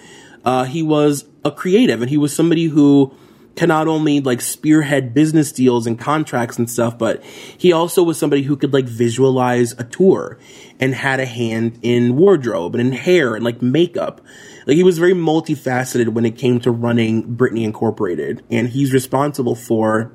Uh, 0.44 0.66
he 0.66 0.84
was 0.84 1.26
a 1.46 1.52
creative 1.52 2.02
and 2.02 2.10
he 2.10 2.18
was 2.18 2.36
somebody 2.36 2.66
who 2.66 3.16
can 3.56 3.70
not 3.70 3.88
only 3.88 4.20
like 4.20 4.42
spearhead 4.42 5.14
business 5.14 5.52
deals 5.52 5.86
and 5.86 6.00
contracts 6.00 6.58
and 6.58 6.70
stuff, 6.70 6.98
but 6.98 7.24
he 7.24 7.72
also 7.72 8.04
was 8.04 8.18
somebody 8.18 8.42
who 8.42 8.58
could 8.58 8.74
like 8.74 8.86
visualize 8.86 9.74
a 9.74 9.84
tour 9.84 10.40
and 10.80 10.96
had 10.96 11.20
a 11.20 11.26
hand 11.26 11.80
in 11.82 12.16
wardrobe 12.16 12.76
and 12.76 12.88
in 12.88 12.94
hair 12.94 13.36
and 13.36 13.44
like 13.44 13.62
makeup. 13.62 14.22
Like 14.66 14.76
he 14.76 14.84
was 14.84 14.98
very 14.98 15.14
multifaceted 15.14 16.10
when 16.10 16.26
it 16.26 16.38
came 16.38 16.60
to 16.62 16.72
running 16.72 17.36
Britney 17.36 17.64
Incorporated, 17.64 18.44
and 18.50 18.70
he's 18.70 18.94
responsible 18.94 19.56
for 19.56 20.14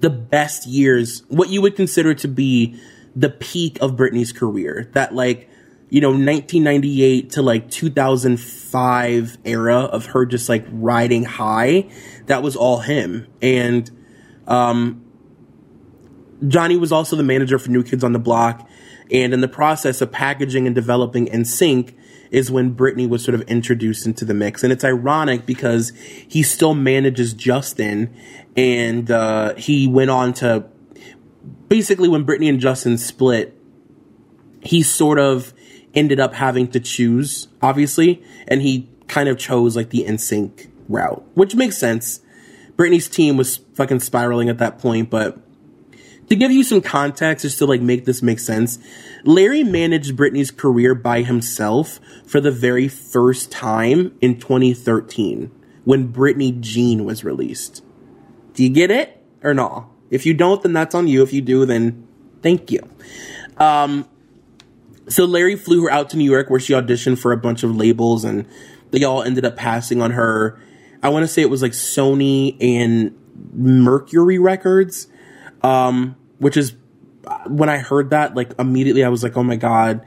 the 0.00 0.10
best 0.10 0.66
years, 0.66 1.22
what 1.28 1.48
you 1.48 1.62
would 1.62 1.74
consider 1.74 2.14
to 2.14 2.28
be 2.28 2.78
the 3.14 3.30
peak 3.30 3.78
of 3.80 3.92
Britney's 3.92 4.32
career. 4.32 4.90
That 4.92 5.14
like 5.14 5.48
you 5.88 6.00
know, 6.00 6.10
1998 6.10 7.30
to 7.30 7.42
like 7.42 7.70
2005 7.70 9.38
era 9.44 9.76
of 9.76 10.06
her 10.06 10.26
just 10.26 10.48
like 10.48 10.66
riding 10.70 11.24
high, 11.24 11.88
that 12.26 12.42
was 12.42 12.56
all 12.56 12.80
him. 12.80 13.26
And, 13.40 13.88
um, 14.48 15.04
Johnny 16.46 16.76
was 16.76 16.92
also 16.92 17.16
the 17.16 17.22
manager 17.22 17.58
for 17.58 17.70
New 17.70 17.82
Kids 17.82 18.02
on 18.02 18.12
the 18.12 18.18
Block. 18.18 18.68
And 19.12 19.32
in 19.32 19.40
the 19.40 19.48
process 19.48 20.00
of 20.00 20.10
packaging 20.10 20.66
and 20.66 20.74
developing 20.74 21.26
NSYNC 21.26 21.94
is 22.30 22.50
when 22.50 22.74
Britney 22.74 23.08
was 23.08 23.24
sort 23.24 23.34
of 23.34 23.42
introduced 23.42 24.06
into 24.06 24.24
the 24.24 24.34
mix. 24.34 24.62
And 24.62 24.72
it's 24.72 24.84
ironic 24.84 25.46
because 25.46 25.90
he 25.96 26.42
still 26.42 26.74
manages 26.74 27.32
Justin 27.32 28.14
and, 28.56 29.10
uh, 29.10 29.54
he 29.54 29.86
went 29.86 30.10
on 30.10 30.32
to 30.34 30.66
basically 31.68 32.08
when 32.08 32.24
Britney 32.24 32.48
and 32.48 32.60
Justin 32.60 32.98
split, 32.98 33.56
he 34.60 34.82
sort 34.82 35.18
of 35.18 35.54
ended 35.94 36.20
up 36.20 36.34
having 36.34 36.68
to 36.68 36.80
choose, 36.80 37.48
obviously, 37.62 38.22
and 38.48 38.62
he 38.62 38.88
kind 39.08 39.28
of 39.28 39.38
chose 39.38 39.76
like 39.76 39.90
the 39.90 40.04
NSYNC 40.04 40.68
route, 40.88 41.24
which 41.34 41.54
makes 41.54 41.78
sense. 41.78 42.20
Britney's 42.76 43.08
team 43.08 43.36
was 43.36 43.58
fucking 43.74 44.00
spiraling 44.00 44.48
at 44.48 44.58
that 44.58 44.78
point, 44.78 45.08
but 45.08 45.38
to 46.28 46.36
give 46.36 46.50
you 46.50 46.62
some 46.62 46.80
context, 46.80 47.42
just 47.42 47.58
to 47.58 47.66
like 47.66 47.80
make 47.80 48.04
this 48.04 48.22
make 48.22 48.40
sense, 48.40 48.78
Larry 49.24 49.62
managed 49.62 50.16
Britney's 50.16 50.50
career 50.50 50.94
by 50.94 51.22
himself 51.22 52.00
for 52.26 52.40
the 52.40 52.50
very 52.50 52.88
first 52.88 53.50
time 53.52 54.16
in 54.20 54.38
2013 54.38 55.50
when 55.84 56.12
Britney 56.12 56.60
Jean 56.60 57.04
was 57.04 57.24
released. 57.24 57.82
Do 58.54 58.62
you 58.62 58.70
get 58.70 58.90
it 58.90 59.22
or 59.42 59.54
no? 59.54 59.90
If 60.10 60.26
you 60.26 60.34
don't, 60.34 60.62
then 60.62 60.72
that's 60.72 60.94
on 60.94 61.08
you. 61.08 61.22
If 61.22 61.32
you 61.32 61.40
do, 61.40 61.66
then 61.66 62.06
thank 62.42 62.70
you. 62.70 62.80
Um, 63.58 64.08
so 65.08 65.24
Larry 65.24 65.56
flew 65.56 65.82
her 65.84 65.90
out 65.90 66.10
to 66.10 66.16
New 66.16 66.28
York 66.28 66.50
where 66.50 66.60
she 66.60 66.72
auditioned 66.72 67.18
for 67.18 67.32
a 67.32 67.36
bunch 67.36 67.62
of 67.62 67.74
labels 67.74 68.24
and 68.24 68.46
they 68.90 69.04
all 69.04 69.22
ended 69.22 69.44
up 69.44 69.56
passing 69.56 70.02
on 70.02 70.12
her. 70.12 70.60
I 71.02 71.08
want 71.08 71.22
to 71.22 71.28
say 71.28 71.42
it 71.42 71.50
was 71.50 71.62
like 71.62 71.72
Sony 71.72 72.56
and 72.60 73.16
Mercury 73.52 74.38
Records, 74.38 75.08
um, 75.66 76.16
which 76.38 76.56
is 76.56 76.74
when 77.46 77.68
I 77.68 77.78
heard 77.78 78.10
that, 78.10 78.34
like 78.34 78.52
immediately 78.58 79.04
I 79.04 79.08
was 79.08 79.22
like, 79.22 79.36
oh 79.36 79.42
my 79.42 79.56
God, 79.56 80.04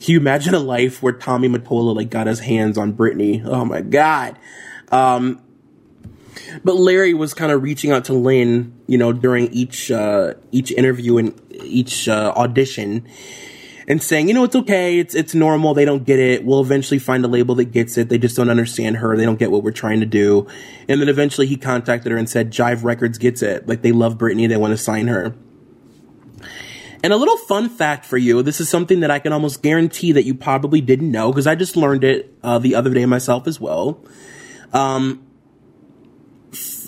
can 0.00 0.12
you 0.12 0.20
imagine 0.20 0.54
a 0.54 0.60
life 0.60 1.02
where 1.02 1.12
Tommy 1.12 1.48
Mottola 1.48 1.96
like 1.96 2.10
got 2.10 2.26
his 2.28 2.40
hands 2.40 2.78
on 2.78 2.92
Britney? 2.92 3.44
Oh 3.44 3.64
my 3.64 3.80
God. 3.80 4.38
Um, 4.92 5.40
but 6.62 6.76
Larry 6.76 7.14
was 7.14 7.34
kind 7.34 7.50
of 7.50 7.62
reaching 7.62 7.90
out 7.90 8.04
to 8.06 8.12
Lynn, 8.12 8.72
you 8.86 8.98
know, 8.98 9.12
during 9.12 9.52
each, 9.52 9.90
uh, 9.90 10.34
each 10.52 10.70
interview 10.70 11.18
and 11.18 11.40
each, 11.50 12.08
uh, 12.08 12.32
audition 12.36 13.08
and 13.86 14.02
saying, 14.02 14.28
you 14.28 14.34
know, 14.34 14.44
it's 14.44 14.56
okay. 14.56 14.98
It's, 14.98 15.14
it's 15.14 15.34
normal. 15.34 15.74
They 15.74 15.84
don't 15.84 16.04
get 16.04 16.18
it. 16.18 16.44
We'll 16.44 16.60
eventually 16.60 16.98
find 16.98 17.24
a 17.24 17.28
label 17.28 17.54
that 17.56 17.66
gets 17.66 17.98
it. 17.98 18.08
They 18.08 18.18
just 18.18 18.36
don't 18.36 18.50
understand 18.50 18.96
her. 18.96 19.16
They 19.16 19.24
don't 19.24 19.38
get 19.38 19.50
what 19.50 19.62
we're 19.62 19.72
trying 19.72 20.00
to 20.00 20.06
do. 20.06 20.46
And 20.88 21.00
then 21.00 21.08
eventually 21.08 21.46
he 21.46 21.56
contacted 21.56 22.12
her 22.12 22.18
and 22.18 22.28
said, 22.28 22.50
Jive 22.50 22.84
Records 22.84 23.18
gets 23.18 23.42
it. 23.42 23.68
Like 23.68 23.82
they 23.82 23.92
love 23.92 24.16
Britney. 24.16 24.48
They 24.48 24.56
want 24.56 24.72
to 24.72 24.78
sign 24.78 25.08
her. 25.08 25.34
And 27.02 27.12
a 27.12 27.16
little 27.16 27.36
fun 27.36 27.68
fact 27.68 28.06
for 28.06 28.16
you. 28.16 28.42
This 28.42 28.62
is 28.62 28.70
something 28.70 29.00
that 29.00 29.10
I 29.10 29.18
can 29.18 29.34
almost 29.34 29.62
guarantee 29.62 30.12
that 30.12 30.24
you 30.24 30.34
probably 30.34 30.80
didn't 30.80 31.10
know 31.10 31.30
because 31.30 31.46
I 31.46 31.54
just 31.54 31.76
learned 31.76 32.02
it 32.02 32.34
uh, 32.42 32.58
the 32.58 32.74
other 32.76 32.94
day 32.94 33.04
myself 33.04 33.46
as 33.46 33.60
well. 33.60 34.02
Um, 34.72 35.26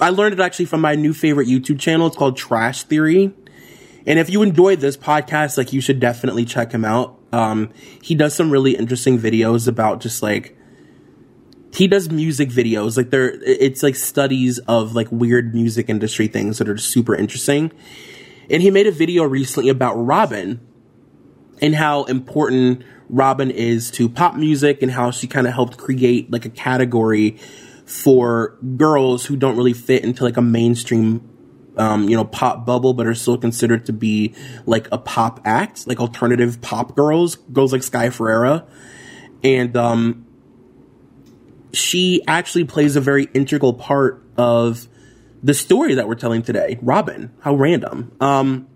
I 0.01 0.09
learned 0.09 0.33
it 0.33 0.41
actually 0.41 0.65
from 0.65 0.81
my 0.81 0.95
new 0.95 1.13
favorite 1.13 1.49
YouTube 1.49 1.79
channel. 1.79 2.07
It's 2.07 2.17
called 2.17 2.39
Trash 2.39 2.85
Theory. 2.85 3.35
And 4.07 4.19
if 4.19 4.31
you 4.31 4.43
enjoyed 4.43 4.81
this 4.81 4.97
podcast, 4.97 5.59
like 5.59 5.73
you 5.73 5.81
should 5.81 5.99
definitely 5.99 6.45
check 6.45 6.73
him 6.73 6.85
out. 6.85 7.19
Um, 7.33 7.71
he 8.01 8.15
does 8.15 8.35
some 8.35 8.51
really 8.51 8.77
interesting 8.77 9.19
videos 9.19 9.67
about 9.67 10.01
just 10.01 10.23
like, 10.23 10.57
he 11.75 11.89
does 11.89 12.09
music 12.09 12.49
videos. 12.49 12.97
Like 12.97 13.11
there, 13.11 13.33
it's 13.43 13.83
like 13.83 13.97
studies 13.97 14.59
of 14.61 14.95
like 14.95 15.09
weird 15.11 15.55
music 15.55 15.89
industry 15.89 16.29
things 16.29 16.59
that 16.59 16.69
are 16.69 16.79
super 16.79 17.15
interesting. 17.15 17.73
And 18.49 18.63
he 18.63 18.71
made 18.71 18.87
a 18.87 18.93
video 18.93 19.25
recently 19.25 19.69
about 19.69 19.97
Robyn 19.97 20.61
and 21.61 21.75
how 21.75 22.05
important 22.05 22.85
Robyn 23.09 23.51
is 23.51 23.91
to 23.93 24.09
pop 24.09 24.37
music 24.37 24.83
and 24.83 24.93
how 24.93 25.11
she 25.11 25.27
kind 25.27 25.47
of 25.47 25.53
helped 25.53 25.79
create 25.79 26.31
like 26.31 26.45
a 26.45 26.51
category 26.51 27.39
for 27.85 28.57
girls 28.77 29.27
who 29.27 29.37
don't 29.37 29.57
really 29.57 29.73
fit 29.73 30.05
into 30.05 30.25
like 30.25 30.37
a 30.37 30.43
mainstream 30.43 31.29
um, 31.77 32.09
you 32.09 32.17
know, 32.17 32.25
pop 32.25 32.67
bubble, 32.67 32.95
but 32.95 33.07
are 33.07 33.15
still 33.15 33.39
considered 33.39 33.87
to 33.87 33.93
be 33.93 34.35
like 34.67 34.89
a 34.93 34.99
pop 34.99 35.41
act, 35.45 35.87
like 35.87 36.01
alternative 36.01 36.61
pop 36.61 36.97
girls, 36.97 37.37
girls 37.37 37.73
like 37.73 37.83
Sky 37.83 38.11
Ferreira. 38.11 38.67
And, 39.43 39.77
um, 39.77 40.27
she 41.73 42.23
actually 42.27 42.65
plays 42.65 42.97
a 42.97 43.01
very 43.01 43.25
integral 43.35 43.75
part 43.75 44.25
of 44.37 44.89
the 45.43 45.55
story 45.55 45.95
that 45.95 46.09
we're 46.09 46.15
telling 46.15 46.43
today. 46.43 46.79
Robyn, 46.83 47.31
how 47.41 47.55
random. 47.55 48.13
Um, 48.21 48.67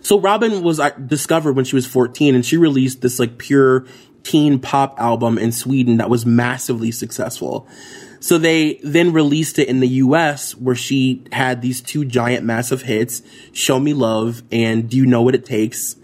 so 0.00 0.20
Robyn 0.20 0.62
was 0.62 0.78
uh, 0.80 0.90
discovered 0.90 1.54
when 1.54 1.64
she 1.64 1.76
was 1.76 1.86
14 1.86 2.34
and 2.34 2.44
she 2.44 2.56
released 2.56 3.00
this 3.00 3.18
like 3.18 3.38
pure 3.38 3.86
teen 4.22 4.58
pop 4.58 5.00
album 5.00 5.38
in 5.38 5.52
Sweden 5.52 5.98
that 5.98 6.10
was 6.10 6.26
massively 6.26 6.90
successful. 6.90 7.68
So 8.26 8.38
they 8.38 8.80
then 8.82 9.12
released 9.12 9.56
it 9.60 9.68
in 9.68 9.78
the 9.78 9.86
US 10.02 10.56
where 10.56 10.74
she 10.74 11.22
had 11.30 11.62
these 11.62 11.80
two 11.80 12.04
giant 12.04 12.44
massive 12.44 12.82
hits, 12.82 13.22
Show 13.52 13.78
Me 13.78 13.92
Love 13.92 14.42
and 14.50 14.90
Do 14.90 14.96
You 14.96 15.06
Know 15.06 15.22
What 15.22 15.36
It 15.36 15.44
Takes? 15.44 15.94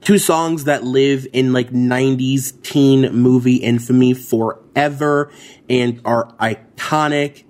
Two 0.00 0.16
songs 0.16 0.64
that 0.64 0.82
live 0.82 1.26
in 1.34 1.52
like 1.52 1.68
90s 1.68 2.62
teen 2.62 3.12
movie 3.12 3.56
infamy 3.56 4.14
forever 4.14 5.30
and 5.68 6.00
are 6.06 6.32
iconic. 6.36 7.44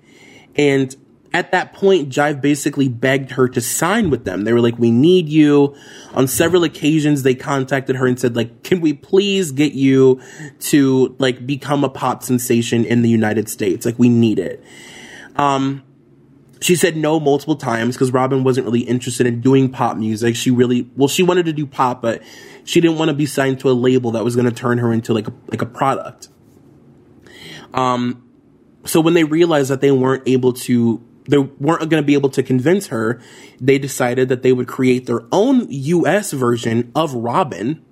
And 0.53 0.93
at 1.31 1.51
that 1.51 1.73
point, 1.73 2.09
Jive 2.09 2.41
basically 2.41 2.89
begged 2.89 3.31
her 3.31 3.47
to 3.49 3.61
sign 3.61 4.09
with 4.09 4.25
them. 4.25 4.45
They 4.45 4.53
were 4.53 4.61
like, 4.61 4.79
we 4.79 4.89
need 4.89 5.29
you. 5.29 5.75
On 6.13 6.27
several 6.27 6.63
occasions, 6.63 7.21
they 7.21 7.35
contacted 7.35 7.95
her 7.97 8.07
and 8.07 8.19
said, 8.19 8.35
like, 8.35 8.63
can 8.63 8.81
we 8.81 8.93
please 8.93 9.51
get 9.51 9.73
you 9.73 10.21
to, 10.59 11.15
like, 11.19 11.45
become 11.45 11.83
a 11.83 11.89
pop 11.89 12.23
sensation 12.23 12.83
in 12.83 13.03
the 13.03 13.09
United 13.09 13.47
States? 13.47 13.85
Like, 13.85 13.99
we 13.99 14.09
need 14.09 14.39
it. 14.39 14.63
Um, 15.35 15.83
she 16.61 16.75
said 16.75 16.97
no 16.97 17.19
multiple 17.19 17.55
times 17.55 17.95
because 17.95 18.11
Robyn 18.11 18.43
wasn't 18.43 18.65
really 18.65 18.81
interested 18.81 19.27
in 19.27 19.39
doing 19.39 19.69
pop 19.69 19.97
music. 19.97 20.35
She 20.35 20.49
really, 20.51 20.89
well, 20.95 21.07
she 21.07 21.23
wanted 21.23 21.45
to 21.45 21.53
do 21.53 21.65
pop, 21.65 22.01
but 22.01 22.23
she 22.65 22.81
didn't 22.81 22.97
want 22.97 23.09
to 23.09 23.15
be 23.15 23.25
signed 23.25 23.59
to 23.61 23.69
a 23.69 23.73
label 23.73 24.11
that 24.11 24.23
was 24.23 24.35
going 24.35 24.49
to 24.49 24.55
turn 24.55 24.79
her 24.79 24.91
into 24.91 25.13
like 25.13 25.27
a, 25.27 25.33
like 25.47 25.61
a 25.61 25.65
product. 25.65 26.27
Um, 27.73 28.27
so 28.83 28.99
when 28.99 29.13
they 29.13 29.23
realized 29.23 29.69
that 29.69 29.79
they 29.79 29.91
weren't 29.91 30.27
able 30.27 30.53
to 30.53 31.05
they 31.29 31.37
weren't 31.37 31.89
going 31.89 32.01
to 32.01 32.05
be 32.05 32.13
able 32.13 32.29
to 32.29 32.43
convince 32.43 32.87
her, 32.87 33.21
they 33.59 33.77
decided 33.77 34.29
that 34.29 34.41
they 34.41 34.51
would 34.51 34.67
create 34.67 35.05
their 35.05 35.21
own 35.31 35.67
US 35.69 36.31
version 36.31 36.91
of 36.95 37.13
Robyn 37.13 37.83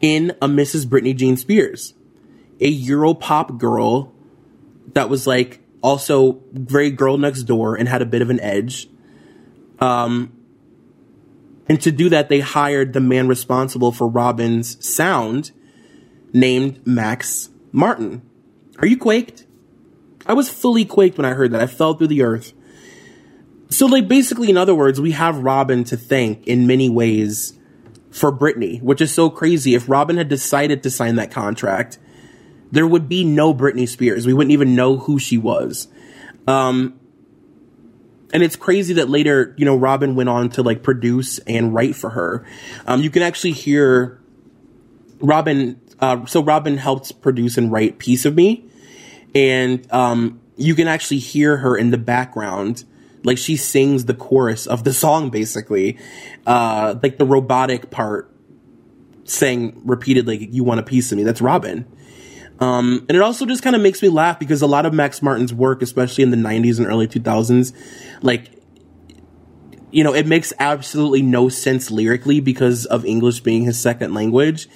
in 0.00 0.30
a 0.42 0.48
Mrs. 0.48 0.86
Britney 0.86 1.16
Jean 1.16 1.36
Spears, 1.36 1.94
a 2.60 2.86
Europop 2.86 3.58
girl 3.58 4.12
that 4.92 5.08
was 5.08 5.26
like 5.26 5.60
also 5.82 6.40
very 6.52 6.90
girl 6.90 7.16
next 7.16 7.44
door 7.44 7.76
and 7.76 7.88
had 7.88 8.02
a 8.02 8.06
bit 8.06 8.22
of 8.22 8.30
an 8.30 8.40
edge. 8.40 8.88
Um, 9.80 10.32
and 11.68 11.80
to 11.82 11.92
do 11.92 12.08
that, 12.10 12.28
they 12.28 12.40
hired 12.40 12.92
the 12.92 13.00
man 13.00 13.28
responsible 13.28 13.92
for 13.92 14.08
Robyn's 14.08 14.84
sound 14.84 15.52
named 16.32 16.86
Max 16.86 17.50
Martin. 17.72 18.22
Are 18.78 18.86
you 18.86 18.98
quaked? 18.98 19.43
I 20.26 20.32
was 20.32 20.48
fully 20.48 20.84
quaked 20.84 21.18
when 21.18 21.24
I 21.24 21.34
heard 21.34 21.52
that. 21.52 21.60
I 21.60 21.66
fell 21.66 21.94
through 21.94 22.08
the 22.08 22.22
earth. 22.22 22.52
So, 23.68 23.86
like, 23.86 24.08
basically, 24.08 24.50
in 24.50 24.56
other 24.56 24.74
words, 24.74 25.00
we 25.00 25.12
have 25.12 25.38
Robyn 25.38 25.84
to 25.84 25.96
thank 25.96 26.46
in 26.46 26.66
many 26.66 26.88
ways 26.88 27.58
for 28.10 28.30
Britney, 28.30 28.80
which 28.80 29.00
is 29.00 29.12
so 29.12 29.28
crazy. 29.28 29.74
If 29.74 29.88
Robyn 29.88 30.16
had 30.16 30.28
decided 30.28 30.82
to 30.84 30.90
sign 30.90 31.16
that 31.16 31.30
contract, 31.30 31.98
there 32.70 32.86
would 32.86 33.08
be 33.08 33.24
no 33.24 33.52
Britney 33.52 33.88
Spears. 33.88 34.26
We 34.26 34.32
wouldn't 34.32 34.52
even 34.52 34.74
know 34.74 34.98
who 34.98 35.18
she 35.18 35.38
was. 35.38 35.88
Um, 36.46 36.98
and 38.32 38.42
it's 38.42 38.56
crazy 38.56 38.94
that 38.94 39.08
later, 39.08 39.54
you 39.56 39.64
know, 39.64 39.76
Robyn 39.76 40.16
went 40.16 40.28
on 40.28 40.50
to 40.50 40.62
like 40.62 40.82
produce 40.82 41.38
and 41.40 41.74
write 41.74 41.96
for 41.96 42.10
her. 42.10 42.44
Um, 42.86 43.00
you 43.00 43.10
can 43.10 43.22
actually 43.22 43.52
hear 43.52 44.20
Robyn. 45.20 45.80
Uh, 46.00 46.26
so 46.26 46.42
Robyn 46.42 46.76
helped 46.76 47.20
produce 47.22 47.56
and 47.56 47.70
write 47.70 47.98
"Piece 47.98 48.24
of 48.24 48.34
Me," 48.34 48.68
and 49.34 49.90
um, 49.92 50.40
you 50.56 50.74
can 50.74 50.88
actually 50.88 51.18
hear 51.18 51.56
her 51.58 51.76
in 51.76 51.90
the 51.90 51.98
background. 51.98 52.84
Like 53.22 53.38
she 53.38 53.56
sings 53.56 54.04
the 54.04 54.14
chorus 54.14 54.66
of 54.66 54.84
the 54.84 54.92
song 55.04 55.30
basically. 55.30 55.98
Uh, 56.46 56.96
like 57.02 57.18
the 57.18 57.26
robotic 57.26 57.90
part 57.90 58.30
saying 59.24 59.80
repeatedly 59.84 60.46
you 60.50 60.64
want 60.64 60.80
a 60.80 60.82
piece 60.82 61.10
of 61.10 61.18
me. 61.18 61.24
That's 61.24 61.40
Robyn. 61.40 61.86
Um, 62.60 63.04
and 63.08 63.16
it 63.16 63.20
also 63.20 63.46
just 63.46 63.62
kind 63.62 63.74
of 63.74 63.82
makes 63.82 64.00
me 64.00 64.08
laugh 64.08 64.38
because 64.38 64.62
a 64.62 64.66
lot 64.66 64.86
of 64.86 64.94
max 64.94 65.20
martin's 65.20 65.52
work 65.52 65.82
especially 65.82 66.22
in 66.22 66.30
the 66.30 66.36
90s 66.36 66.78
and 66.78 66.86
early 66.86 67.08
2000s 67.08 67.72
like 68.22 68.52
you 69.90 70.04
know 70.04 70.14
it 70.14 70.28
makes 70.28 70.52
absolutely 70.60 71.20
no 71.20 71.48
sense 71.48 71.90
lyrically 71.90 72.38
because 72.38 72.86
of 72.86 73.04
english 73.04 73.40
being 73.40 73.64
his 73.64 73.78
second 73.80 74.14
language. 74.14 74.68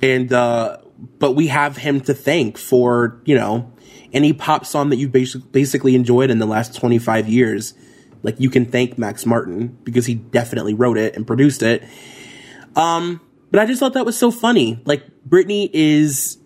And 0.00 0.32
uh, 0.32 0.78
but 1.18 1.32
we 1.32 1.48
have 1.48 1.76
him 1.76 2.00
to 2.02 2.14
thank 2.14 2.58
for 2.58 3.20
you 3.24 3.34
know 3.34 3.72
any 4.12 4.32
pop 4.32 4.64
song 4.66 4.90
that 4.90 4.96
you've 4.96 5.12
basically 5.12 5.94
enjoyed 5.94 6.30
in 6.30 6.38
the 6.38 6.46
last 6.46 6.74
25 6.74 7.28
years, 7.28 7.74
like 8.22 8.40
you 8.40 8.50
can 8.50 8.64
thank 8.64 8.98
Max 8.98 9.26
Martin 9.26 9.78
because 9.84 10.06
he 10.06 10.14
definitely 10.14 10.74
wrote 10.74 10.98
it 10.98 11.16
and 11.16 11.26
produced 11.26 11.62
it. 11.62 11.84
Um, 12.74 13.20
but 13.50 13.60
I 13.60 13.66
just 13.66 13.80
thought 13.80 13.94
that 13.94 14.04
was 14.04 14.18
so 14.18 14.30
funny. 14.30 14.80
Like 14.84 15.04
Britney 15.28 15.70
is, 15.72 16.38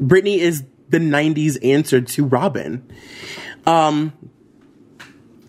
Britney 0.00 0.38
is 0.38 0.64
the 0.88 0.98
90s 0.98 1.64
answer 1.64 2.00
to 2.00 2.24
Robyn. 2.26 2.86
Um, 3.66 4.12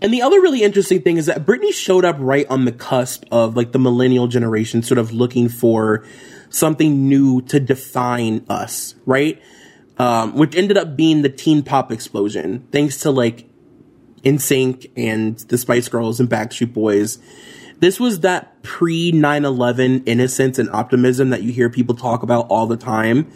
and 0.02 0.14
the 0.14 0.22
other 0.22 0.40
really 0.40 0.62
interesting 0.62 1.02
thing 1.02 1.18
is 1.18 1.26
that 1.26 1.46
Britney 1.46 1.74
showed 1.74 2.06
up 2.06 2.18
right 2.20 2.46
on 2.50 2.66
the 2.66 2.72
cusp 2.72 3.26
of 3.32 3.56
like 3.56 3.72
the 3.72 3.80
millennial 3.80 4.28
generation 4.28 4.84
sort 4.84 4.98
of 4.98 5.12
looking 5.12 5.50
for 5.50 6.06
something 6.50 7.10
new 7.10 7.42
to 7.42 7.60
define 7.60 8.46
us, 8.48 8.96
right? 9.06 9.42
Um, 9.98 10.36
which 10.36 10.56
ended 10.56 10.78
up 10.78 10.96
being 10.96 11.22
the 11.22 11.30
teen 11.30 11.64
pop 11.64 11.92
explosion, 11.92 12.68
thanks 12.72 13.00
to 13.02 13.12
like 13.12 13.48
NSYNC 14.24 14.92
and 14.98 15.38
the 15.38 15.58
Spice 15.58 15.88
Girls 15.88 16.20
and 16.20 16.30
Backstreet 16.30 16.74
Boys. 16.74 17.20
This 17.80 18.00
was 18.00 18.22
that 18.22 18.64
pre 18.64 19.12
9 19.12 19.46
11 19.46 20.04
innocence 20.06 20.60
and 20.60 20.70
optimism 20.70 21.30
that 21.30 21.44
you 21.44 21.52
hear 21.52 21.70
people 21.70 21.96
talk 21.96 22.24
about 22.24 22.48
all 22.50 22.68
the 22.68 22.78
time. 22.78 23.32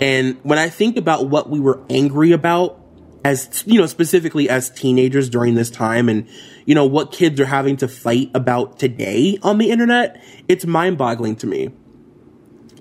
And 0.00 0.38
when 0.42 0.58
I 0.58 0.68
think 0.68 0.96
about 0.96 1.28
what 1.28 1.50
we 1.50 1.60
were 1.60 1.80
angry 1.90 2.32
about 2.32 2.80
as, 3.24 3.62
you 3.66 3.78
know, 3.78 3.86
specifically 3.86 4.48
as 4.48 4.70
teenagers 4.70 5.28
during 5.28 5.54
this 5.54 5.70
time 5.70 6.08
and, 6.08 6.26
you 6.64 6.74
know, 6.74 6.86
what 6.86 7.12
kids 7.12 7.38
are 7.38 7.46
having 7.46 7.76
to 7.76 7.88
fight 7.88 8.30
about 8.34 8.78
today 8.78 9.38
on 9.42 9.58
the 9.58 9.70
internet, 9.70 10.22
it's 10.48 10.64
mind 10.64 10.98
boggling 10.98 11.36
to 11.36 11.46
me. 11.46 11.70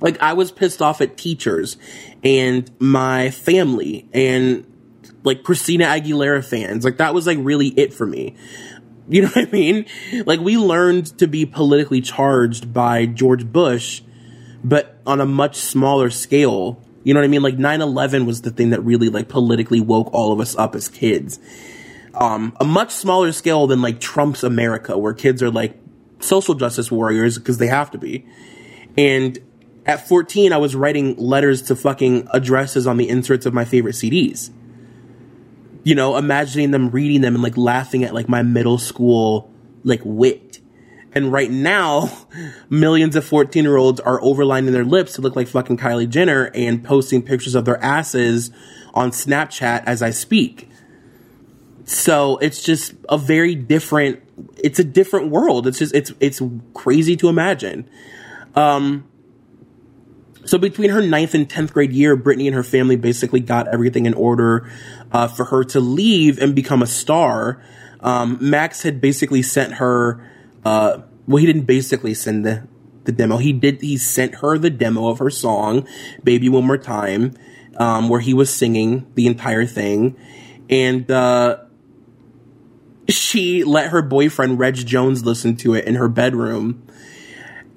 Like 0.01 0.21
I 0.21 0.33
was 0.33 0.51
pissed 0.51 0.81
off 0.81 0.99
at 0.99 1.15
teachers 1.15 1.77
and 2.23 2.69
my 2.79 3.29
family 3.29 4.09
and 4.13 4.65
like 5.23 5.43
Christina 5.43 5.85
Aguilera 5.85 6.43
fans. 6.43 6.83
Like 6.83 6.97
that 6.97 7.13
was 7.13 7.27
like 7.27 7.37
really 7.41 7.67
it 7.67 7.93
for 7.93 8.05
me. 8.05 8.35
You 9.07 9.23
know 9.23 9.27
what 9.33 9.47
I 9.47 9.51
mean? 9.51 9.85
Like 10.25 10.39
we 10.39 10.57
learned 10.57 11.17
to 11.19 11.27
be 11.27 11.45
politically 11.45 12.01
charged 12.01 12.73
by 12.73 13.05
George 13.05 13.45
Bush, 13.45 14.01
but 14.63 14.99
on 15.05 15.21
a 15.21 15.25
much 15.25 15.57
smaller 15.57 16.09
scale. 16.09 16.81
You 17.03 17.13
know 17.13 17.19
what 17.19 17.25
I 17.25 17.29
mean? 17.29 17.41
Like 17.41 17.57
9-11 17.57 18.25
was 18.25 18.41
the 18.41 18.51
thing 18.51 18.71
that 18.71 18.81
really 18.81 19.09
like 19.09 19.27
politically 19.27 19.81
woke 19.81 20.13
all 20.13 20.31
of 20.31 20.39
us 20.39 20.55
up 20.55 20.75
as 20.75 20.87
kids. 20.87 21.39
Um, 22.13 22.55
a 22.59 22.65
much 22.65 22.91
smaller 22.91 23.31
scale 23.31 23.67
than 23.67 23.81
like 23.81 23.99
Trump's 23.99 24.43
America, 24.43 24.97
where 24.97 25.13
kids 25.13 25.41
are 25.41 25.49
like 25.49 25.77
social 26.19 26.53
justice 26.53 26.91
warriors 26.91 27.37
because 27.37 27.57
they 27.57 27.67
have 27.67 27.91
to 27.91 27.97
be. 27.97 28.25
And 28.97 29.39
at 29.85 30.07
14, 30.07 30.53
I 30.53 30.57
was 30.57 30.75
writing 30.75 31.15
letters 31.17 31.63
to 31.63 31.75
fucking 31.75 32.27
addresses 32.31 32.85
on 32.85 32.97
the 32.97 33.09
inserts 33.09 33.45
of 33.45 33.53
my 33.53 33.65
favorite 33.65 33.95
CDs. 33.95 34.51
You 35.83 35.95
know, 35.95 36.17
imagining 36.17 36.71
them 36.71 36.89
reading 36.91 37.21
them 37.21 37.33
and 37.33 37.43
like 37.43 37.57
laughing 37.57 38.03
at 38.03 38.13
like 38.13 38.29
my 38.29 38.43
middle 38.43 38.77
school 38.77 39.51
like 39.83 40.01
wit. 40.03 40.59
And 41.13 41.31
right 41.31 41.49
now, 41.49 42.11
millions 42.69 43.15
of 43.15 43.25
14 43.25 43.63
year 43.63 43.77
olds 43.77 43.99
are 43.99 44.19
overlining 44.21 44.71
their 44.71 44.85
lips 44.85 45.13
to 45.13 45.21
look 45.21 45.35
like 45.35 45.47
fucking 45.47 45.77
Kylie 45.77 46.07
Jenner 46.07 46.51
and 46.53 46.83
posting 46.83 47.23
pictures 47.23 47.55
of 47.55 47.65
their 47.65 47.81
asses 47.83 48.51
on 48.93 49.09
Snapchat 49.11 49.83
as 49.85 50.01
I 50.01 50.11
speak. 50.11 50.69
So 51.85 52.37
it's 52.37 52.61
just 52.61 52.93
a 53.09 53.17
very 53.17 53.55
different, 53.55 54.21
it's 54.57 54.77
a 54.77 54.83
different 54.83 55.29
world. 55.29 55.65
It's 55.65 55.79
just, 55.79 55.95
it's, 55.95 56.13
it's 56.19 56.41
crazy 56.73 57.17
to 57.17 57.27
imagine. 57.27 57.89
Um, 58.55 59.10
so 60.45 60.57
between 60.57 60.89
her 60.89 61.01
ninth 61.01 61.33
and 61.33 61.47
10th 61.47 61.73
grade 61.73 61.91
year, 61.91 62.17
Britney 62.17 62.47
and 62.47 62.55
her 62.55 62.63
family 62.63 62.95
basically 62.95 63.39
got 63.39 63.67
everything 63.67 64.05
in 64.05 64.13
order, 64.13 64.69
uh, 65.11 65.27
for 65.27 65.45
her 65.45 65.63
to 65.65 65.79
leave 65.79 66.39
and 66.39 66.55
become 66.55 66.81
a 66.81 66.87
star. 66.87 67.61
Um, 67.99 68.37
Max 68.41 68.81
had 68.81 68.99
basically 69.01 69.41
sent 69.41 69.73
her, 69.75 70.27
uh, 70.65 71.01
well, 71.27 71.37
he 71.37 71.45
didn't 71.45 71.65
basically 71.65 72.13
send 72.13 72.45
the, 72.45 72.67
the 73.03 73.11
demo. 73.11 73.37
He 73.37 73.53
did, 73.53 73.81
he 73.81 73.97
sent 73.97 74.35
her 74.35 74.57
the 74.57 74.69
demo 74.69 75.09
of 75.09 75.19
her 75.19 75.29
song, 75.29 75.87
Baby 76.23 76.49
One 76.49 76.65
More 76.65 76.77
Time, 76.77 77.33
um, 77.77 78.09
where 78.09 78.19
he 78.19 78.33
was 78.33 78.49
singing 78.49 79.11
the 79.15 79.27
entire 79.27 79.65
thing. 79.65 80.17
And, 80.69 81.09
uh, 81.11 81.57
she 83.07 83.63
let 83.63 83.89
her 83.89 84.01
boyfriend 84.01 84.59
Reg 84.59 84.75
Jones 84.75 85.25
listen 85.25 85.55
to 85.57 85.73
it 85.73 85.85
in 85.85 85.95
her 85.95 86.07
bedroom. 86.07 86.85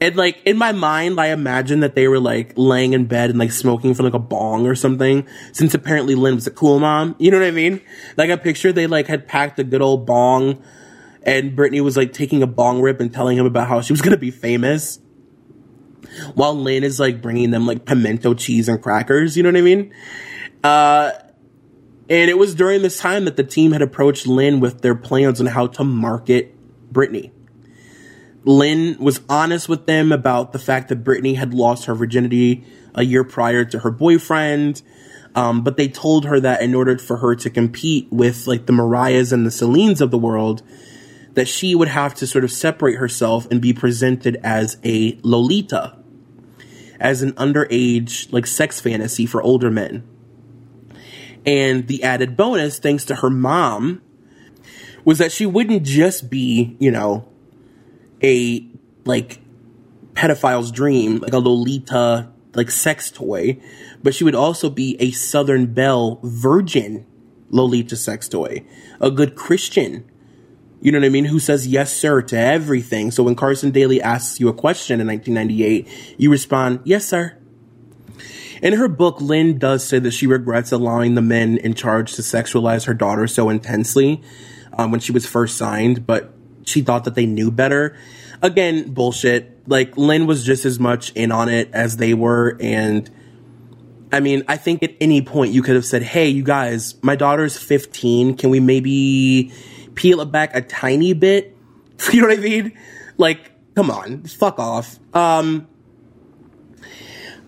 And 0.04 0.16
like 0.16 0.42
in 0.44 0.58
my 0.58 0.72
mind, 0.72 1.18
I 1.18 1.28
imagine 1.28 1.80
that 1.80 1.94
they 1.94 2.08
were 2.08 2.20
like 2.20 2.52
laying 2.56 2.92
in 2.92 3.06
bed 3.06 3.30
and 3.30 3.38
like 3.38 3.52
smoking 3.52 3.94
from 3.94 4.04
like 4.04 4.12
a 4.12 4.18
bong 4.18 4.66
or 4.66 4.74
something. 4.74 5.26
Since 5.52 5.72
apparently 5.72 6.14
Lynn 6.14 6.34
was 6.34 6.46
a 6.46 6.50
cool 6.50 6.78
mom, 6.78 7.16
you 7.18 7.30
know 7.30 7.38
what 7.38 7.46
I 7.46 7.52
mean? 7.52 7.80
Like 8.18 8.28
I 8.28 8.36
picture 8.36 8.70
they 8.70 8.86
like 8.86 9.06
had 9.06 9.26
packed 9.26 9.58
a 9.60 9.64
good 9.64 9.80
old 9.80 10.04
bong, 10.04 10.62
and 11.22 11.56
Britney 11.56 11.80
was 11.80 11.96
like 11.96 12.12
taking 12.12 12.42
a 12.42 12.46
bong 12.46 12.82
rip 12.82 13.00
and 13.00 13.14
telling 13.14 13.38
him 13.38 13.46
about 13.46 13.66
how 13.66 13.80
she 13.80 13.94
was 13.94 14.02
gonna 14.02 14.18
be 14.18 14.30
famous, 14.30 15.00
while 16.34 16.54
Lynn 16.54 16.84
is 16.84 17.00
like 17.00 17.22
bringing 17.22 17.50
them 17.50 17.66
like 17.66 17.86
pimento 17.86 18.34
cheese 18.34 18.68
and 18.68 18.82
crackers. 18.82 19.38
You 19.38 19.42
know 19.42 19.48
what 19.48 19.56
I 19.56 19.62
mean? 19.62 19.94
Uh, 20.62 21.12
and 22.10 22.28
it 22.28 22.36
was 22.36 22.54
during 22.54 22.82
this 22.82 22.98
time 22.98 23.24
that 23.24 23.38
the 23.38 23.44
team 23.44 23.72
had 23.72 23.80
approached 23.80 24.26
Lynn 24.26 24.60
with 24.60 24.82
their 24.82 24.94
plans 24.94 25.40
on 25.40 25.46
how 25.46 25.68
to 25.68 25.82
market 25.82 26.54
Britney. 26.92 27.30
Lynn 28.44 28.96
was 28.98 29.20
honest 29.28 29.68
with 29.68 29.86
them 29.86 30.12
about 30.12 30.52
the 30.52 30.58
fact 30.58 30.88
that 30.88 31.02
Britney 31.02 31.36
had 31.36 31.54
lost 31.54 31.86
her 31.86 31.94
virginity 31.94 32.64
a 32.94 33.02
year 33.04 33.24
prior 33.24 33.64
to 33.64 33.78
her 33.80 33.90
boyfriend. 33.90 34.82
Um, 35.34 35.64
but 35.64 35.76
they 35.76 35.88
told 35.88 36.26
her 36.26 36.38
that 36.40 36.62
in 36.62 36.74
order 36.74 36.96
for 36.98 37.16
her 37.16 37.34
to 37.36 37.50
compete 37.50 38.06
with 38.12 38.46
like 38.46 38.66
the 38.66 38.72
Mariahs 38.72 39.32
and 39.32 39.44
the 39.44 39.50
Celines 39.50 40.00
of 40.00 40.10
the 40.10 40.18
world, 40.18 40.62
that 41.32 41.48
she 41.48 41.74
would 41.74 41.88
have 41.88 42.14
to 42.16 42.26
sort 42.26 42.44
of 42.44 42.52
separate 42.52 42.96
herself 42.96 43.50
and 43.50 43.60
be 43.60 43.72
presented 43.72 44.38
as 44.44 44.76
a 44.84 45.18
Lolita, 45.22 45.98
as 47.00 47.22
an 47.22 47.32
underage 47.32 48.32
like 48.32 48.46
sex 48.46 48.80
fantasy 48.80 49.26
for 49.26 49.42
older 49.42 49.70
men. 49.70 50.06
And 51.44 51.88
the 51.88 52.04
added 52.04 52.36
bonus, 52.36 52.78
thanks 52.78 53.04
to 53.06 53.16
her 53.16 53.30
mom, 53.30 54.02
was 55.04 55.18
that 55.18 55.32
she 55.32 55.44
wouldn't 55.44 55.82
just 55.82 56.30
be, 56.30 56.76
you 56.78 56.90
know, 56.90 57.28
a 58.24 58.66
like 59.04 59.40
pedophile's 60.14 60.72
dream, 60.72 61.18
like 61.18 61.32
a 61.32 61.38
Lolita 61.38 62.30
like 62.54 62.70
sex 62.70 63.10
toy, 63.10 63.60
but 64.02 64.14
she 64.14 64.24
would 64.24 64.34
also 64.34 64.70
be 64.70 64.96
a 65.00 65.10
Southern 65.10 65.74
Belle 65.74 66.20
virgin 66.22 67.06
Lolita 67.50 67.96
sex 67.96 68.28
toy, 68.28 68.64
a 69.00 69.10
good 69.10 69.34
Christian. 69.34 70.10
You 70.80 70.92
know 70.92 70.98
what 70.98 71.06
I 71.06 71.10
mean? 71.10 71.26
Who 71.26 71.38
says 71.38 71.66
yes, 71.66 71.94
sir, 71.94 72.22
to 72.22 72.38
everything. 72.38 73.10
So 73.10 73.22
when 73.22 73.36
Carson 73.36 73.70
Daly 73.70 74.02
asks 74.02 74.38
you 74.38 74.48
a 74.48 74.52
question 74.52 75.00
in 75.00 75.06
1998, 75.06 76.16
you 76.18 76.30
respond, 76.30 76.80
yes, 76.84 77.06
sir. 77.06 77.38
In 78.62 78.74
her 78.74 78.88
book, 78.88 79.20
Lynn 79.20 79.58
does 79.58 79.86
say 79.86 79.98
that 79.98 80.12
she 80.12 80.26
regrets 80.26 80.72
allowing 80.72 81.14
the 81.14 81.22
men 81.22 81.58
in 81.58 81.74
charge 81.74 82.14
to 82.14 82.22
sexualize 82.22 82.86
her 82.86 82.94
daughter 82.94 83.26
so 83.26 83.48
intensely 83.48 84.22
um, 84.74 84.90
when 84.90 85.00
she 85.00 85.12
was 85.12 85.26
first 85.26 85.56
signed, 85.56 86.06
but 86.06 86.34
she 86.64 86.82
thought 86.82 87.04
that 87.04 87.14
they 87.14 87.26
knew 87.26 87.50
better. 87.50 87.96
Again, 88.42 88.92
bullshit. 88.92 89.68
Like, 89.68 89.96
Lynn 89.96 90.26
was 90.26 90.44
just 90.44 90.64
as 90.64 90.78
much 90.78 91.12
in 91.12 91.32
on 91.32 91.48
it 91.48 91.70
as 91.72 91.96
they 91.96 92.14
were, 92.14 92.56
and 92.60 93.10
I 94.14 94.20
mean, 94.20 94.44
I 94.46 94.56
think 94.56 94.84
at 94.84 94.94
any 95.00 95.22
point 95.22 95.52
you 95.52 95.62
could 95.62 95.74
have 95.74 95.84
said, 95.84 96.02
hey, 96.02 96.28
you 96.28 96.44
guys, 96.44 96.94
my 97.02 97.16
daughter's 97.16 97.58
15. 97.58 98.36
Can 98.36 98.50
we 98.50 98.60
maybe 98.60 99.52
peel 99.96 100.20
it 100.20 100.30
back 100.30 100.54
a 100.54 100.62
tiny 100.62 101.12
bit? 101.12 101.50
You 102.12 102.20
know 102.22 102.28
what 102.28 102.38
I 102.38 102.42
mean? 102.42 102.78
Like, 103.16 103.52
come 103.74 103.90
on, 103.90 104.24
fuck 104.24 104.58
off. 104.58 104.98
Um, 105.14 105.66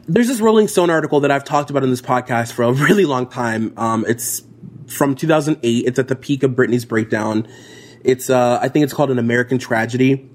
there's 0.08 0.28
this 0.28 0.40
Rolling 0.40 0.68
Stone 0.68 0.88
article 0.88 1.20
that 1.20 1.30
I've 1.30 1.44
talked 1.44 1.70
about 1.70 1.82
in 1.84 1.90
this 1.90 2.00
podcast 2.00 2.52
for 2.52 2.62
a 2.62 2.72
really 2.88 3.04
long 3.04 3.26
time. 3.28 3.72
Um, 3.76 4.04
it's 4.08 4.42
from 4.88 5.14
2008. 5.14 5.84
It's 5.86 5.98
at 5.98 6.08
the 6.08 6.16
peak 6.16 6.42
of 6.42 6.52
Britney's 6.52 6.84
breakdown. 6.84 7.46
It's, 8.04 8.30
uh, 8.30 8.58
I 8.60 8.68
think 8.68 8.84
it's 8.84 8.92
called 8.92 9.10
An 9.10 9.18
American 9.18 9.58
Tragedy. 9.58 10.28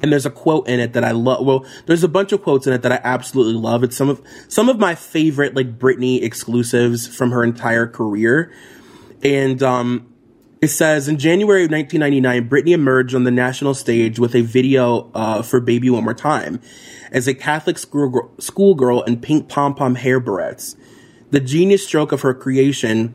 And 0.00 0.12
there's 0.12 0.26
a 0.26 0.30
quote 0.30 0.68
in 0.68 0.78
it 0.78 0.92
that 0.92 1.02
I 1.02 1.10
love. 1.10 1.44
Well, 1.44 1.66
there's 1.86 2.04
a 2.04 2.08
bunch 2.08 2.32
of 2.32 2.42
quotes 2.42 2.66
in 2.66 2.72
it 2.72 2.82
that 2.82 2.92
I 2.92 3.00
absolutely 3.02 3.54
love. 3.54 3.82
It's 3.82 3.96
some 3.96 4.08
of, 4.08 4.22
some 4.48 4.68
of 4.68 4.78
my 4.78 4.94
favorite, 4.94 5.56
like, 5.56 5.78
Britney 5.78 6.22
exclusives 6.22 7.08
from 7.08 7.32
her 7.32 7.42
entire 7.42 7.86
career. 7.86 8.52
And, 9.24 9.60
um, 9.62 10.14
it 10.60 10.68
says 10.68 11.08
in 11.08 11.18
January 11.18 11.64
of 11.64 11.70
1999, 11.70 12.48
Britney 12.48 12.72
emerged 12.72 13.14
on 13.14 13.24
the 13.24 13.30
national 13.30 13.74
stage 13.74 14.18
with 14.18 14.34
a 14.34 14.40
video 14.40 15.10
uh, 15.14 15.42
for 15.42 15.60
"Baby 15.60 15.88
One 15.88 16.04
More 16.04 16.14
Time" 16.14 16.60
as 17.12 17.28
a 17.28 17.34
Catholic 17.34 17.78
schoolgirl, 17.78 18.34
schoolgirl 18.38 19.02
in 19.02 19.20
pink 19.20 19.48
pom 19.48 19.74
pom 19.74 19.94
hair 19.94 20.20
barrettes. 20.20 20.76
The 21.30 21.40
genius 21.40 21.86
stroke 21.86 22.10
of 22.10 22.22
her 22.22 22.34
creation 22.34 23.14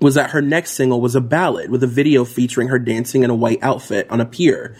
was 0.00 0.14
that 0.14 0.30
her 0.30 0.42
next 0.42 0.72
single 0.72 1.00
was 1.00 1.14
a 1.14 1.20
ballad 1.20 1.70
with 1.70 1.82
a 1.82 1.88
video 1.88 2.24
featuring 2.24 2.68
her 2.68 2.78
dancing 2.78 3.24
in 3.24 3.30
a 3.30 3.34
white 3.34 3.58
outfit 3.62 4.08
on 4.10 4.20
a 4.20 4.26
pier. 4.26 4.76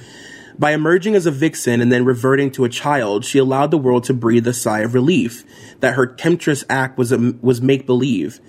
By 0.58 0.72
emerging 0.72 1.14
as 1.14 1.26
a 1.26 1.30
vixen 1.30 1.80
and 1.80 1.90
then 1.90 2.04
reverting 2.04 2.50
to 2.52 2.64
a 2.64 2.68
child, 2.68 3.24
she 3.24 3.38
allowed 3.38 3.70
the 3.70 3.78
world 3.78 4.04
to 4.04 4.14
breathe 4.14 4.46
a 4.46 4.52
sigh 4.52 4.80
of 4.80 4.94
relief 4.94 5.44
that 5.80 5.94
her 5.94 6.06
temptress 6.06 6.64
act 6.68 6.98
was 6.98 7.12
was 7.12 7.62
make 7.62 7.86
believe. 7.86 8.40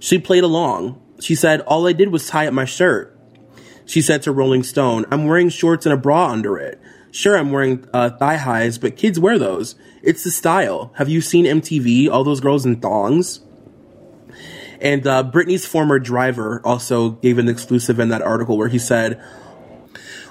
She 0.00 0.18
played 0.18 0.42
along, 0.42 1.00
she 1.22 1.34
said, 1.34 1.60
All 1.62 1.86
I 1.86 1.92
did 1.92 2.10
was 2.10 2.26
tie 2.26 2.46
up 2.46 2.52
my 2.52 2.64
shirt. 2.64 3.16
She 3.86 4.02
said 4.02 4.22
to 4.22 4.32
Rolling 4.32 4.62
Stone, 4.62 5.06
I'm 5.10 5.26
wearing 5.26 5.48
shorts 5.48 5.86
and 5.86 5.92
a 5.92 5.96
bra 5.96 6.28
under 6.30 6.58
it. 6.58 6.80
Sure, 7.10 7.36
I'm 7.36 7.52
wearing 7.52 7.86
uh, 7.92 8.10
thigh 8.10 8.36
highs, 8.36 8.78
but 8.78 8.96
kids 8.96 9.20
wear 9.20 9.38
those. 9.38 9.74
It's 10.02 10.24
the 10.24 10.30
style. 10.30 10.92
Have 10.96 11.08
you 11.08 11.20
seen 11.20 11.44
MTV? 11.44 12.08
All 12.08 12.24
those 12.24 12.40
girls 12.40 12.64
in 12.64 12.80
thongs? 12.80 13.40
And 14.82 15.06
uh, 15.06 15.22
Britney's 15.22 15.64
former 15.64 16.00
driver 16.00 16.60
also 16.64 17.10
gave 17.10 17.38
an 17.38 17.48
exclusive 17.48 18.00
in 18.00 18.08
that 18.08 18.20
article 18.20 18.58
where 18.58 18.68
he 18.68 18.80
said, 18.80 19.22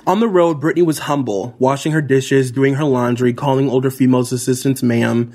on 0.06 0.20
the 0.20 0.28
road, 0.28 0.60
Britney 0.60 0.86
was 0.86 1.00
humble, 1.00 1.56
washing 1.58 1.94
her 1.94 2.02
dishes, 2.02 2.52
doing 2.52 2.74
her 2.74 2.84
laundry, 2.84 3.34
calling 3.34 3.70
older 3.70 3.90
females 3.90 4.34
assistants 4.34 4.84
ma'am. 4.84 5.32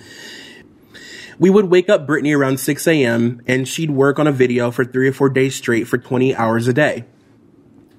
We 1.39 1.51
would 1.51 1.67
wake 1.67 1.89
up 1.89 2.07
Britney 2.07 2.37
around 2.37 2.61
6 2.61 2.87
a.m. 2.89 3.41
and 3.47 3.67
she'd 3.67 3.91
work 3.91 4.19
on 4.19 4.27
a 4.27 4.33
video 4.33 4.71
for 4.71 4.85
three 4.85 5.09
or 5.09 5.13
four 5.13 5.31
days 5.31 5.55
straight 5.55 5.87
for 5.87 5.97
20 5.97 6.35
hours 6.35 6.69
a 6.69 6.73
day. 6.73 7.05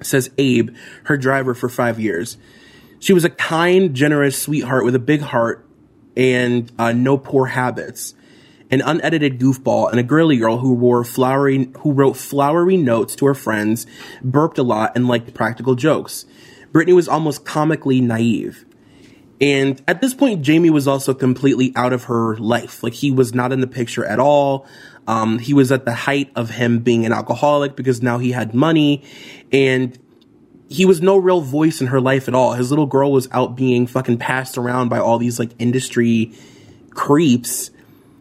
Says 0.02 0.30
Abe, 0.38 0.76
her 1.06 1.18
driver 1.18 1.56
for 1.56 1.70
five 1.70 2.00
years. 2.00 2.38
She 3.00 3.14
was 3.14 3.26
a 3.26 3.30
kind, 3.30 3.96
generous 3.96 4.40
sweetheart 4.40 4.86
with 4.86 4.94
a 4.94 5.00
big 5.00 5.22
heart 5.22 5.66
and 6.16 6.72
uh, 6.78 6.92
no 6.92 7.18
poor 7.18 7.48
habits. 7.48 8.14
An 8.70 8.82
unedited 8.82 9.40
goofball 9.40 9.90
and 9.90 10.00
a 10.00 10.04
girly 10.04 10.38
girl 10.38 10.58
who 10.58 10.74
wore 10.74 11.04
flowery, 11.04 11.70
who 11.80 11.94
wrote 11.94 12.18
flowery 12.18 12.78
notes 12.78 13.16
to 13.16 13.26
her 13.26 13.34
friends, 13.34 13.88
burped 14.22 14.58
a 14.58 14.64
lot, 14.64 14.92
and 14.96 15.08
liked 15.08 15.34
practical 15.34 15.76
jokes. 15.76 16.26
Britney 16.72 16.94
was 16.94 17.08
almost 17.08 17.46
comically 17.46 18.02
naive. 18.02 18.66
And 19.40 19.82
at 19.88 20.02
this 20.02 20.14
point, 20.14 20.42
Jamie 20.42 20.70
was 20.70 20.88
also 20.88 21.14
completely 21.14 21.72
out 21.76 21.94
of 21.94 22.06
her 22.06 22.36
life. 22.38 22.84
Like 22.84 22.94
he 22.94 23.12
was 23.12 23.34
not 23.34 23.52
in 23.52 23.62
the 23.62 23.68
picture 23.68 24.04
at 24.04 24.20
all. 24.20 24.66
Um, 25.08 25.40
he 25.40 25.54
was 25.54 25.72
at 25.72 25.86
the 25.86 25.94
height 25.94 26.32
of 26.36 26.50
him 26.50 26.80
being 26.80 27.06
an 27.06 27.14
alcoholic 27.14 27.76
because 27.76 28.02
now 28.02 28.18
he 28.18 28.32
had 28.32 28.54
money 28.54 29.04
and 29.52 29.98
he 30.70 30.86
was 30.86 31.02
no 31.02 31.16
real 31.16 31.40
voice 31.40 31.80
in 31.80 31.88
her 31.88 32.02
life 32.02 32.28
at 32.28 32.36
all. 32.36 32.54
His 32.54 32.72
little 32.72 32.88
girl 32.88 33.12
was 33.12 33.30
out 33.32 33.56
being 33.56 33.88
fucking 33.88 34.18
passed 34.18 34.58
around 34.58 34.90
by 34.90 35.00
all 35.00 35.18
these 35.18 35.40
like 35.40 35.52
industry 35.60 36.34
creeps. 36.92 37.70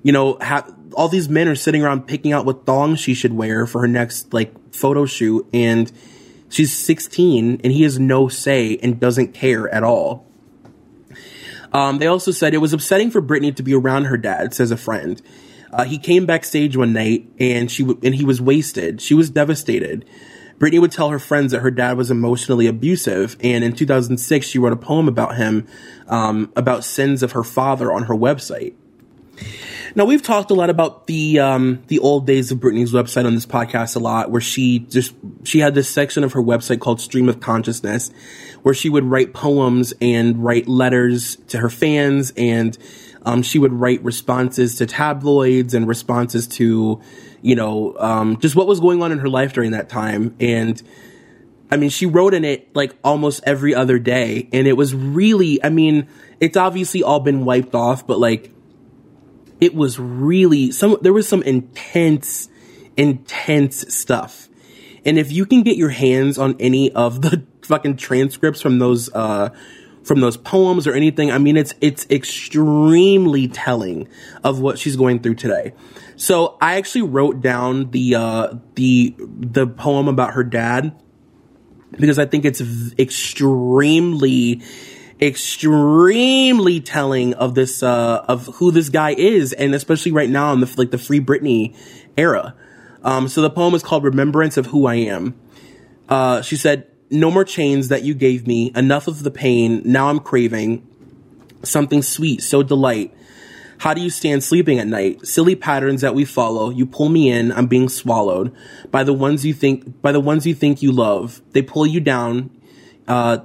You 0.06 0.12
know, 0.12 0.38
ha- 0.40 0.66
all 0.94 1.08
these 1.08 1.28
men 1.28 1.48
are 1.48 1.56
sitting 1.56 1.82
around 1.82 2.06
picking 2.06 2.32
out 2.32 2.46
what 2.46 2.64
thong 2.64 2.94
she 2.94 3.14
should 3.14 3.32
wear 3.32 3.66
for 3.66 3.80
her 3.80 3.88
next 3.88 4.32
like 4.32 4.52
photo 4.72 5.06
shoot 5.06 5.46
and 5.52 5.90
She's 6.48 6.72
16 6.72 7.60
and 7.62 7.72
he 7.72 7.82
has 7.82 7.98
no 7.98 8.28
say 8.28 8.78
and 8.82 9.00
doesn't 9.00 9.34
care 9.34 9.68
at 9.68 9.82
all. 9.82 10.26
Um, 11.72 11.98
they 11.98 12.06
also 12.06 12.30
said 12.30 12.54
it 12.54 12.58
was 12.58 12.72
upsetting 12.72 13.10
for 13.10 13.20
Britney 13.20 13.54
to 13.56 13.62
be 13.62 13.74
around 13.74 14.04
her 14.04 14.16
dad, 14.16 14.54
says 14.54 14.70
a 14.70 14.76
friend. 14.76 15.20
Uh, 15.72 15.84
he 15.84 15.98
came 15.98 16.24
backstage 16.24 16.76
one 16.76 16.92
night 16.92 17.28
and 17.38 17.70
she 17.70 17.82
w- 17.82 18.00
and 18.02 18.14
he 18.14 18.24
was 18.24 18.40
wasted. 18.40 19.00
She 19.02 19.14
was 19.14 19.28
devastated. 19.28 20.04
Britney 20.58 20.80
would 20.80 20.92
tell 20.92 21.10
her 21.10 21.18
friends 21.18 21.52
that 21.52 21.60
her 21.60 21.70
dad 21.70 21.98
was 21.98 22.10
emotionally 22.10 22.66
abusive, 22.66 23.36
and 23.40 23.62
in 23.62 23.74
2006 23.74 24.46
she 24.46 24.58
wrote 24.58 24.72
a 24.72 24.76
poem 24.76 25.06
about 25.06 25.36
him, 25.36 25.66
um, 26.08 26.50
about 26.56 26.82
sins 26.82 27.22
of 27.22 27.32
her 27.32 27.44
father 27.44 27.92
on 27.92 28.04
her 28.04 28.14
website. 28.14 28.74
Now 29.96 30.04
we've 30.04 30.22
talked 30.22 30.50
a 30.50 30.54
lot 30.54 30.68
about 30.68 31.06
the 31.06 31.38
um, 31.38 31.82
the 31.86 32.00
old 32.00 32.26
days 32.26 32.52
of 32.52 32.58
Britney's 32.58 32.92
website 32.92 33.24
on 33.24 33.34
this 33.34 33.46
podcast 33.46 33.96
a 33.96 33.98
lot, 33.98 34.30
where 34.30 34.42
she 34.42 34.80
just 34.80 35.14
she 35.44 35.60
had 35.60 35.74
this 35.74 35.88
section 35.88 36.22
of 36.22 36.34
her 36.34 36.42
website 36.42 36.80
called 36.80 37.00
Stream 37.00 37.30
of 37.30 37.40
Consciousness, 37.40 38.10
where 38.62 38.74
she 38.74 38.90
would 38.90 39.04
write 39.04 39.32
poems 39.32 39.94
and 40.02 40.44
write 40.44 40.68
letters 40.68 41.36
to 41.48 41.56
her 41.60 41.70
fans, 41.70 42.30
and 42.36 42.76
um, 43.22 43.42
she 43.42 43.58
would 43.58 43.72
write 43.72 44.04
responses 44.04 44.76
to 44.76 44.84
tabloids 44.84 45.72
and 45.72 45.88
responses 45.88 46.46
to, 46.46 47.00
you 47.40 47.54
know, 47.54 47.96
um, 47.98 48.38
just 48.38 48.54
what 48.54 48.66
was 48.66 48.80
going 48.80 49.02
on 49.02 49.12
in 49.12 49.18
her 49.20 49.30
life 49.30 49.54
during 49.54 49.70
that 49.72 49.88
time, 49.88 50.36
and. 50.38 50.80
I 51.68 51.76
mean, 51.76 51.90
she 51.90 52.06
wrote 52.06 52.32
in 52.32 52.44
it 52.44 52.76
like 52.76 52.94
almost 53.02 53.42
every 53.42 53.74
other 53.74 53.98
day, 53.98 54.48
and 54.52 54.68
it 54.68 54.74
was 54.74 54.94
really, 54.94 55.58
I 55.64 55.68
mean, 55.68 56.06
it's 56.38 56.56
obviously 56.56 57.02
all 57.02 57.18
been 57.18 57.44
wiped 57.44 57.74
off, 57.74 58.06
but 58.06 58.20
like, 58.20 58.52
it 59.60 59.74
was 59.74 59.98
really 59.98 60.70
some 60.70 60.96
there 61.00 61.12
was 61.12 61.28
some 61.28 61.42
intense 61.42 62.48
intense 62.96 63.94
stuff. 63.94 64.48
And 65.04 65.18
if 65.18 65.30
you 65.30 65.46
can 65.46 65.62
get 65.62 65.76
your 65.76 65.90
hands 65.90 66.38
on 66.38 66.56
any 66.58 66.90
of 66.92 67.22
the 67.22 67.44
fucking 67.62 67.96
transcripts 67.96 68.60
from 68.60 68.78
those 68.78 69.12
uh 69.12 69.50
from 70.04 70.20
those 70.20 70.36
poems 70.36 70.86
or 70.86 70.92
anything 70.92 71.32
i 71.32 71.38
mean 71.38 71.56
it's 71.56 71.74
it's 71.80 72.06
extremely 72.10 73.48
telling 73.48 74.06
of 74.44 74.60
what 74.60 74.78
she's 74.78 74.94
going 74.94 75.18
through 75.20 75.34
today. 75.34 75.72
So 76.16 76.56
i 76.60 76.76
actually 76.76 77.02
wrote 77.02 77.40
down 77.40 77.90
the 77.90 78.14
uh 78.14 78.54
the 78.74 79.14
the 79.18 79.66
poem 79.66 80.08
about 80.08 80.34
her 80.34 80.44
dad 80.44 81.00
because 81.92 82.18
i 82.18 82.26
think 82.26 82.44
it's 82.44 82.62
extremely 82.98 84.62
extremely 85.20 86.80
telling 86.80 87.34
of 87.34 87.54
this 87.54 87.82
uh, 87.82 88.24
of 88.28 88.46
who 88.56 88.70
this 88.70 88.88
guy 88.88 89.12
is, 89.12 89.52
and 89.52 89.74
especially 89.74 90.12
right 90.12 90.30
now 90.30 90.52
in 90.52 90.60
the 90.60 90.74
like 90.76 90.90
the 90.90 90.98
Free 90.98 91.20
Britney 91.20 91.76
era. 92.16 92.54
Um, 93.02 93.28
so 93.28 93.42
the 93.42 93.50
poem 93.50 93.74
is 93.74 93.82
called 93.82 94.04
"Remembrance 94.04 94.56
of 94.56 94.66
Who 94.66 94.86
I 94.86 94.96
Am." 94.96 95.38
Uh, 96.08 96.42
she 96.42 96.56
said, 96.56 96.86
"No 97.10 97.30
more 97.30 97.44
chains 97.44 97.88
that 97.88 98.02
you 98.02 98.14
gave 98.14 98.46
me. 98.46 98.72
Enough 98.74 99.08
of 99.08 99.22
the 99.22 99.30
pain. 99.30 99.82
Now 99.84 100.08
I'm 100.08 100.20
craving 100.20 100.86
something 101.62 102.02
sweet. 102.02 102.42
So 102.42 102.62
delight." 102.62 103.12
How 103.78 103.92
do 103.92 104.00
you 104.00 104.08
stand 104.08 104.42
sleeping 104.42 104.78
at 104.78 104.86
night? 104.86 105.26
Silly 105.26 105.54
patterns 105.54 106.00
that 106.00 106.14
we 106.14 106.24
follow. 106.24 106.70
You 106.70 106.86
pull 106.86 107.10
me 107.10 107.30
in. 107.30 107.52
I'm 107.52 107.66
being 107.66 107.90
swallowed 107.90 108.54
by 108.90 109.04
the 109.04 109.12
ones 109.12 109.44
you 109.44 109.52
think 109.52 110.00
by 110.00 110.12
the 110.12 110.20
ones 110.20 110.46
you 110.46 110.54
think 110.54 110.80
you 110.80 110.92
love. 110.92 111.42
They 111.52 111.60
pull 111.60 111.86
you 111.86 112.00
down. 112.00 112.50
Uh, 113.06 113.40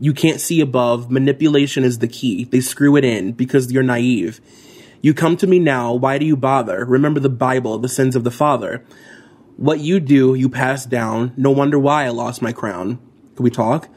you 0.00 0.12
can't 0.12 0.40
see 0.40 0.60
above. 0.60 1.10
Manipulation 1.10 1.84
is 1.84 1.98
the 1.98 2.08
key. 2.08 2.44
They 2.44 2.60
screw 2.60 2.96
it 2.96 3.04
in 3.04 3.32
because 3.32 3.72
you're 3.72 3.82
naive. 3.82 4.40
You 5.00 5.14
come 5.14 5.36
to 5.38 5.46
me 5.46 5.58
now. 5.58 5.94
Why 5.94 6.18
do 6.18 6.26
you 6.26 6.36
bother? 6.36 6.84
Remember 6.84 7.20
the 7.20 7.28
Bible, 7.28 7.78
the 7.78 7.88
sins 7.88 8.16
of 8.16 8.24
the 8.24 8.30
father. 8.30 8.84
What 9.56 9.80
you 9.80 10.00
do, 10.00 10.34
you 10.34 10.48
pass 10.48 10.86
down. 10.86 11.32
No 11.36 11.50
wonder 11.50 11.78
why 11.78 12.04
I 12.04 12.10
lost 12.10 12.42
my 12.42 12.52
crown. 12.52 12.98
Can 13.36 13.44
we 13.44 13.50
talk? 13.50 13.88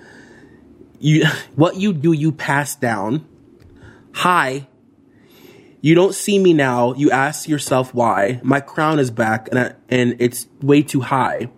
You, 1.00 1.26
what 1.56 1.76
you 1.78 1.94
do, 1.94 2.14
you 2.14 2.32
pass 2.32 2.76
down. 2.76 3.28
Hi. 4.14 4.68
You 5.82 5.96
don't 5.96 6.14
see 6.14 6.38
me 6.38 6.54
now. 6.54 6.94
You 6.94 7.10
ask 7.12 7.48
yourself 7.48 7.94
why. 7.94 8.40
My 8.44 8.60
crown 8.60 9.00
is 9.00 9.10
back 9.10 9.48
and, 9.50 9.60
I, 9.60 9.74
and 9.90 10.16
it's 10.20 10.48
way 10.62 10.84
too 10.84 11.02
high 11.02 11.50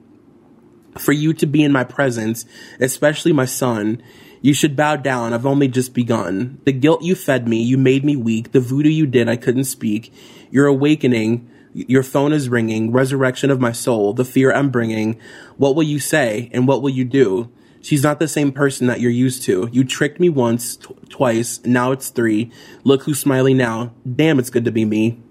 for 0.98 1.12
you 1.12 1.34
to 1.34 1.46
be 1.46 1.64
in 1.64 1.72
my 1.72 1.84
presence, 1.84 2.46
especially 2.80 3.34
my 3.34 3.46
son. 3.46 4.02
You 4.44 4.54
should 4.54 4.76
bow 4.76 4.98
down. 4.98 5.32
I've 5.32 5.46
only 5.46 5.70
just 5.70 5.94
begun. 5.94 6.60
The 6.66 6.74
guilt 6.74 7.02
you 7.02 7.16
fed 7.16 7.48
me, 7.48 7.64
you 7.64 7.78
made 7.78 8.04
me 8.04 8.18
weak. 8.18 8.52
The 8.52 8.60
voodoo 8.60 8.90
you 8.90 9.08
did, 9.08 9.30
I 9.30 9.38
couldn't 9.38 9.64
speak. 9.64 10.14
Your 10.52 10.68
awakening, 10.68 11.50
your 11.74 12.04
phone 12.04 12.34
is 12.34 12.50
ringing. 12.50 12.92
Resurrection 12.92 13.50
of 13.50 13.62
my 13.62 13.72
soul, 13.72 14.14
the 14.14 14.26
fear 14.26 14.52
I'm 14.52 14.70
bringing. 14.70 15.18
What 15.56 15.78
will 15.78 15.84
you 15.84 15.98
say 15.98 16.50
and 16.52 16.68
what 16.68 16.82
will 16.82 16.90
you 16.90 17.06
do? 17.06 17.50
She's 17.82 18.04
not 18.04 18.20
the 18.20 18.28
same 18.28 18.52
person 18.52 18.88
that 18.88 19.00
you're 19.00 19.12
used 19.12 19.44
to. 19.44 19.70
You 19.72 19.86
tricked 19.86 20.20
me 20.20 20.28
once, 20.28 20.78
twice, 21.08 21.64
now 21.64 21.94
it's 21.94 22.10
three. 22.10 22.52
Look 22.84 23.04
who's 23.04 23.22
smiling 23.22 23.56
now. 23.56 23.94
Damn, 24.06 24.40
it's 24.40 24.50
good 24.50 24.66
to 24.66 24.72
be 24.72 24.84
me. 24.84 25.22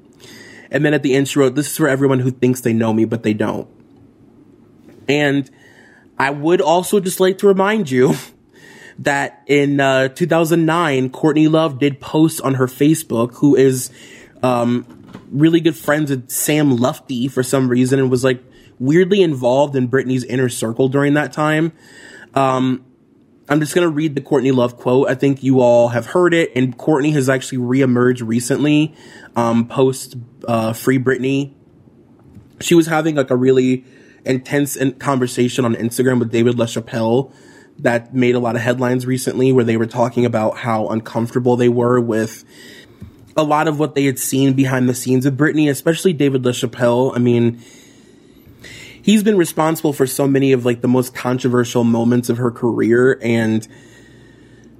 And 0.70 0.86
then 0.86 0.94
at 0.94 1.02
the 1.02 1.14
end, 1.14 1.28
she 1.28 1.38
wrote, 1.38 1.54
This 1.54 1.70
is 1.70 1.76
for 1.76 1.86
everyone 1.86 2.20
who 2.20 2.30
thinks 2.30 2.62
they 2.62 2.72
know 2.72 2.94
me, 2.94 3.04
but 3.04 3.24
they 3.24 3.34
don't. 3.34 3.68
And 5.06 5.50
I 6.18 6.30
would 6.30 6.62
also 6.62 6.98
just 6.98 7.20
like 7.20 7.36
to 7.38 7.46
remind 7.46 7.90
you 7.90 8.14
that 9.04 9.42
in 9.46 9.80
uh, 9.80 10.08
2009, 10.08 11.10
Courtney 11.10 11.48
Love 11.48 11.78
did 11.78 12.00
post 12.00 12.40
on 12.42 12.54
her 12.54 12.66
Facebook, 12.66 13.36
who 13.36 13.56
is 13.56 13.90
um, 14.42 14.86
really 15.30 15.60
good 15.60 15.76
friends 15.76 16.10
with 16.10 16.30
Sam 16.30 16.76
Lutfi 16.76 17.30
for 17.30 17.42
some 17.42 17.68
reason, 17.68 17.98
and 17.98 18.10
was 18.10 18.24
like 18.24 18.42
weirdly 18.78 19.22
involved 19.22 19.76
in 19.76 19.88
Britney's 19.88 20.24
inner 20.24 20.48
circle 20.48 20.88
during 20.88 21.14
that 21.14 21.32
time. 21.32 21.72
Um, 22.34 22.84
I'm 23.48 23.60
just 23.60 23.74
gonna 23.74 23.88
read 23.88 24.14
the 24.14 24.20
Courtney 24.20 24.52
Love 24.52 24.76
quote. 24.76 25.08
I 25.08 25.14
think 25.14 25.42
you 25.42 25.60
all 25.60 25.88
have 25.88 26.06
heard 26.06 26.32
it, 26.32 26.52
and 26.54 26.76
Courtney 26.76 27.10
has 27.12 27.28
actually 27.28 27.58
reemerged 27.58 28.26
recently, 28.26 28.94
um, 29.36 29.66
post 29.66 30.16
uh, 30.46 30.72
Free 30.72 30.98
Britney. 30.98 31.54
She 32.60 32.74
was 32.74 32.86
having 32.86 33.16
like 33.16 33.30
a 33.30 33.36
really 33.36 33.84
intense 34.24 34.78
conversation 35.00 35.64
on 35.64 35.74
Instagram 35.74 36.20
with 36.20 36.30
David 36.30 36.56
LaChapelle 36.56 37.32
that 37.82 38.14
made 38.14 38.34
a 38.34 38.38
lot 38.38 38.56
of 38.56 38.62
headlines 38.62 39.06
recently 39.06 39.52
where 39.52 39.64
they 39.64 39.76
were 39.76 39.86
talking 39.86 40.24
about 40.24 40.58
how 40.58 40.88
uncomfortable 40.88 41.56
they 41.56 41.68
were 41.68 42.00
with 42.00 42.44
a 43.36 43.42
lot 43.42 43.68
of 43.68 43.78
what 43.78 43.94
they 43.94 44.04
had 44.04 44.18
seen 44.18 44.52
behind 44.52 44.88
the 44.88 44.94
scenes 44.94 45.26
of 45.26 45.34
Britney, 45.34 45.68
especially 45.68 46.12
David 46.12 46.42
LaChapelle. 46.42 47.14
I 47.14 47.18
mean, 47.18 47.60
he's 49.02 49.22
been 49.22 49.36
responsible 49.36 49.92
for 49.92 50.06
so 50.06 50.26
many 50.28 50.52
of 50.52 50.64
like 50.64 50.80
the 50.80 50.88
most 50.88 51.14
controversial 51.14 51.84
moments 51.84 52.28
of 52.28 52.38
her 52.38 52.50
career 52.50 53.18
and 53.22 53.66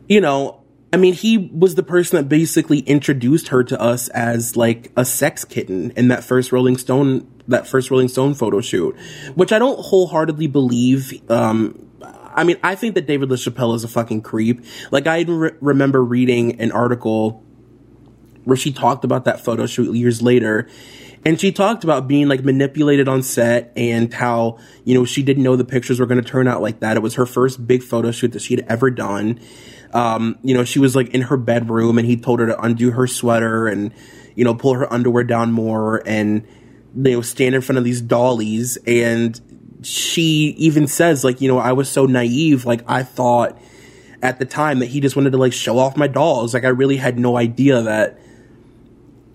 you 0.09 0.21
know, 0.21 0.63
I 0.93 0.99
mean, 0.99 1.15
he 1.15 1.39
was 1.39 1.75
the 1.75 1.83
person 1.83 2.19
that 2.19 2.29
basically 2.29 2.81
introduced 2.81 3.49
her 3.49 3.65
to 3.65 3.81
us 3.81 4.09
as 4.09 4.57
like 4.57 4.93
a 4.95 5.07
sex 5.07 5.45
kitten 5.45 5.91
in 5.93 6.09
that 6.09 6.23
first 6.23 6.53
Rolling 6.53 6.77
Stone, 6.77 7.27
that 7.49 7.67
first 7.67 7.91
Rolling 7.91 8.09
Stone 8.09 8.35
photo 8.35 8.61
shoot, 8.61 8.95
which 9.35 9.53
I 9.53 9.59
don't 9.59 9.79
wholeheartedly 9.79 10.49
believe. 10.49 11.19
Um, 11.31 11.82
I 12.35 12.45
mean, 12.45 12.57
I 12.63 12.75
think 12.75 12.95
that 12.95 13.07
David 13.07 13.29
LaChapelle 13.29 13.75
is 13.75 13.85
a 13.85 13.89
fucking 13.89 14.23
creep. 14.23 14.65
Like, 14.91 15.07
I 15.07 15.23
re- 15.23 15.53
remember 15.61 16.03
reading 16.03 16.61
an 16.61 16.73
article 16.73 17.45
where 18.45 18.57
she 18.57 18.73
talked 18.73 19.05
about 19.05 19.25
that 19.25 19.45
photo 19.45 19.67
shoot 19.67 19.95
years 19.95 20.23
later. 20.23 20.69
And 21.25 21.41
she 21.41 21.53
talked 21.53 21.85
about 21.85 22.09
being 22.09 22.27
like 22.27 22.43
manipulated 22.43 23.07
on 23.07 23.23
set 23.23 23.73
and 23.77 24.13
how, 24.13 24.59
you 24.85 24.95
know, 24.95 25.05
she 25.05 25.23
didn't 25.23 25.45
know 25.45 25.55
the 25.55 25.65
pictures 25.65 26.01
were 26.01 26.07
going 26.07 26.23
to 26.23 26.29
turn 26.29 26.49
out 26.49 26.61
like 26.61 26.81
that. 26.81 26.97
It 26.97 27.01
was 27.01 27.15
her 27.15 27.27
first 27.27 27.65
big 27.65 27.83
photo 27.83 28.11
shoot 28.11 28.33
that 28.33 28.43
she 28.43 28.57
had 28.57 28.67
ever 28.69 28.91
done. 28.91 29.39
Um, 29.93 30.39
you 30.43 30.55
know, 30.55 30.65
she 30.65 30.81
was 30.81 30.97
like 30.97 31.11
in 31.11 31.23
her 31.23 31.37
bedroom 31.37 31.99
and 31.99 32.07
he 32.07 32.17
told 32.17 32.41
her 32.41 32.47
to 32.47 32.61
undo 32.61 32.91
her 32.91 33.07
sweater 33.07 33.69
and, 33.69 33.95
you 34.35 34.45
know, 34.45 34.55
pull 34.55 34.75
her 34.75 34.93
underwear 34.93 35.23
down 35.23 35.53
more 35.53 36.03
and, 36.07 36.45
you 36.97 37.13
know, 37.13 37.21
stand 37.21 37.55
in 37.55 37.61
front 37.61 37.79
of 37.79 37.85
these 37.85 38.01
dollies. 38.01 38.77
And 38.85 39.41
she 39.83 40.55
even 40.59 40.87
says 40.87 41.25
like, 41.25 41.41
you 41.41 41.49
know, 41.49 41.59
I 41.59 41.73
was 41.73 41.89
so 41.89 42.07
naive. 42.07 42.65
Like 42.65 42.83
I 42.89 43.03
thought 43.03 43.59
at 44.23 44.39
the 44.39 44.45
time 44.45 44.79
that 44.79 44.87
he 44.87 45.01
just 45.01 45.17
wanted 45.17 45.31
to 45.31 45.39
like 45.39 45.53
show 45.53 45.79
off 45.79 45.97
my 45.97 46.07
dolls. 46.07 46.55
Like 46.55 46.65
I 46.65 46.69
really 46.69 46.97
had 46.97 47.19
no 47.19 47.37
idea 47.37 47.83
that 47.83 48.19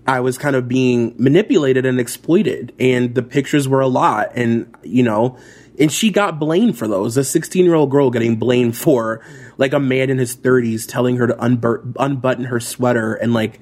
I 0.06 0.20
was 0.20 0.38
kind 0.38 0.56
of 0.56 0.66
being 0.68 1.14
manipulated 1.18 1.84
and 1.84 2.00
exploited 2.00 2.74
and 2.80 3.14
the 3.14 3.22
pictures 3.22 3.68
were 3.68 3.80
a 3.80 3.88
lot. 3.88 4.32
And, 4.34 4.74
you 4.82 5.02
know, 5.02 5.38
and 5.78 5.92
she 5.92 6.10
got 6.10 6.38
blamed 6.38 6.78
for 6.78 6.88
those. 6.88 7.16
A 7.16 7.24
16 7.24 7.64
year 7.64 7.74
old 7.74 7.90
girl 7.90 8.10
getting 8.10 8.36
blamed 8.36 8.76
for 8.76 9.22
like 9.58 9.74
a 9.74 9.78
man 9.78 10.08
in 10.08 10.18
his 10.18 10.34
30s 10.34 10.88
telling 10.88 11.16
her 11.16 11.26
to 11.26 11.34
unbur- 11.34 11.94
unbutton 11.98 12.44
her 12.44 12.58
sweater 12.58 13.14
and 13.14 13.34
like, 13.34 13.60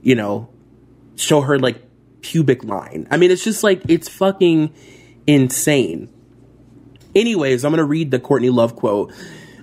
you 0.00 0.14
know, 0.14 0.48
show 1.16 1.40
her 1.40 1.58
like 1.58 1.82
pubic 2.20 2.62
line. 2.62 3.08
I 3.10 3.16
mean, 3.16 3.32
it's 3.32 3.42
just 3.42 3.64
like, 3.64 3.82
it's 3.88 4.08
fucking 4.08 4.72
insane. 5.26 6.08
Anyways, 7.18 7.64
I'm 7.64 7.72
going 7.72 7.78
to 7.78 7.84
read 7.84 8.12
the 8.12 8.20
Courtney 8.20 8.48
Love 8.48 8.76
quote. 8.76 9.12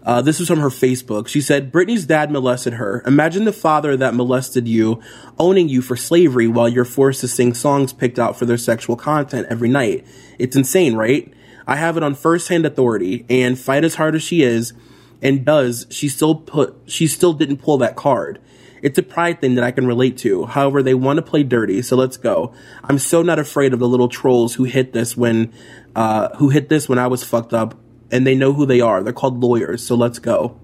Uh, 0.03 0.21
this 0.21 0.39
was 0.39 0.47
from 0.47 0.59
her 0.59 0.69
Facebook. 0.69 1.27
She 1.27 1.41
said, 1.41 1.71
Britney's 1.71 2.05
dad 2.05 2.29
molested 2.29 2.73
her. 2.73 3.01
Imagine 3.07 3.45
the 3.45 3.53
father 3.53 3.95
that 3.97 4.13
molested 4.13 4.67
you 4.67 5.01
owning 5.39 5.67
you 5.67 5.81
for 5.81 5.95
slavery 5.95 6.47
while 6.47 6.69
you're 6.69 6.85
forced 6.85 7.21
to 7.21 7.27
sing 7.27 7.53
songs 7.53 7.93
picked 7.93 8.19
out 8.19 8.37
for 8.37 8.45
their 8.45 8.57
sexual 8.57 8.97
content 8.97 9.47
every 9.49 9.69
night. 9.69 10.05
It's 10.37 10.55
insane, 10.55 10.95
right? 10.95 11.33
I 11.65 11.77
have 11.77 11.97
it 11.97 12.03
on 12.03 12.13
first-hand 12.13 12.65
authority. 12.65 13.25
And 13.29 13.57
fight 13.57 13.83
as 13.83 13.95
hard 13.95 14.15
as 14.15 14.21
she 14.21 14.43
is, 14.43 14.73
and 15.21 15.45
does, 15.45 15.87
she 15.89 16.09
still 16.09 16.35
put, 16.35 16.75
she 16.85 17.07
still 17.07 17.33
didn't 17.33 17.57
pull 17.57 17.77
that 17.79 17.95
card. 17.95 18.39
It's 18.83 18.99
a 18.99 19.03
pride 19.03 19.41
thing 19.41 19.55
that 19.55 19.63
I 19.63 19.71
can 19.71 19.87
relate 19.87 20.17
to. 20.19 20.45
However, 20.45 20.83
they 20.83 20.93
want 20.93 21.17
to 21.17 21.23
play 21.23 21.41
dirty, 21.41 21.81
so 21.81 21.95
let's 21.95 22.17
go. 22.17 22.53
I'm 22.83 22.99
so 22.99 23.23
not 23.23 23.39
afraid 23.39 23.73
of 23.73 23.79
the 23.79 23.87
little 23.87 24.09
trolls 24.09 24.55
who 24.55 24.65
hit 24.65 24.93
this 24.93 25.17
when, 25.17 25.51
uh, 25.95 26.35
who 26.35 26.49
hit 26.49 26.69
this 26.69 26.89
when 26.89 26.99
I 26.99 27.07
was 27.07 27.23
fucked 27.23 27.53
up, 27.53 27.75
and 28.11 28.27
they 28.27 28.35
know 28.35 28.53
who 28.53 28.65
they 28.65 28.81
are. 28.81 29.01
They're 29.01 29.13
called 29.13 29.41
lawyers, 29.41 29.85
so 29.85 29.95
let's 29.95 30.19
go. 30.19 30.59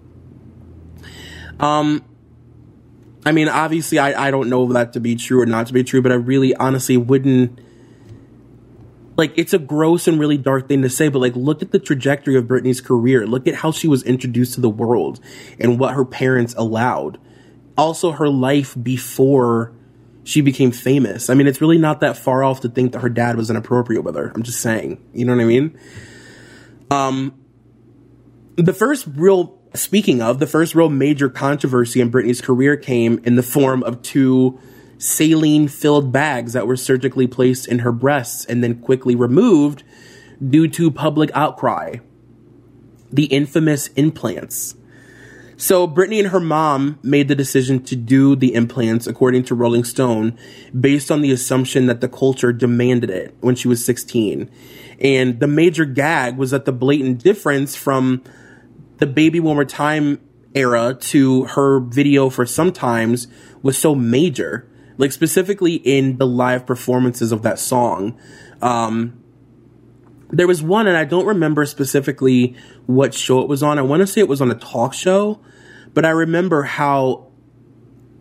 Um, 1.59 2.03
I 3.25 3.31
mean, 3.31 3.47
obviously, 3.47 3.99
I, 3.99 4.27
I 4.27 4.31
don't 4.31 4.49
know 4.49 4.71
that 4.73 4.93
to 4.93 4.99
be 4.99 5.15
true 5.15 5.41
or 5.41 5.45
not 5.45 5.67
to 5.67 5.73
be 5.73 5.83
true, 5.83 6.01
but 6.01 6.11
I 6.11 6.15
really 6.15 6.55
honestly 6.55 6.97
wouldn't. 6.97 7.59
Like, 9.15 9.33
it's 9.37 9.53
a 9.53 9.59
gross 9.59 10.07
and 10.07 10.19
really 10.19 10.37
dark 10.37 10.67
thing 10.67 10.81
to 10.81 10.89
say, 10.89 11.09
but 11.09 11.19
like, 11.19 11.35
look 11.35 11.61
at 11.61 11.71
the 11.71 11.79
trajectory 11.79 12.35
of 12.35 12.45
Britney's 12.45 12.81
career. 12.81 13.27
Look 13.27 13.47
at 13.47 13.55
how 13.55 13.71
she 13.71 13.87
was 13.87 14.03
introduced 14.03 14.55
to 14.55 14.61
the 14.61 14.69
world 14.69 15.19
and 15.59 15.79
what 15.79 15.93
her 15.93 16.05
parents 16.05 16.55
allowed. 16.57 17.19
Also, 17.77 18.11
her 18.11 18.29
life 18.29 18.75
before 18.81 19.73
she 20.23 20.41
became 20.41 20.71
famous. 20.71 21.29
I 21.29 21.33
mean, 21.33 21.47
it's 21.47 21.61
really 21.61 21.77
not 21.77 21.99
that 22.01 22.17
far 22.17 22.43
off 22.43 22.61
to 22.61 22.69
think 22.69 22.93
that 22.93 22.99
her 22.99 23.09
dad 23.09 23.37
was 23.37 23.49
inappropriate 23.49 24.03
with 24.03 24.15
her. 24.15 24.31
I'm 24.35 24.43
just 24.43 24.61
saying. 24.61 25.03
You 25.13 25.25
know 25.25 25.35
what 25.35 25.41
I 25.41 25.45
mean? 25.45 25.79
Um, 26.89 27.33
the 28.55 28.73
first 28.73 29.07
real 29.15 29.61
Speaking 29.73 30.21
of, 30.21 30.39
the 30.39 30.47
first 30.47 30.75
real 30.75 30.89
major 30.89 31.29
controversy 31.29 32.01
in 32.01 32.11
Britney's 32.11 32.41
career 32.41 32.75
came 32.75 33.21
in 33.23 33.35
the 33.35 33.43
form 33.43 33.83
of 33.83 34.01
two 34.01 34.59
saline 34.97 35.69
filled 35.69 36.11
bags 36.11 36.53
that 36.53 36.67
were 36.67 36.75
surgically 36.75 37.25
placed 37.25 37.67
in 37.67 37.79
her 37.79 37.91
breasts 37.93 38.43
and 38.45 38.61
then 38.61 38.81
quickly 38.81 39.15
removed 39.15 39.83
due 40.45 40.67
to 40.67 40.91
public 40.91 41.31
outcry. 41.33 41.95
The 43.13 43.25
infamous 43.25 43.87
implants. 43.89 44.75
So 45.61 45.87
Britney 45.87 46.17
and 46.17 46.29
her 46.29 46.39
mom 46.39 46.97
made 47.03 47.27
the 47.27 47.35
decision 47.35 47.83
to 47.83 47.95
do 47.95 48.35
the 48.35 48.55
implants, 48.55 49.05
according 49.05 49.43
to 49.43 49.53
Rolling 49.53 49.83
Stone, 49.83 50.35
based 50.77 51.11
on 51.11 51.21
the 51.21 51.31
assumption 51.31 51.85
that 51.85 52.01
the 52.01 52.09
culture 52.09 52.51
demanded 52.51 53.11
it 53.11 53.35
when 53.41 53.53
she 53.53 53.67
was 53.67 53.85
16. 53.85 54.49
And 54.99 55.39
the 55.39 55.45
major 55.45 55.85
gag 55.85 56.35
was 56.35 56.49
that 56.49 56.65
the 56.65 56.71
blatant 56.71 57.19
difference 57.19 57.75
from 57.75 58.23
the 58.97 59.05
Baby 59.05 59.39
One 59.39 59.53
More 59.53 59.63
Time 59.63 60.19
era 60.55 60.97
to 60.99 61.43
her 61.43 61.79
video 61.79 62.31
for 62.31 62.47
Sometimes 62.47 63.27
was 63.61 63.77
so 63.77 63.93
major. 63.93 64.67
Like 64.97 65.11
specifically 65.11 65.75
in 65.75 66.17
the 66.17 66.25
live 66.25 66.65
performances 66.65 67.31
of 67.31 67.43
that 67.43 67.59
song. 67.59 68.19
Um, 68.63 69.21
there 70.31 70.47
was 70.47 70.63
one, 70.63 70.87
and 70.87 70.97
I 70.97 71.05
don't 71.05 71.27
remember 71.27 71.65
specifically 71.67 72.55
what 72.87 73.13
show 73.13 73.41
it 73.41 73.47
was 73.47 73.61
on. 73.61 73.77
I 73.77 73.83
want 73.83 73.99
to 73.99 74.07
say 74.07 74.21
it 74.21 74.27
was 74.27 74.41
on 74.41 74.49
a 74.49 74.55
talk 74.55 74.93
show, 74.93 75.39
but 75.93 76.05
I 76.05 76.09
remember 76.09 76.63
how 76.63 77.31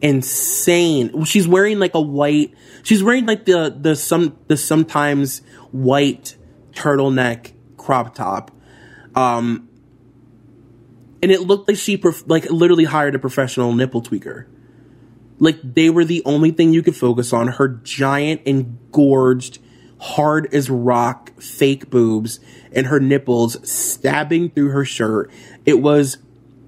insane. 0.00 1.24
She's 1.24 1.46
wearing 1.46 1.78
like 1.78 1.94
a 1.94 2.00
white. 2.00 2.54
She's 2.82 3.02
wearing 3.02 3.26
like 3.26 3.44
the 3.44 3.74
the 3.78 3.94
some 3.96 4.36
the 4.48 4.56
sometimes 4.56 5.42
white 5.72 6.36
turtleneck 6.72 7.52
crop 7.76 8.14
top. 8.14 8.50
Um, 9.14 9.68
and 11.22 11.30
it 11.30 11.42
looked 11.42 11.68
like 11.68 11.76
she 11.76 11.96
prof- 11.96 12.24
like 12.26 12.50
literally 12.50 12.84
hired 12.84 13.14
a 13.14 13.18
professional 13.18 13.72
nipple 13.72 14.02
tweaker. 14.02 14.46
Like 15.38 15.58
they 15.62 15.90
were 15.90 16.04
the 16.04 16.22
only 16.24 16.50
thing 16.50 16.72
you 16.72 16.82
could 16.82 16.96
focus 16.96 17.32
on. 17.32 17.48
Her 17.48 17.68
giant 17.68 18.42
engorged, 18.44 19.58
hard 19.98 20.52
as 20.54 20.70
rock 20.70 21.32
fake 21.40 21.90
boobs 21.90 22.40
and 22.72 22.86
her 22.86 23.00
nipples 23.00 23.56
stabbing 23.68 24.50
through 24.50 24.70
her 24.70 24.84
shirt. 24.84 25.30
It 25.66 25.80
was 25.80 26.18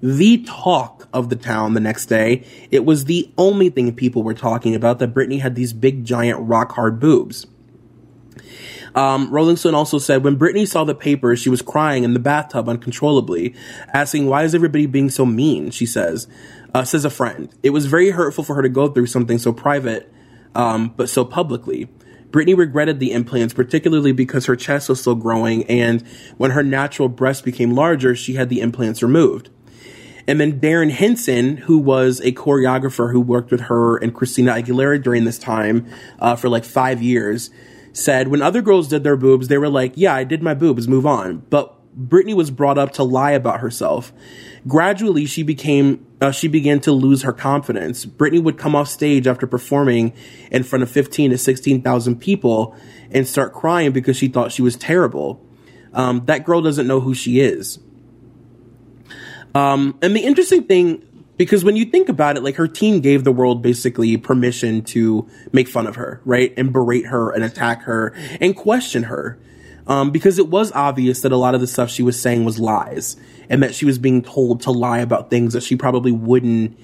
the 0.03 0.43
talk 0.43 1.07
of 1.13 1.29
the 1.29 1.35
town 1.37 1.73
the 1.73 1.79
next 1.79 2.07
day. 2.07 2.45
It 2.69 2.83
was 2.83 3.05
the 3.05 3.31
only 3.37 3.69
thing 3.69 3.95
people 3.95 4.21
were 4.21 4.33
talking 4.33 4.75
about 4.75 4.99
that 4.99 5.13
Britney 5.13 5.39
had 5.39 5.55
these 5.55 5.71
big 5.71 6.03
giant 6.03 6.41
rock 6.41 6.73
hard 6.73 6.99
boobs. 6.99 7.47
Um, 8.95 9.31
Rolling 9.31 9.55
Stone 9.55 9.75
also 9.75 9.97
said 9.97 10.23
when 10.23 10.37
Britney 10.37 10.67
saw 10.67 10.83
the 10.83 10.93
papers, 10.93 11.39
she 11.39 11.49
was 11.49 11.61
crying 11.61 12.03
in 12.03 12.13
the 12.13 12.19
bathtub 12.19 12.67
uncontrollably, 12.67 13.55
asking, 13.93 14.27
Why 14.27 14.43
is 14.43 14.53
everybody 14.53 14.87
being 14.87 15.09
so 15.09 15.25
mean? 15.25 15.71
She 15.71 15.85
says, 15.85 16.27
uh, 16.75 16.83
says 16.83 17.05
a 17.05 17.09
friend. 17.09 17.49
It 17.63 17.69
was 17.69 17.85
very 17.85 18.11
hurtful 18.11 18.43
for 18.43 18.55
her 18.55 18.61
to 18.61 18.69
go 18.69 18.89
through 18.89 19.07
something 19.07 19.39
so 19.39 19.53
private, 19.53 20.11
um, 20.53 20.93
but 20.97 21.09
so 21.09 21.23
publicly. 21.23 21.87
Britney 22.29 22.57
regretted 22.57 22.99
the 22.99 23.13
implants, 23.13 23.53
particularly 23.53 24.11
because 24.11 24.47
her 24.47 24.57
chest 24.57 24.89
was 24.89 24.99
still 24.99 25.15
growing, 25.15 25.63
and 25.65 26.05
when 26.37 26.51
her 26.51 26.63
natural 26.63 27.07
breast 27.07 27.45
became 27.45 27.71
larger, 27.71 28.15
she 28.15 28.33
had 28.33 28.49
the 28.49 28.59
implants 28.59 29.01
removed. 29.01 29.49
And 30.27 30.39
then 30.39 30.59
Darrin 30.59 30.89
Henson, 30.89 31.57
who 31.57 31.77
was 31.77 32.19
a 32.21 32.31
choreographer 32.31 33.11
who 33.11 33.19
worked 33.19 33.51
with 33.51 33.61
her 33.61 33.97
and 33.97 34.13
Christina 34.13 34.53
Aguilera 34.53 35.01
during 35.01 35.25
this 35.25 35.37
time 35.37 35.87
uh, 36.19 36.35
for 36.35 36.49
like 36.49 36.63
five 36.63 37.01
years, 37.01 37.49
said 37.91 38.29
when 38.29 38.41
other 38.41 38.61
girls 38.61 38.87
did 38.87 39.03
their 39.03 39.17
boobs, 39.17 39.47
they 39.47 39.57
were 39.57 39.69
like, 39.69 39.93
yeah, 39.95 40.15
I 40.15 40.23
did 40.23 40.41
my 40.41 40.53
boobs, 40.53 40.87
move 40.87 41.05
on. 41.05 41.39
But 41.49 41.77
Britney 41.95 42.33
was 42.33 42.51
brought 42.51 42.77
up 42.77 42.93
to 42.93 43.03
lie 43.03 43.31
about 43.31 43.59
herself. 43.59 44.11
Gradually, 44.67 45.25
she 45.25 45.43
became, 45.43 46.05
uh, 46.21 46.31
she 46.31 46.47
began 46.47 46.79
to 46.81 46.91
lose 46.91 47.23
her 47.23 47.33
confidence. 47.33 48.05
Britney 48.05 48.41
would 48.41 48.57
come 48.57 48.75
off 48.75 48.87
stage 48.87 49.27
after 49.27 49.45
performing 49.45 50.13
in 50.51 50.63
front 50.63 50.83
of 50.83 50.89
15 50.89 51.31
to 51.31 51.37
16,000 51.37 52.19
people 52.19 52.75
and 53.11 53.27
start 53.27 53.53
crying 53.53 53.91
because 53.91 54.17
she 54.17 54.27
thought 54.27 54.51
she 54.51 54.61
was 54.61 54.75
terrible. 54.75 55.45
Um, 55.93 56.25
that 56.25 56.45
girl 56.45 56.61
doesn't 56.61 56.87
know 56.87 57.01
who 57.01 57.13
she 57.13 57.39
is. 57.39 57.79
Um, 59.55 59.97
and 60.01 60.15
the 60.15 60.21
interesting 60.21 60.63
thing 60.63 61.03
because 61.37 61.63
when 61.63 61.75
you 61.75 61.85
think 61.85 62.09
about 62.09 62.37
it, 62.37 62.43
like 62.43 62.55
her 62.55 62.67
team 62.67 63.01
gave 63.01 63.23
the 63.23 63.31
world 63.31 63.61
basically 63.61 64.15
permission 64.17 64.83
to 64.83 65.27
make 65.51 65.67
fun 65.67 65.87
of 65.87 65.95
her, 65.95 66.21
right? 66.25 66.53
And 66.57 66.71
berate 66.71 67.07
her 67.07 67.31
and 67.31 67.43
attack 67.43 67.83
her 67.83 68.13
and 68.39 68.55
question 68.55 69.03
her. 69.03 69.39
Um, 69.85 70.11
because 70.11 70.39
it 70.39 70.47
was 70.47 70.71
obvious 70.71 71.21
that 71.21 71.33
a 71.33 71.37
lot 71.37 71.55
of 71.55 71.61
the 71.61 71.67
stuff 71.67 71.89
she 71.89 72.03
was 72.03 72.21
saying 72.21 72.45
was 72.45 72.57
lies 72.59 73.17
and 73.49 73.61
that 73.63 73.75
she 73.75 73.85
was 73.85 73.97
being 73.97 74.21
told 74.21 74.61
to 74.61 74.71
lie 74.71 74.99
about 74.99 75.29
things 75.29 75.51
that 75.53 75.63
she 75.63 75.75
probably 75.75 76.13
wouldn't 76.13 76.79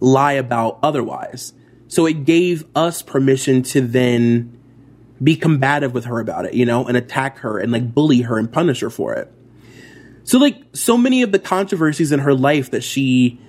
lie 0.00 0.32
about 0.32 0.78
otherwise. 0.82 1.52
So 1.88 2.06
it 2.06 2.24
gave 2.24 2.64
us 2.74 3.02
permission 3.02 3.62
to 3.64 3.82
then 3.82 4.58
be 5.22 5.36
combative 5.36 5.92
with 5.92 6.06
her 6.06 6.20
about 6.20 6.46
it, 6.46 6.54
you 6.54 6.64
know, 6.64 6.86
and 6.86 6.96
attack 6.96 7.38
her 7.38 7.58
and 7.58 7.72
like 7.72 7.92
bully 7.92 8.22
her 8.22 8.38
and 8.38 8.50
punish 8.50 8.80
her 8.80 8.88
for 8.88 9.14
it. 9.14 9.30
So 10.28 10.38
like 10.38 10.62
so 10.74 10.98
many 10.98 11.22
of 11.22 11.32
the 11.32 11.38
controversies 11.38 12.12
in 12.12 12.20
her 12.20 12.34
life 12.34 12.70
that 12.72 12.84
she 12.84 13.40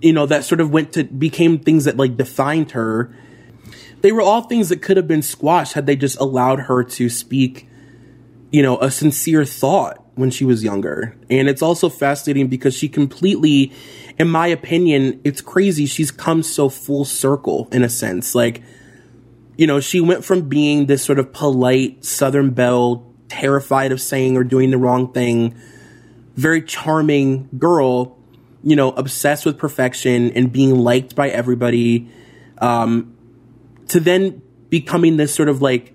you 0.00 0.12
know, 0.12 0.26
that 0.26 0.44
sort 0.44 0.60
of 0.60 0.70
went 0.70 0.92
to 0.92 1.04
became 1.04 1.58
things 1.58 1.84
that 1.84 1.96
like 1.96 2.16
defined 2.16 2.72
her. 2.72 3.14
They 4.00 4.12
were 4.12 4.20
all 4.20 4.42
things 4.42 4.68
that 4.68 4.82
could 4.82 4.96
have 4.96 5.08
been 5.08 5.22
squashed 5.22 5.72
had 5.72 5.86
they 5.86 5.96
just 5.96 6.20
allowed 6.20 6.60
her 6.60 6.84
to 6.84 7.08
speak, 7.08 7.68
you 8.52 8.62
know, 8.62 8.78
a 8.78 8.90
sincere 8.90 9.44
thought 9.44 10.04
when 10.14 10.30
she 10.30 10.44
was 10.44 10.62
younger. 10.62 11.16
And 11.30 11.48
it's 11.48 11.62
also 11.62 11.88
fascinating 11.88 12.48
because 12.48 12.76
she 12.76 12.88
completely, 12.88 13.72
in 14.18 14.28
my 14.28 14.46
opinion, 14.48 15.20
it's 15.24 15.40
crazy. 15.40 15.86
She's 15.86 16.10
come 16.10 16.42
so 16.42 16.68
full 16.68 17.04
circle 17.04 17.66
in 17.72 17.82
a 17.82 17.88
sense. 17.88 18.34
Like, 18.34 18.62
you 19.56 19.66
know, 19.66 19.80
she 19.80 20.00
went 20.00 20.24
from 20.24 20.48
being 20.48 20.86
this 20.86 21.02
sort 21.02 21.18
of 21.18 21.32
polite 21.32 22.04
Southern 22.04 22.50
belle, 22.50 23.04
terrified 23.28 23.90
of 23.90 24.00
saying 24.00 24.36
or 24.36 24.44
doing 24.44 24.70
the 24.70 24.78
wrong 24.78 25.12
thing, 25.12 25.58
very 26.38 26.62
charming 26.62 27.48
girl 27.58 28.18
you 28.62 28.76
know, 28.76 28.90
obsessed 28.90 29.46
with 29.46 29.58
perfection 29.58 30.32
and 30.32 30.52
being 30.52 30.78
liked 30.78 31.14
by 31.14 31.28
everybody, 31.28 32.08
um, 32.58 33.16
to 33.88 34.00
then 34.00 34.42
becoming 34.68 35.16
this 35.16 35.34
sort 35.34 35.48
of 35.48 35.62
like 35.62 35.94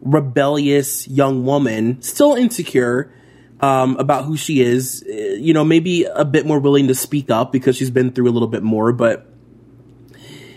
rebellious 0.00 1.06
young 1.08 1.44
woman, 1.44 2.02
still 2.02 2.34
insecure, 2.34 3.12
um, 3.60 3.96
about 3.96 4.24
who 4.24 4.36
she 4.36 4.60
is, 4.60 5.04
eh, 5.08 5.36
you 5.38 5.54
know, 5.54 5.64
maybe 5.64 6.04
a 6.04 6.24
bit 6.24 6.44
more 6.44 6.58
willing 6.58 6.88
to 6.88 6.94
speak 6.94 7.30
up 7.30 7.52
because 7.52 7.76
she's 7.76 7.90
been 7.90 8.10
through 8.10 8.28
a 8.28 8.32
little 8.32 8.48
bit 8.48 8.64
more, 8.64 8.92
but, 8.92 9.26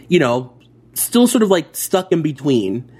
you 0.07 0.17
know, 0.17 0.53
still 0.93 1.27
sort 1.27 1.43
of 1.43 1.51
like 1.51 1.75
stuck 1.75 2.11
in 2.11 2.21
between. 2.21 2.91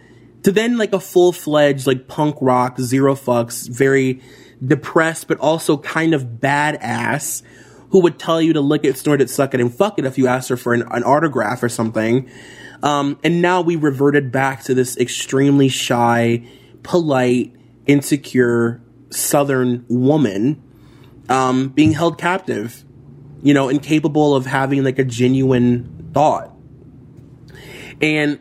To 0.44 0.52
then 0.52 0.78
like 0.78 0.94
a 0.94 1.00
full 1.00 1.32
fledged 1.32 1.88
like 1.88 2.08
punk 2.08 2.38
rock, 2.40 2.80
zero 2.80 3.16
fucks, 3.16 3.68
very 3.68 4.22
depressed, 4.66 5.28
but 5.28 5.40
also 5.40 5.78
kind 5.78 6.14
of 6.14 6.24
badass 6.24 7.44
who 7.90 8.02
would 8.02 8.20
tell 8.20 8.42
you 8.42 8.54
to 8.54 8.62
lick 8.62 8.84
it, 8.84 8.98
snort 8.98 9.22
it, 9.22 9.30
suck 9.30 9.54
it, 9.54 9.62
and 9.62 9.74
fuck 9.74 10.00
it 10.00 10.06
if 10.06 10.18
you 10.18 10.28
asked 10.28 10.50
her 10.50 10.58
for 10.58 10.74
an, 10.74 10.84
an 10.92 11.04
autograph 11.04 11.64
or 11.64 11.70
something. 11.70 12.30
Um, 12.84 13.20
and 13.24 13.42
now 13.42 13.62
we 13.62 13.76
reverted 13.76 14.32
back 14.32 14.64
to 14.64 14.74
this 14.74 14.98
extremely 14.98 15.70
shy, 15.70 16.46
polite, 16.84 17.56
insecure 17.86 18.82
Southern 19.12 19.86
woman 19.88 20.62
um, 21.30 21.70
being 21.70 21.94
held 21.94 22.18
captive, 22.18 22.84
you 23.42 23.54
know, 23.54 23.70
incapable 23.70 24.36
of 24.36 24.46
having 24.46 24.84
like 24.84 25.00
a 25.00 25.04
genuine 25.04 26.12
thought. 26.14 26.52
And 28.02 28.40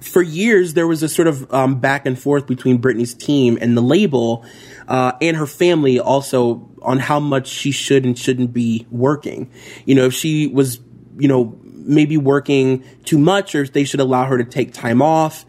for 0.00 0.22
years, 0.22 0.74
there 0.74 0.86
was 0.86 1.02
a 1.02 1.08
sort 1.08 1.28
of 1.28 1.52
um, 1.52 1.80
back 1.80 2.06
and 2.06 2.18
forth 2.18 2.46
between 2.46 2.80
Britney's 2.80 3.14
team 3.14 3.58
and 3.60 3.76
the 3.76 3.82
label 3.82 4.44
uh, 4.88 5.12
and 5.20 5.36
her 5.36 5.46
family 5.46 5.98
also 5.98 6.68
on 6.82 6.98
how 6.98 7.20
much 7.20 7.48
she 7.48 7.72
should 7.72 8.04
and 8.04 8.18
shouldn't 8.18 8.52
be 8.52 8.86
working. 8.90 9.50
You 9.84 9.94
know, 9.94 10.06
if 10.06 10.14
she 10.14 10.46
was, 10.46 10.80
you 11.18 11.28
know, 11.28 11.58
maybe 11.62 12.16
working 12.16 12.84
too 13.04 13.18
much 13.18 13.54
or 13.54 13.62
if 13.62 13.72
they 13.72 13.84
should 13.84 14.00
allow 14.00 14.24
her 14.24 14.38
to 14.38 14.44
take 14.44 14.72
time 14.72 15.00
off. 15.00 15.44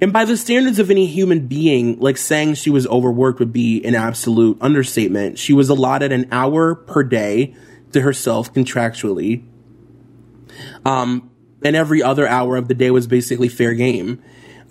And 0.00 0.12
by 0.12 0.24
the 0.24 0.36
standards 0.36 0.78
of 0.78 0.90
any 0.90 1.06
human 1.06 1.46
being, 1.46 2.00
like 2.00 2.16
saying 2.16 2.54
she 2.54 2.70
was 2.70 2.86
overworked 2.88 3.38
would 3.38 3.52
be 3.52 3.84
an 3.84 3.94
absolute 3.94 4.58
understatement. 4.60 5.38
She 5.38 5.52
was 5.52 5.68
allotted 5.68 6.10
an 6.10 6.28
hour 6.32 6.74
per 6.74 7.04
day 7.04 7.54
to 7.92 8.00
herself 8.00 8.52
contractually. 8.52 9.44
Um, 10.84 11.30
and 11.62 11.76
every 11.76 12.02
other 12.02 12.26
hour 12.26 12.56
of 12.56 12.66
the 12.68 12.74
day 12.74 12.90
was 12.90 13.06
basically 13.06 13.48
fair 13.48 13.74
game. 13.74 14.20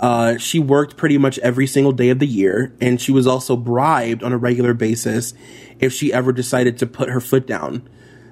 Uh, 0.02 0.36
she 0.38 0.58
worked 0.58 0.98
pretty 0.98 1.20
much 1.20 1.38
every 1.40 1.68
single 1.68 1.92
day 1.92 2.10
of 2.10 2.18
the 2.18 2.28
year, 2.28 2.76
and 2.82 3.00
she 3.00 3.12
was 3.12 3.28
also 3.28 3.56
bribed 3.56 4.24
on 4.24 4.34
a 4.34 4.38
regular 4.38 4.74
basis 4.74 5.36
if 5.80 5.94
she 5.94 6.12
ever 6.12 6.34
decided 6.34 6.78
to 6.80 6.88
put 6.88 7.10
her 7.10 7.22
foot 7.22 7.46
down. 7.46 7.88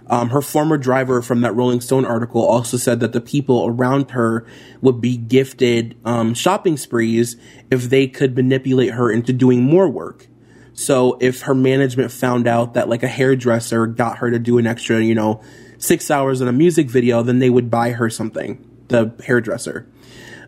Um, 0.07 0.29
her 0.29 0.41
former 0.41 0.77
driver 0.77 1.21
from 1.21 1.41
that 1.41 1.55
Rolling 1.55 1.81
Stone 1.81 2.05
article 2.05 2.43
also 2.43 2.77
said 2.77 2.99
that 3.01 3.13
the 3.13 3.21
people 3.21 3.67
around 3.67 4.09
her 4.11 4.47
would 4.81 4.99
be 4.99 5.15
gifted 5.15 5.95
um, 6.03 6.33
shopping 6.33 6.77
sprees 6.77 7.37
if 7.69 7.83
they 7.91 8.07
could 8.07 8.35
manipulate 8.35 8.93
her 8.93 9.11
into 9.11 9.31
doing 9.31 9.61
more 9.61 9.87
work. 9.87 10.25
So 10.73 11.19
if 11.21 11.41
her 11.41 11.53
management 11.53 12.11
found 12.11 12.47
out 12.47 12.73
that 12.73 12.89
like 12.89 13.03
a 13.03 13.07
hairdresser 13.07 13.85
got 13.85 14.17
her 14.17 14.31
to 14.31 14.39
do 14.39 14.57
an 14.57 14.65
extra, 14.65 15.03
you 15.03 15.13
know, 15.13 15.43
six 15.77 16.09
hours 16.09 16.41
in 16.41 16.47
a 16.47 16.53
music 16.53 16.89
video, 16.89 17.21
then 17.21 17.37
they 17.37 17.51
would 17.51 17.69
buy 17.69 17.91
her 17.91 18.09
something, 18.09 18.65
the 18.87 19.13
hairdresser. 19.23 19.87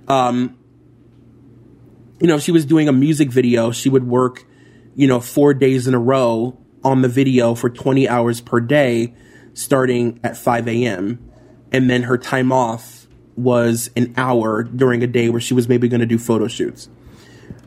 Um, 0.08 0.58
you 2.22 2.28
know, 2.28 2.38
she 2.38 2.52
was 2.52 2.66
doing 2.66 2.88
a 2.88 2.94
music 2.94 3.32
video, 3.32 3.72
she 3.72 3.90
would 3.90 4.08
work, 4.08 4.46
you 4.96 5.08
know, 5.08 5.20
four 5.20 5.54
days 5.54 5.88
in 5.88 5.94
a 5.94 6.00
row 6.00 6.58
on 6.84 7.02
the 7.02 7.10
video 7.10 7.56
for 7.56 7.70
20 7.70 8.08
hours 8.08 8.42
per 8.42 8.60
day 8.60 9.14
starting 9.54 10.20
at 10.24 10.38
5 10.38 10.68
a.m. 10.68 11.32
And 11.72 11.90
then 11.90 12.04
her 12.04 12.18
time 12.18 12.52
off 12.52 13.08
was 13.36 13.90
an 13.96 14.14
hour 14.18 14.64
during 14.64 15.04
a 15.04 15.08
day 15.08 15.30
where 15.30 15.42
she 15.42 15.54
was 15.54 15.68
maybe 15.68 15.88
going 15.88 16.02
to 16.02 16.06
do 16.06 16.18
photo 16.18 16.48
shoots. 16.48 16.90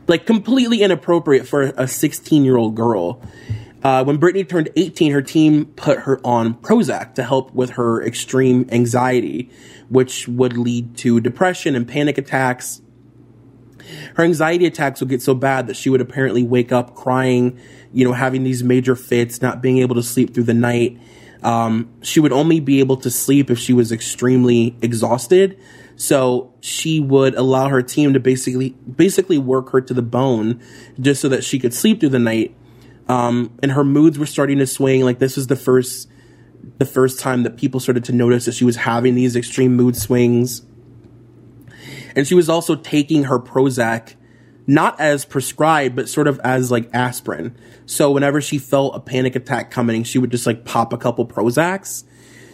Like 0.07 0.25
completely 0.25 0.81
inappropriate 0.81 1.47
for 1.47 1.63
a 1.77 1.87
16 1.87 2.45
year 2.45 2.57
old 2.57 2.75
girl. 2.75 3.21
Uh, 3.83 4.03
when 4.03 4.17
Britney 4.17 4.47
turned 4.47 4.69
18, 4.75 5.11
her 5.11 5.21
team 5.21 5.65
put 5.65 5.99
her 5.99 6.19
on 6.23 6.55
Prozac 6.55 7.13
to 7.15 7.23
help 7.23 7.53
with 7.53 7.71
her 7.71 8.01
extreme 8.01 8.67
anxiety, 8.71 9.51
which 9.89 10.27
would 10.27 10.57
lead 10.57 10.97
to 10.97 11.19
depression 11.19 11.75
and 11.75 11.87
panic 11.87 12.17
attacks. 12.17 12.81
Her 14.15 14.23
anxiety 14.23 14.65
attacks 14.65 14.99
would 14.99 15.09
get 15.09 15.21
so 15.21 15.33
bad 15.33 15.67
that 15.67 15.75
she 15.75 15.89
would 15.89 16.01
apparently 16.01 16.43
wake 16.43 16.71
up 16.71 16.95
crying, 16.95 17.59
you 17.93 18.05
know, 18.05 18.13
having 18.13 18.43
these 18.43 18.63
major 18.63 18.95
fits, 18.95 19.41
not 19.41 19.61
being 19.61 19.79
able 19.79 19.95
to 19.95 20.03
sleep 20.03 20.33
through 20.33 20.43
the 20.43 20.53
night. 20.53 20.99
Um, 21.43 21.93
she 22.01 22.19
would 22.19 22.31
only 22.31 22.59
be 22.59 22.79
able 22.79 22.97
to 22.97 23.11
sleep 23.11 23.51
if 23.51 23.59
she 23.59 23.73
was 23.73 23.91
extremely 23.91 24.75
exhausted. 24.81 25.59
So 25.95 26.53
she 26.59 26.99
would 26.99 27.35
allow 27.35 27.69
her 27.69 27.81
team 27.81 28.13
to 28.13 28.19
basically 28.19 28.69
basically 28.69 29.37
work 29.37 29.69
her 29.69 29.81
to 29.81 29.93
the 29.93 30.01
bone 30.01 30.61
just 30.99 31.21
so 31.21 31.29
that 31.29 31.43
she 31.43 31.59
could 31.59 31.73
sleep 31.73 31.99
through 31.99 32.09
the 32.09 32.19
night. 32.19 32.55
Um, 33.07 33.57
and 33.61 33.71
her 33.71 33.83
moods 33.83 34.17
were 34.17 34.25
starting 34.25 34.57
to 34.57 34.67
swing. 34.67 35.03
Like 35.03 35.19
this 35.19 35.35
was 35.37 35.47
the 35.47 35.55
first 35.55 36.09
the 36.77 36.85
first 36.85 37.19
time 37.19 37.43
that 37.43 37.57
people 37.57 37.79
started 37.79 38.03
to 38.05 38.11
notice 38.11 38.45
that 38.45 38.53
she 38.53 38.65
was 38.65 38.75
having 38.75 39.15
these 39.15 39.35
extreme 39.35 39.75
mood 39.75 39.95
swings. 39.95 40.63
And 42.15 42.27
she 42.27 42.35
was 42.35 42.49
also 42.49 42.75
taking 42.75 43.25
her 43.25 43.39
Prozac 43.39 44.15
not 44.67 44.99
as 44.99 45.25
prescribed, 45.25 45.95
but 45.95 46.09
sort 46.09 46.27
of 46.27 46.39
as 46.43 46.71
like 46.71 46.89
aspirin. 46.93 47.55
So 47.85 48.11
whenever 48.11 48.41
she 48.41 48.57
felt 48.57 48.95
a 48.95 48.99
panic 48.99 49.35
attack 49.35 49.71
coming, 49.71 50.03
she 50.03 50.17
would 50.17 50.31
just 50.31 50.47
like 50.47 50.65
pop 50.65 50.93
a 50.93 50.97
couple 50.97 51.25
Prozacs. 51.27 52.03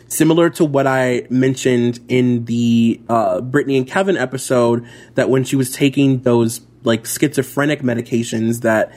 Similar 0.08 0.50
to 0.52 0.66
what 0.66 0.88
I 0.88 1.26
mentioned 1.30 2.00
in 2.10 2.44
the 2.46 3.00
uh, 3.08 3.40
Britney 3.40 3.78
and 3.78 3.88
Kevin 3.88 4.18
episode, 4.18 4.86
that 5.16 5.30
when 5.30 5.46
she 5.46 5.56
was 5.56 5.72
taking 5.72 6.24
those 6.24 6.60
like 6.84 7.06
schizophrenic 7.06 7.82
medications 7.82 8.62
that 8.62 8.94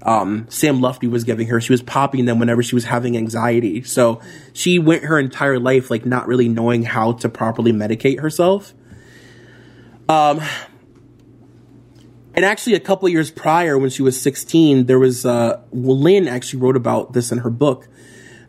um, 0.00 0.46
Sam 0.48 0.78
Lutfi 0.78 1.10
was 1.10 1.24
giving 1.24 1.48
her, 1.48 1.60
she 1.60 1.72
was 1.72 1.82
popping 1.82 2.24
them 2.24 2.38
whenever 2.38 2.62
she 2.62 2.74
was 2.74 2.84
having 2.84 3.14
anxiety. 3.14 3.82
So 3.82 4.22
she 4.54 4.78
went 4.78 5.04
her 5.04 5.18
entire 5.18 5.58
life 5.58 5.90
like 5.90 6.06
not 6.06 6.26
really 6.26 6.48
knowing 6.48 6.82
how 6.82 7.12
to 7.12 7.28
properly 7.28 7.72
medicate 7.72 8.20
herself. 8.20 8.72
Um, 10.08 10.40
and 12.34 12.44
actually, 12.44 12.74
a 12.74 12.80
couple 12.80 13.08
years 13.08 13.30
prior, 13.30 13.78
when 13.78 13.90
she 13.90 14.02
was 14.02 14.20
16, 14.20 14.86
there 14.86 14.98
was, 14.98 15.24
uh, 15.24 15.62
Lynn 15.72 16.26
actually 16.26 16.60
wrote 16.60 16.76
about 16.76 17.12
this 17.12 17.30
in 17.30 17.38
her 17.38 17.50
book. 17.50 17.88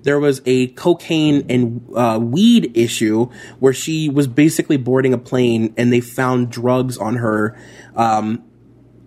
There 0.01 0.20
was 0.20 0.41
a 0.45 0.68
cocaine 0.68 1.45
and 1.49 1.88
uh, 1.95 2.20
weed 2.22 2.78
issue 2.78 3.32
where 3.60 3.74
she 3.74 4.08
was 4.08 4.28
basically 4.28 4.78
boarding 4.78 5.14
a 5.14 5.18
plane 5.18 5.74
and 5.78 5.91
they 5.91 5.99
found 5.99 6.51
drugs 6.51 6.97
on 6.97 7.16
her. 7.16 7.58
Um, 7.95 8.43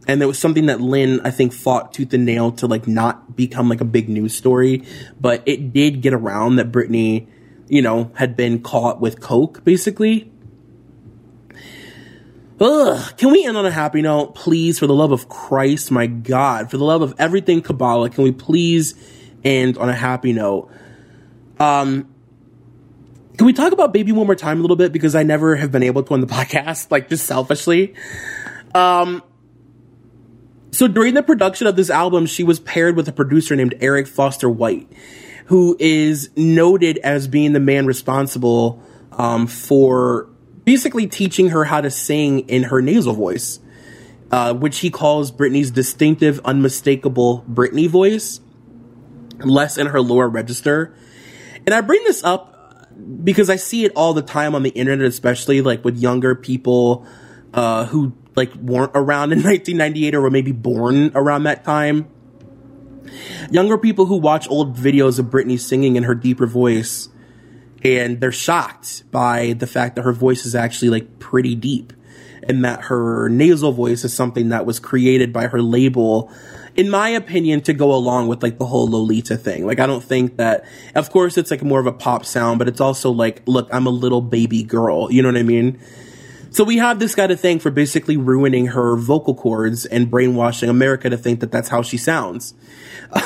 and 0.08 0.20
there 0.20 0.26
was 0.26 0.38
something 0.38 0.66
that 0.66 0.80
Lynn, 0.80 1.20
I 1.22 1.30
think, 1.30 1.52
fought 1.52 1.92
tooth 1.92 2.14
and 2.14 2.24
nail 2.24 2.50
to 2.52 2.66
like 2.66 2.88
not 2.88 3.36
become 3.36 3.68
like 3.68 3.80
a 3.80 3.84
big 3.84 4.08
news 4.08 4.34
story. 4.34 4.84
But 5.20 5.42
it 5.46 5.72
did 5.72 6.00
get 6.00 6.14
around 6.14 6.56
that 6.56 6.72
Britney, 6.72 7.28
you 7.68 7.82
know, 7.82 8.10
had 8.14 8.36
been 8.36 8.60
caught 8.60 9.00
with 9.00 9.20
coke, 9.20 9.62
basically. 9.64 10.32
Ugh, 12.60 13.16
can 13.16 13.30
we 13.30 13.46
end 13.46 13.56
on 13.56 13.64
a 13.66 13.70
happy 13.70 14.02
note, 14.02 14.34
please? 14.34 14.78
For 14.78 14.86
the 14.86 14.94
love 14.94 15.12
of 15.12 15.28
Christ, 15.28 15.90
my 15.90 16.06
God, 16.06 16.70
for 16.70 16.76
the 16.76 16.84
love 16.84 17.02
of 17.02 17.14
everything 17.18 17.62
Kabbalah, 17.62 18.10
can 18.10 18.24
we 18.24 18.32
please 18.32 18.94
end 19.44 19.78
on 19.78 19.88
a 19.88 19.94
happy 19.94 20.32
note? 20.32 20.68
Um, 21.60 22.12
can 23.36 23.46
we 23.46 23.52
talk 23.52 23.72
about 23.72 23.92
Baby 23.92 24.10
one 24.10 24.26
more 24.26 24.34
time 24.34 24.58
a 24.58 24.60
little 24.60 24.76
bit 24.76 24.92
because 24.92 25.14
I 25.14 25.22
never 25.22 25.54
have 25.54 25.70
been 25.70 25.84
able 25.84 26.02
to 26.02 26.14
on 26.14 26.20
the 26.20 26.26
podcast, 26.28 26.90
like 26.90 27.08
just 27.08 27.26
selfishly. 27.26 27.94
Um, 28.74 29.22
so 30.72 30.88
during 30.88 31.14
the 31.14 31.22
production 31.22 31.68
of 31.68 31.76
this 31.76 31.90
album, 31.90 32.26
she 32.26 32.42
was 32.42 32.58
paired 32.58 32.96
with 32.96 33.06
a 33.08 33.12
producer 33.12 33.54
named 33.54 33.76
Eric 33.80 34.08
Foster 34.08 34.50
White, 34.50 34.90
who 35.46 35.76
is 35.78 36.30
noted 36.36 36.98
as 36.98 37.28
being 37.28 37.52
the 37.52 37.60
man 37.60 37.86
responsible 37.86 38.82
um, 39.12 39.46
for 39.46 40.28
basically 40.68 41.06
teaching 41.06 41.48
her 41.48 41.64
how 41.64 41.80
to 41.80 41.90
sing 41.90 42.40
in 42.40 42.64
her 42.64 42.82
nasal 42.82 43.14
voice, 43.14 43.58
uh, 44.30 44.52
which 44.52 44.80
he 44.80 44.90
calls 44.90 45.32
Britney's 45.32 45.70
distinctive, 45.70 46.38
unmistakable 46.44 47.42
Britney 47.50 47.88
voice, 47.88 48.42
less 49.38 49.78
in 49.78 49.86
her 49.86 50.02
lower 50.02 50.28
register. 50.28 50.94
And 51.64 51.74
I 51.74 51.80
bring 51.80 52.04
this 52.04 52.22
up 52.22 52.86
because 53.24 53.48
I 53.48 53.56
see 53.56 53.86
it 53.86 53.92
all 53.96 54.12
the 54.12 54.20
time 54.20 54.54
on 54.54 54.62
the 54.62 54.68
internet, 54.68 55.06
especially 55.06 55.62
like 55.62 55.86
with 55.86 55.96
younger 55.96 56.34
people 56.34 57.06
uh, 57.54 57.86
who 57.86 58.12
like 58.36 58.54
weren't 58.56 58.92
around 58.94 59.32
in 59.32 59.38
1998 59.42 60.14
or 60.14 60.20
were 60.20 60.30
maybe 60.30 60.52
born 60.52 61.12
around 61.14 61.44
that 61.44 61.64
time. 61.64 62.10
Younger 63.50 63.78
people 63.78 64.04
who 64.04 64.16
watch 64.16 64.46
old 64.50 64.76
videos 64.76 65.18
of 65.18 65.28
Britney 65.28 65.58
singing 65.58 65.96
in 65.96 66.02
her 66.02 66.14
deeper 66.14 66.46
voice 66.46 67.08
and 67.82 68.20
they're 68.20 68.32
shocked 68.32 69.10
by 69.10 69.54
the 69.54 69.66
fact 69.66 69.96
that 69.96 70.02
her 70.02 70.12
voice 70.12 70.44
is 70.44 70.54
actually 70.54 70.90
like 70.90 71.18
pretty 71.18 71.54
deep 71.54 71.92
and 72.42 72.64
that 72.64 72.82
her 72.84 73.28
nasal 73.28 73.72
voice 73.72 74.04
is 74.04 74.14
something 74.14 74.48
that 74.48 74.66
was 74.66 74.80
created 74.80 75.32
by 75.32 75.46
her 75.46 75.60
label 75.60 76.32
in 76.74 76.88
my 76.88 77.08
opinion 77.08 77.60
to 77.60 77.72
go 77.72 77.92
along 77.92 78.28
with 78.28 78.42
like 78.42 78.58
the 78.58 78.66
whole 78.66 78.88
lolita 78.88 79.36
thing. 79.36 79.66
Like 79.66 79.80
i 79.80 79.86
don't 79.86 80.02
think 80.02 80.36
that 80.36 80.64
of 80.94 81.10
course 81.10 81.36
it's 81.38 81.50
like 81.50 81.62
more 81.62 81.80
of 81.80 81.86
a 81.86 81.92
pop 81.92 82.24
sound 82.24 82.58
but 82.58 82.68
it's 82.68 82.80
also 82.80 83.10
like 83.10 83.42
look 83.46 83.68
i'm 83.72 83.86
a 83.86 83.90
little 83.90 84.20
baby 84.20 84.62
girl. 84.62 85.12
You 85.12 85.22
know 85.22 85.28
what 85.28 85.38
i 85.38 85.42
mean? 85.42 85.80
So 86.50 86.64
we 86.64 86.78
have 86.78 86.98
this 86.98 87.14
guy 87.14 87.26
to 87.26 87.36
thank 87.36 87.60
for 87.60 87.70
basically 87.70 88.16
ruining 88.16 88.68
her 88.68 88.96
vocal 88.96 89.34
cords 89.34 89.84
and 89.86 90.10
brainwashing 90.10 90.68
america 90.68 91.10
to 91.10 91.16
think 91.16 91.40
that 91.40 91.52
that's 91.52 91.68
how 91.68 91.82
she 91.82 91.96
sounds. 91.96 92.54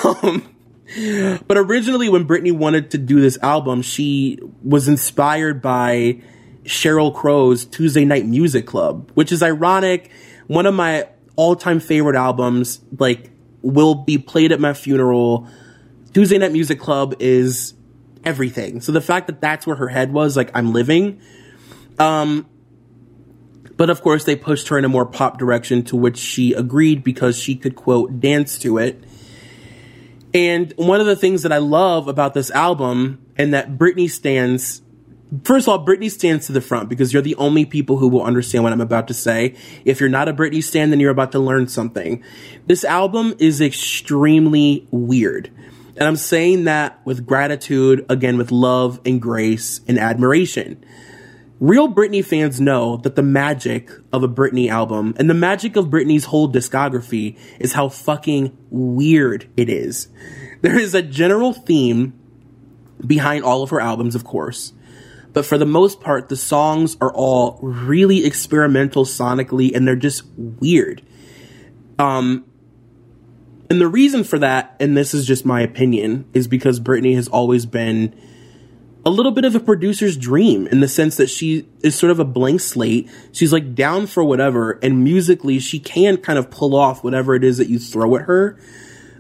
Um, 0.05 0.49
but 1.47 1.57
originally, 1.57 2.09
when 2.09 2.27
Britney 2.27 2.53
wanted 2.53 2.91
to 2.93 2.99
do 2.99 3.21
this 3.21 3.39
album, 3.43 3.83
she 3.83 4.39
was 4.63 4.89
inspired 4.89 5.63
by 5.63 6.21
Sheryl 6.65 7.15
Crow's 7.15 7.65
Tuesday 7.65 8.05
Night 8.05 8.27
Music 8.27 8.67
Club, 8.67 9.11
which 9.15 9.33
is 9.33 9.43
ironic. 9.43 10.11
One 10.47 10.67
of 10.67 10.75
my 10.75 11.09
all 11.37 11.57
time 11.57 11.81
favorite 11.81 12.17
albums, 12.17 12.81
like, 12.99 13.31
will 13.63 13.95
be 13.95 14.19
played 14.19 14.53
at 14.53 14.61
my 14.61 14.75
funeral. 14.75 15.49
Tuesday 16.13 16.39
Night 16.39 16.53
Music 16.53 16.79
Club 16.79 17.15
is 17.21 17.75
everything. 18.25 18.81
So 18.81 18.93
the 18.93 19.01
fact 19.01 19.29
that 19.29 19.41
that's 19.41 19.67
where 19.67 19.77
her 19.77 19.89
head 19.89 20.13
was, 20.13 20.37
like, 20.37 20.51
I'm 20.55 20.73
living. 20.73 21.21
Um, 21.99 22.47
but 23.77 23.89
of 23.91 24.03
course, 24.03 24.25
they 24.25 24.37
pushed 24.37 24.69
her 24.69 24.79
in 24.79 24.85
a 24.85 24.89
more 24.89 25.07
pop 25.07 25.39
direction 25.39 25.83
to 25.85 25.97
which 25.97 26.19
she 26.19 26.53
agreed 26.53 27.03
because 27.03 27.39
she 27.39 27.57
could, 27.57 27.77
quote, 27.77 28.21
dance 28.21 28.59
to 28.61 28.79
it. 28.79 29.03
And 30.35 30.73
one 30.77 31.01
of 31.01 31.07
the 31.07 31.17
things 31.17 31.43
that 31.43 31.53
I 31.53 31.59
love 31.59 32.09
about 32.09 32.35
this 32.35 32.51
album 32.51 33.25
and 33.37 33.53
that 33.53 33.77
Britney 33.77 34.11
stands 34.11 34.83
First 35.45 35.67
of 35.67 35.71
all, 35.71 35.87
Britney 35.87 36.11
stands 36.11 36.47
to 36.47 36.53
the 36.53 36.61
front 36.61 36.91
because 36.91 37.15
you're 37.15 37.23
the 37.23 37.37
only 37.37 37.65
people 37.65 37.97
who 37.97 38.09
will 38.09 38.23
understand 38.23 38.65
what 38.65 38.73
I'm 38.75 38.83
about 38.83 39.09
to 39.09 39.15
say. 39.15 39.55
If 39.87 39.99
you're 39.99 40.11
not 40.11 40.29
a 40.29 40.35
Britney 40.35 40.63
stan, 40.63 40.91
then 40.91 41.01
you're 41.01 41.11
about 41.11 41.33
to 41.33 41.39
learn 41.39 41.69
something. 41.69 42.23
This 42.67 42.85
album 42.85 43.35
is 43.39 43.59
extremely 43.63 44.87
weird. 44.91 45.51
And 45.97 46.03
I'm 46.03 46.17
saying 46.17 46.65
that 46.65 47.01
with 47.07 47.27
gratitude, 47.27 48.05
again, 48.11 48.37
with 48.37 48.53
love 48.53 49.01
and 49.07 49.23
grace 49.23 49.81
and 49.89 49.99
admiration. 49.99 50.85
Real 51.63 51.89
Britney 51.89 52.25
fans 52.25 52.61
know 52.61 52.97
that 52.97 53.15
the 53.15 53.23
magic 53.23 53.89
of 54.13 54.25
a 54.25 54.29
Britney 54.29 54.69
album 54.69 55.15
and 55.17 55.31
the 55.31 55.35
magic 55.35 55.77
of 55.77 55.87
Britney's 55.87 56.25
whole 56.25 56.51
discography 56.51 57.39
is 57.61 57.75
how 57.75 57.89
fucking 57.89 58.59
weird 58.69 59.49
it 59.57 59.69
is. 59.69 60.09
There 60.63 60.77
is 60.77 60.93
a 60.93 61.03
general 61.03 61.53
theme 61.53 62.19
behind 63.07 63.45
all 63.45 63.63
of 63.63 63.71
her 63.71 63.81
albums, 63.81 64.17
of 64.17 64.25
course. 64.25 64.73
But 65.33 65.47
for 65.47 65.57
the 65.57 65.65
most 65.65 66.01
part, 66.01 66.29
the 66.29 66.37
songs 66.37 66.97
are 67.01 67.13
all 67.15 67.61
really 67.63 68.27
experimental 68.27 69.05
sonically 69.05 69.73
and 69.73 69.87
they're 69.87 69.95
just 69.95 70.25
weird. 70.37 71.01
Um, 71.97 72.45
and 73.71 73.81
the 73.81 73.87
reason 73.87 74.25
for 74.25 74.41
that, 74.41 74.75
and 74.81 74.97
this 74.97 75.15
is 75.15 75.25
just 75.27 75.47
my 75.47 75.61
opinion, 75.61 76.29
is 76.33 76.49
because 76.49 76.81
Britney 76.81 77.15
has 77.15 77.29
always 77.29 77.67
been 77.67 78.17
a 79.05 79.11
little 79.11 79.33
bit 79.33 79.45
of 79.45 79.55
a 79.55 79.61
producer's 79.61 80.17
dream 80.17 80.67
in 80.69 80.81
the 80.81 80.89
sense 80.89 81.17
that 81.17 81.29
she 81.29 81.69
is 81.83 81.95
sort 81.95 82.13
of 82.13 82.19
a 82.19 82.25
blank 82.25 82.61
slate. 82.61 83.11
She's 83.33 83.53
like 83.53 83.75
down 83.75 84.07
for 84.07 84.23
whatever, 84.23 84.79
and 84.83 85.03
musically, 85.03 85.59
she 85.59 85.79
can 85.79 86.19
kind 86.19 86.39
of 86.39 86.51
pull 86.51 86.77
off 86.77 87.03
whatever 87.03 87.35
it 87.35 87.43
is 87.43 87.59
that 87.59 87.69
you 87.69 87.79
throw 87.79 88.17
at 88.17 88.23
her. 88.23 88.59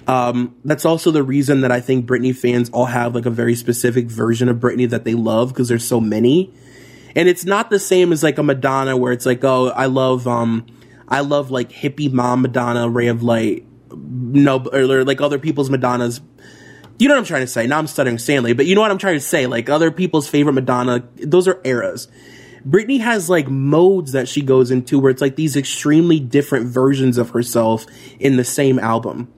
Um, 0.06 0.56
that's 0.64 0.84
also 0.84 1.10
the 1.10 1.22
reason 1.22 1.60
that 1.60 1.70
I 1.72 1.80
think 1.80 2.06
Britney 2.06 2.34
fans 2.34 2.70
all 2.70 2.86
have 2.86 3.14
like 3.14 3.26
a 3.26 3.30
very 3.30 3.54
specific 3.54 4.06
version 4.06 4.48
of 4.48 4.58
Britney 4.58 4.88
that 4.90 5.04
they 5.04 5.14
love 5.14 5.50
because 5.50 5.68
there's 5.68 5.84
so 5.84 6.00
many. 6.00 6.52
And 7.14 7.28
it's 7.28 7.44
not 7.44 7.70
the 7.70 7.78
same 7.78 8.12
as 8.12 8.22
like 8.22 8.38
a 8.38 8.42
Madonna 8.42 8.96
where 8.96 9.12
it's 9.12 9.26
like, 9.26 9.44
oh, 9.44 9.68
I 9.68 9.86
love, 9.86 10.26
um, 10.26 10.66
I 11.08 11.20
love 11.20 11.50
like 11.50 11.70
hippie 11.70 12.10
mom 12.10 12.42
Madonna, 12.42 12.88
Ray 12.88 13.08
of 13.08 13.22
Light, 13.22 13.66
no, 13.94 14.64
or 14.72 15.04
like 15.04 15.20
other 15.20 15.38
people's 15.38 15.70
Madonnas. 15.70 16.20
You 17.02 17.08
know 17.08 17.14
what 17.14 17.22
I'm 17.22 17.26
trying 17.26 17.40
to 17.40 17.48
say? 17.48 17.66
Now 17.66 17.78
I'm 17.78 17.88
stuttering 17.88 18.18
Stanley, 18.18 18.52
but 18.52 18.66
you 18.66 18.76
know 18.76 18.80
what 18.80 18.92
I'm 18.92 18.98
trying 18.98 19.16
to 19.16 19.20
say? 19.20 19.48
Like 19.48 19.68
other 19.68 19.90
people's 19.90 20.28
favorite 20.28 20.52
Madonna, 20.52 21.02
those 21.16 21.48
are 21.48 21.60
eras. 21.64 22.06
Britney 22.64 23.00
has 23.00 23.28
like 23.28 23.48
modes 23.48 24.12
that 24.12 24.28
she 24.28 24.40
goes 24.40 24.70
into 24.70 25.00
where 25.00 25.10
it's 25.10 25.20
like 25.20 25.34
these 25.34 25.56
extremely 25.56 26.20
different 26.20 26.66
versions 26.66 27.18
of 27.18 27.30
herself 27.30 27.86
in 28.20 28.36
the 28.36 28.44
same 28.44 28.78
album. 28.78 29.32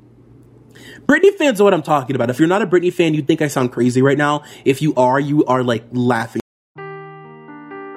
Britney 1.07 1.33
fans 1.39 1.59
know 1.59 1.65
what 1.65 1.73
I'm 1.73 1.83
talking 1.83 2.15
about. 2.15 2.29
If 2.29 2.39
you're 2.39 2.49
not 2.49 2.61
a 2.61 2.67
Britney 2.67 2.93
fan, 2.93 3.15
you 3.15 3.23
think 3.23 3.41
I 3.41 3.49
sound 3.49 3.73
crazy 3.73 4.03
right 4.03 4.19
now. 4.19 4.43
If 4.67 4.83
you 4.83 4.95
are, 4.97 5.19
you 5.19 5.47
are 5.47 5.65
like 5.65 5.85
laughing. 5.91 6.43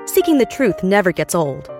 Seeking 0.06 0.38
the 0.38 0.48
truth 0.50 0.82
never 0.82 1.12
gets 1.12 1.36
old. 1.36 1.70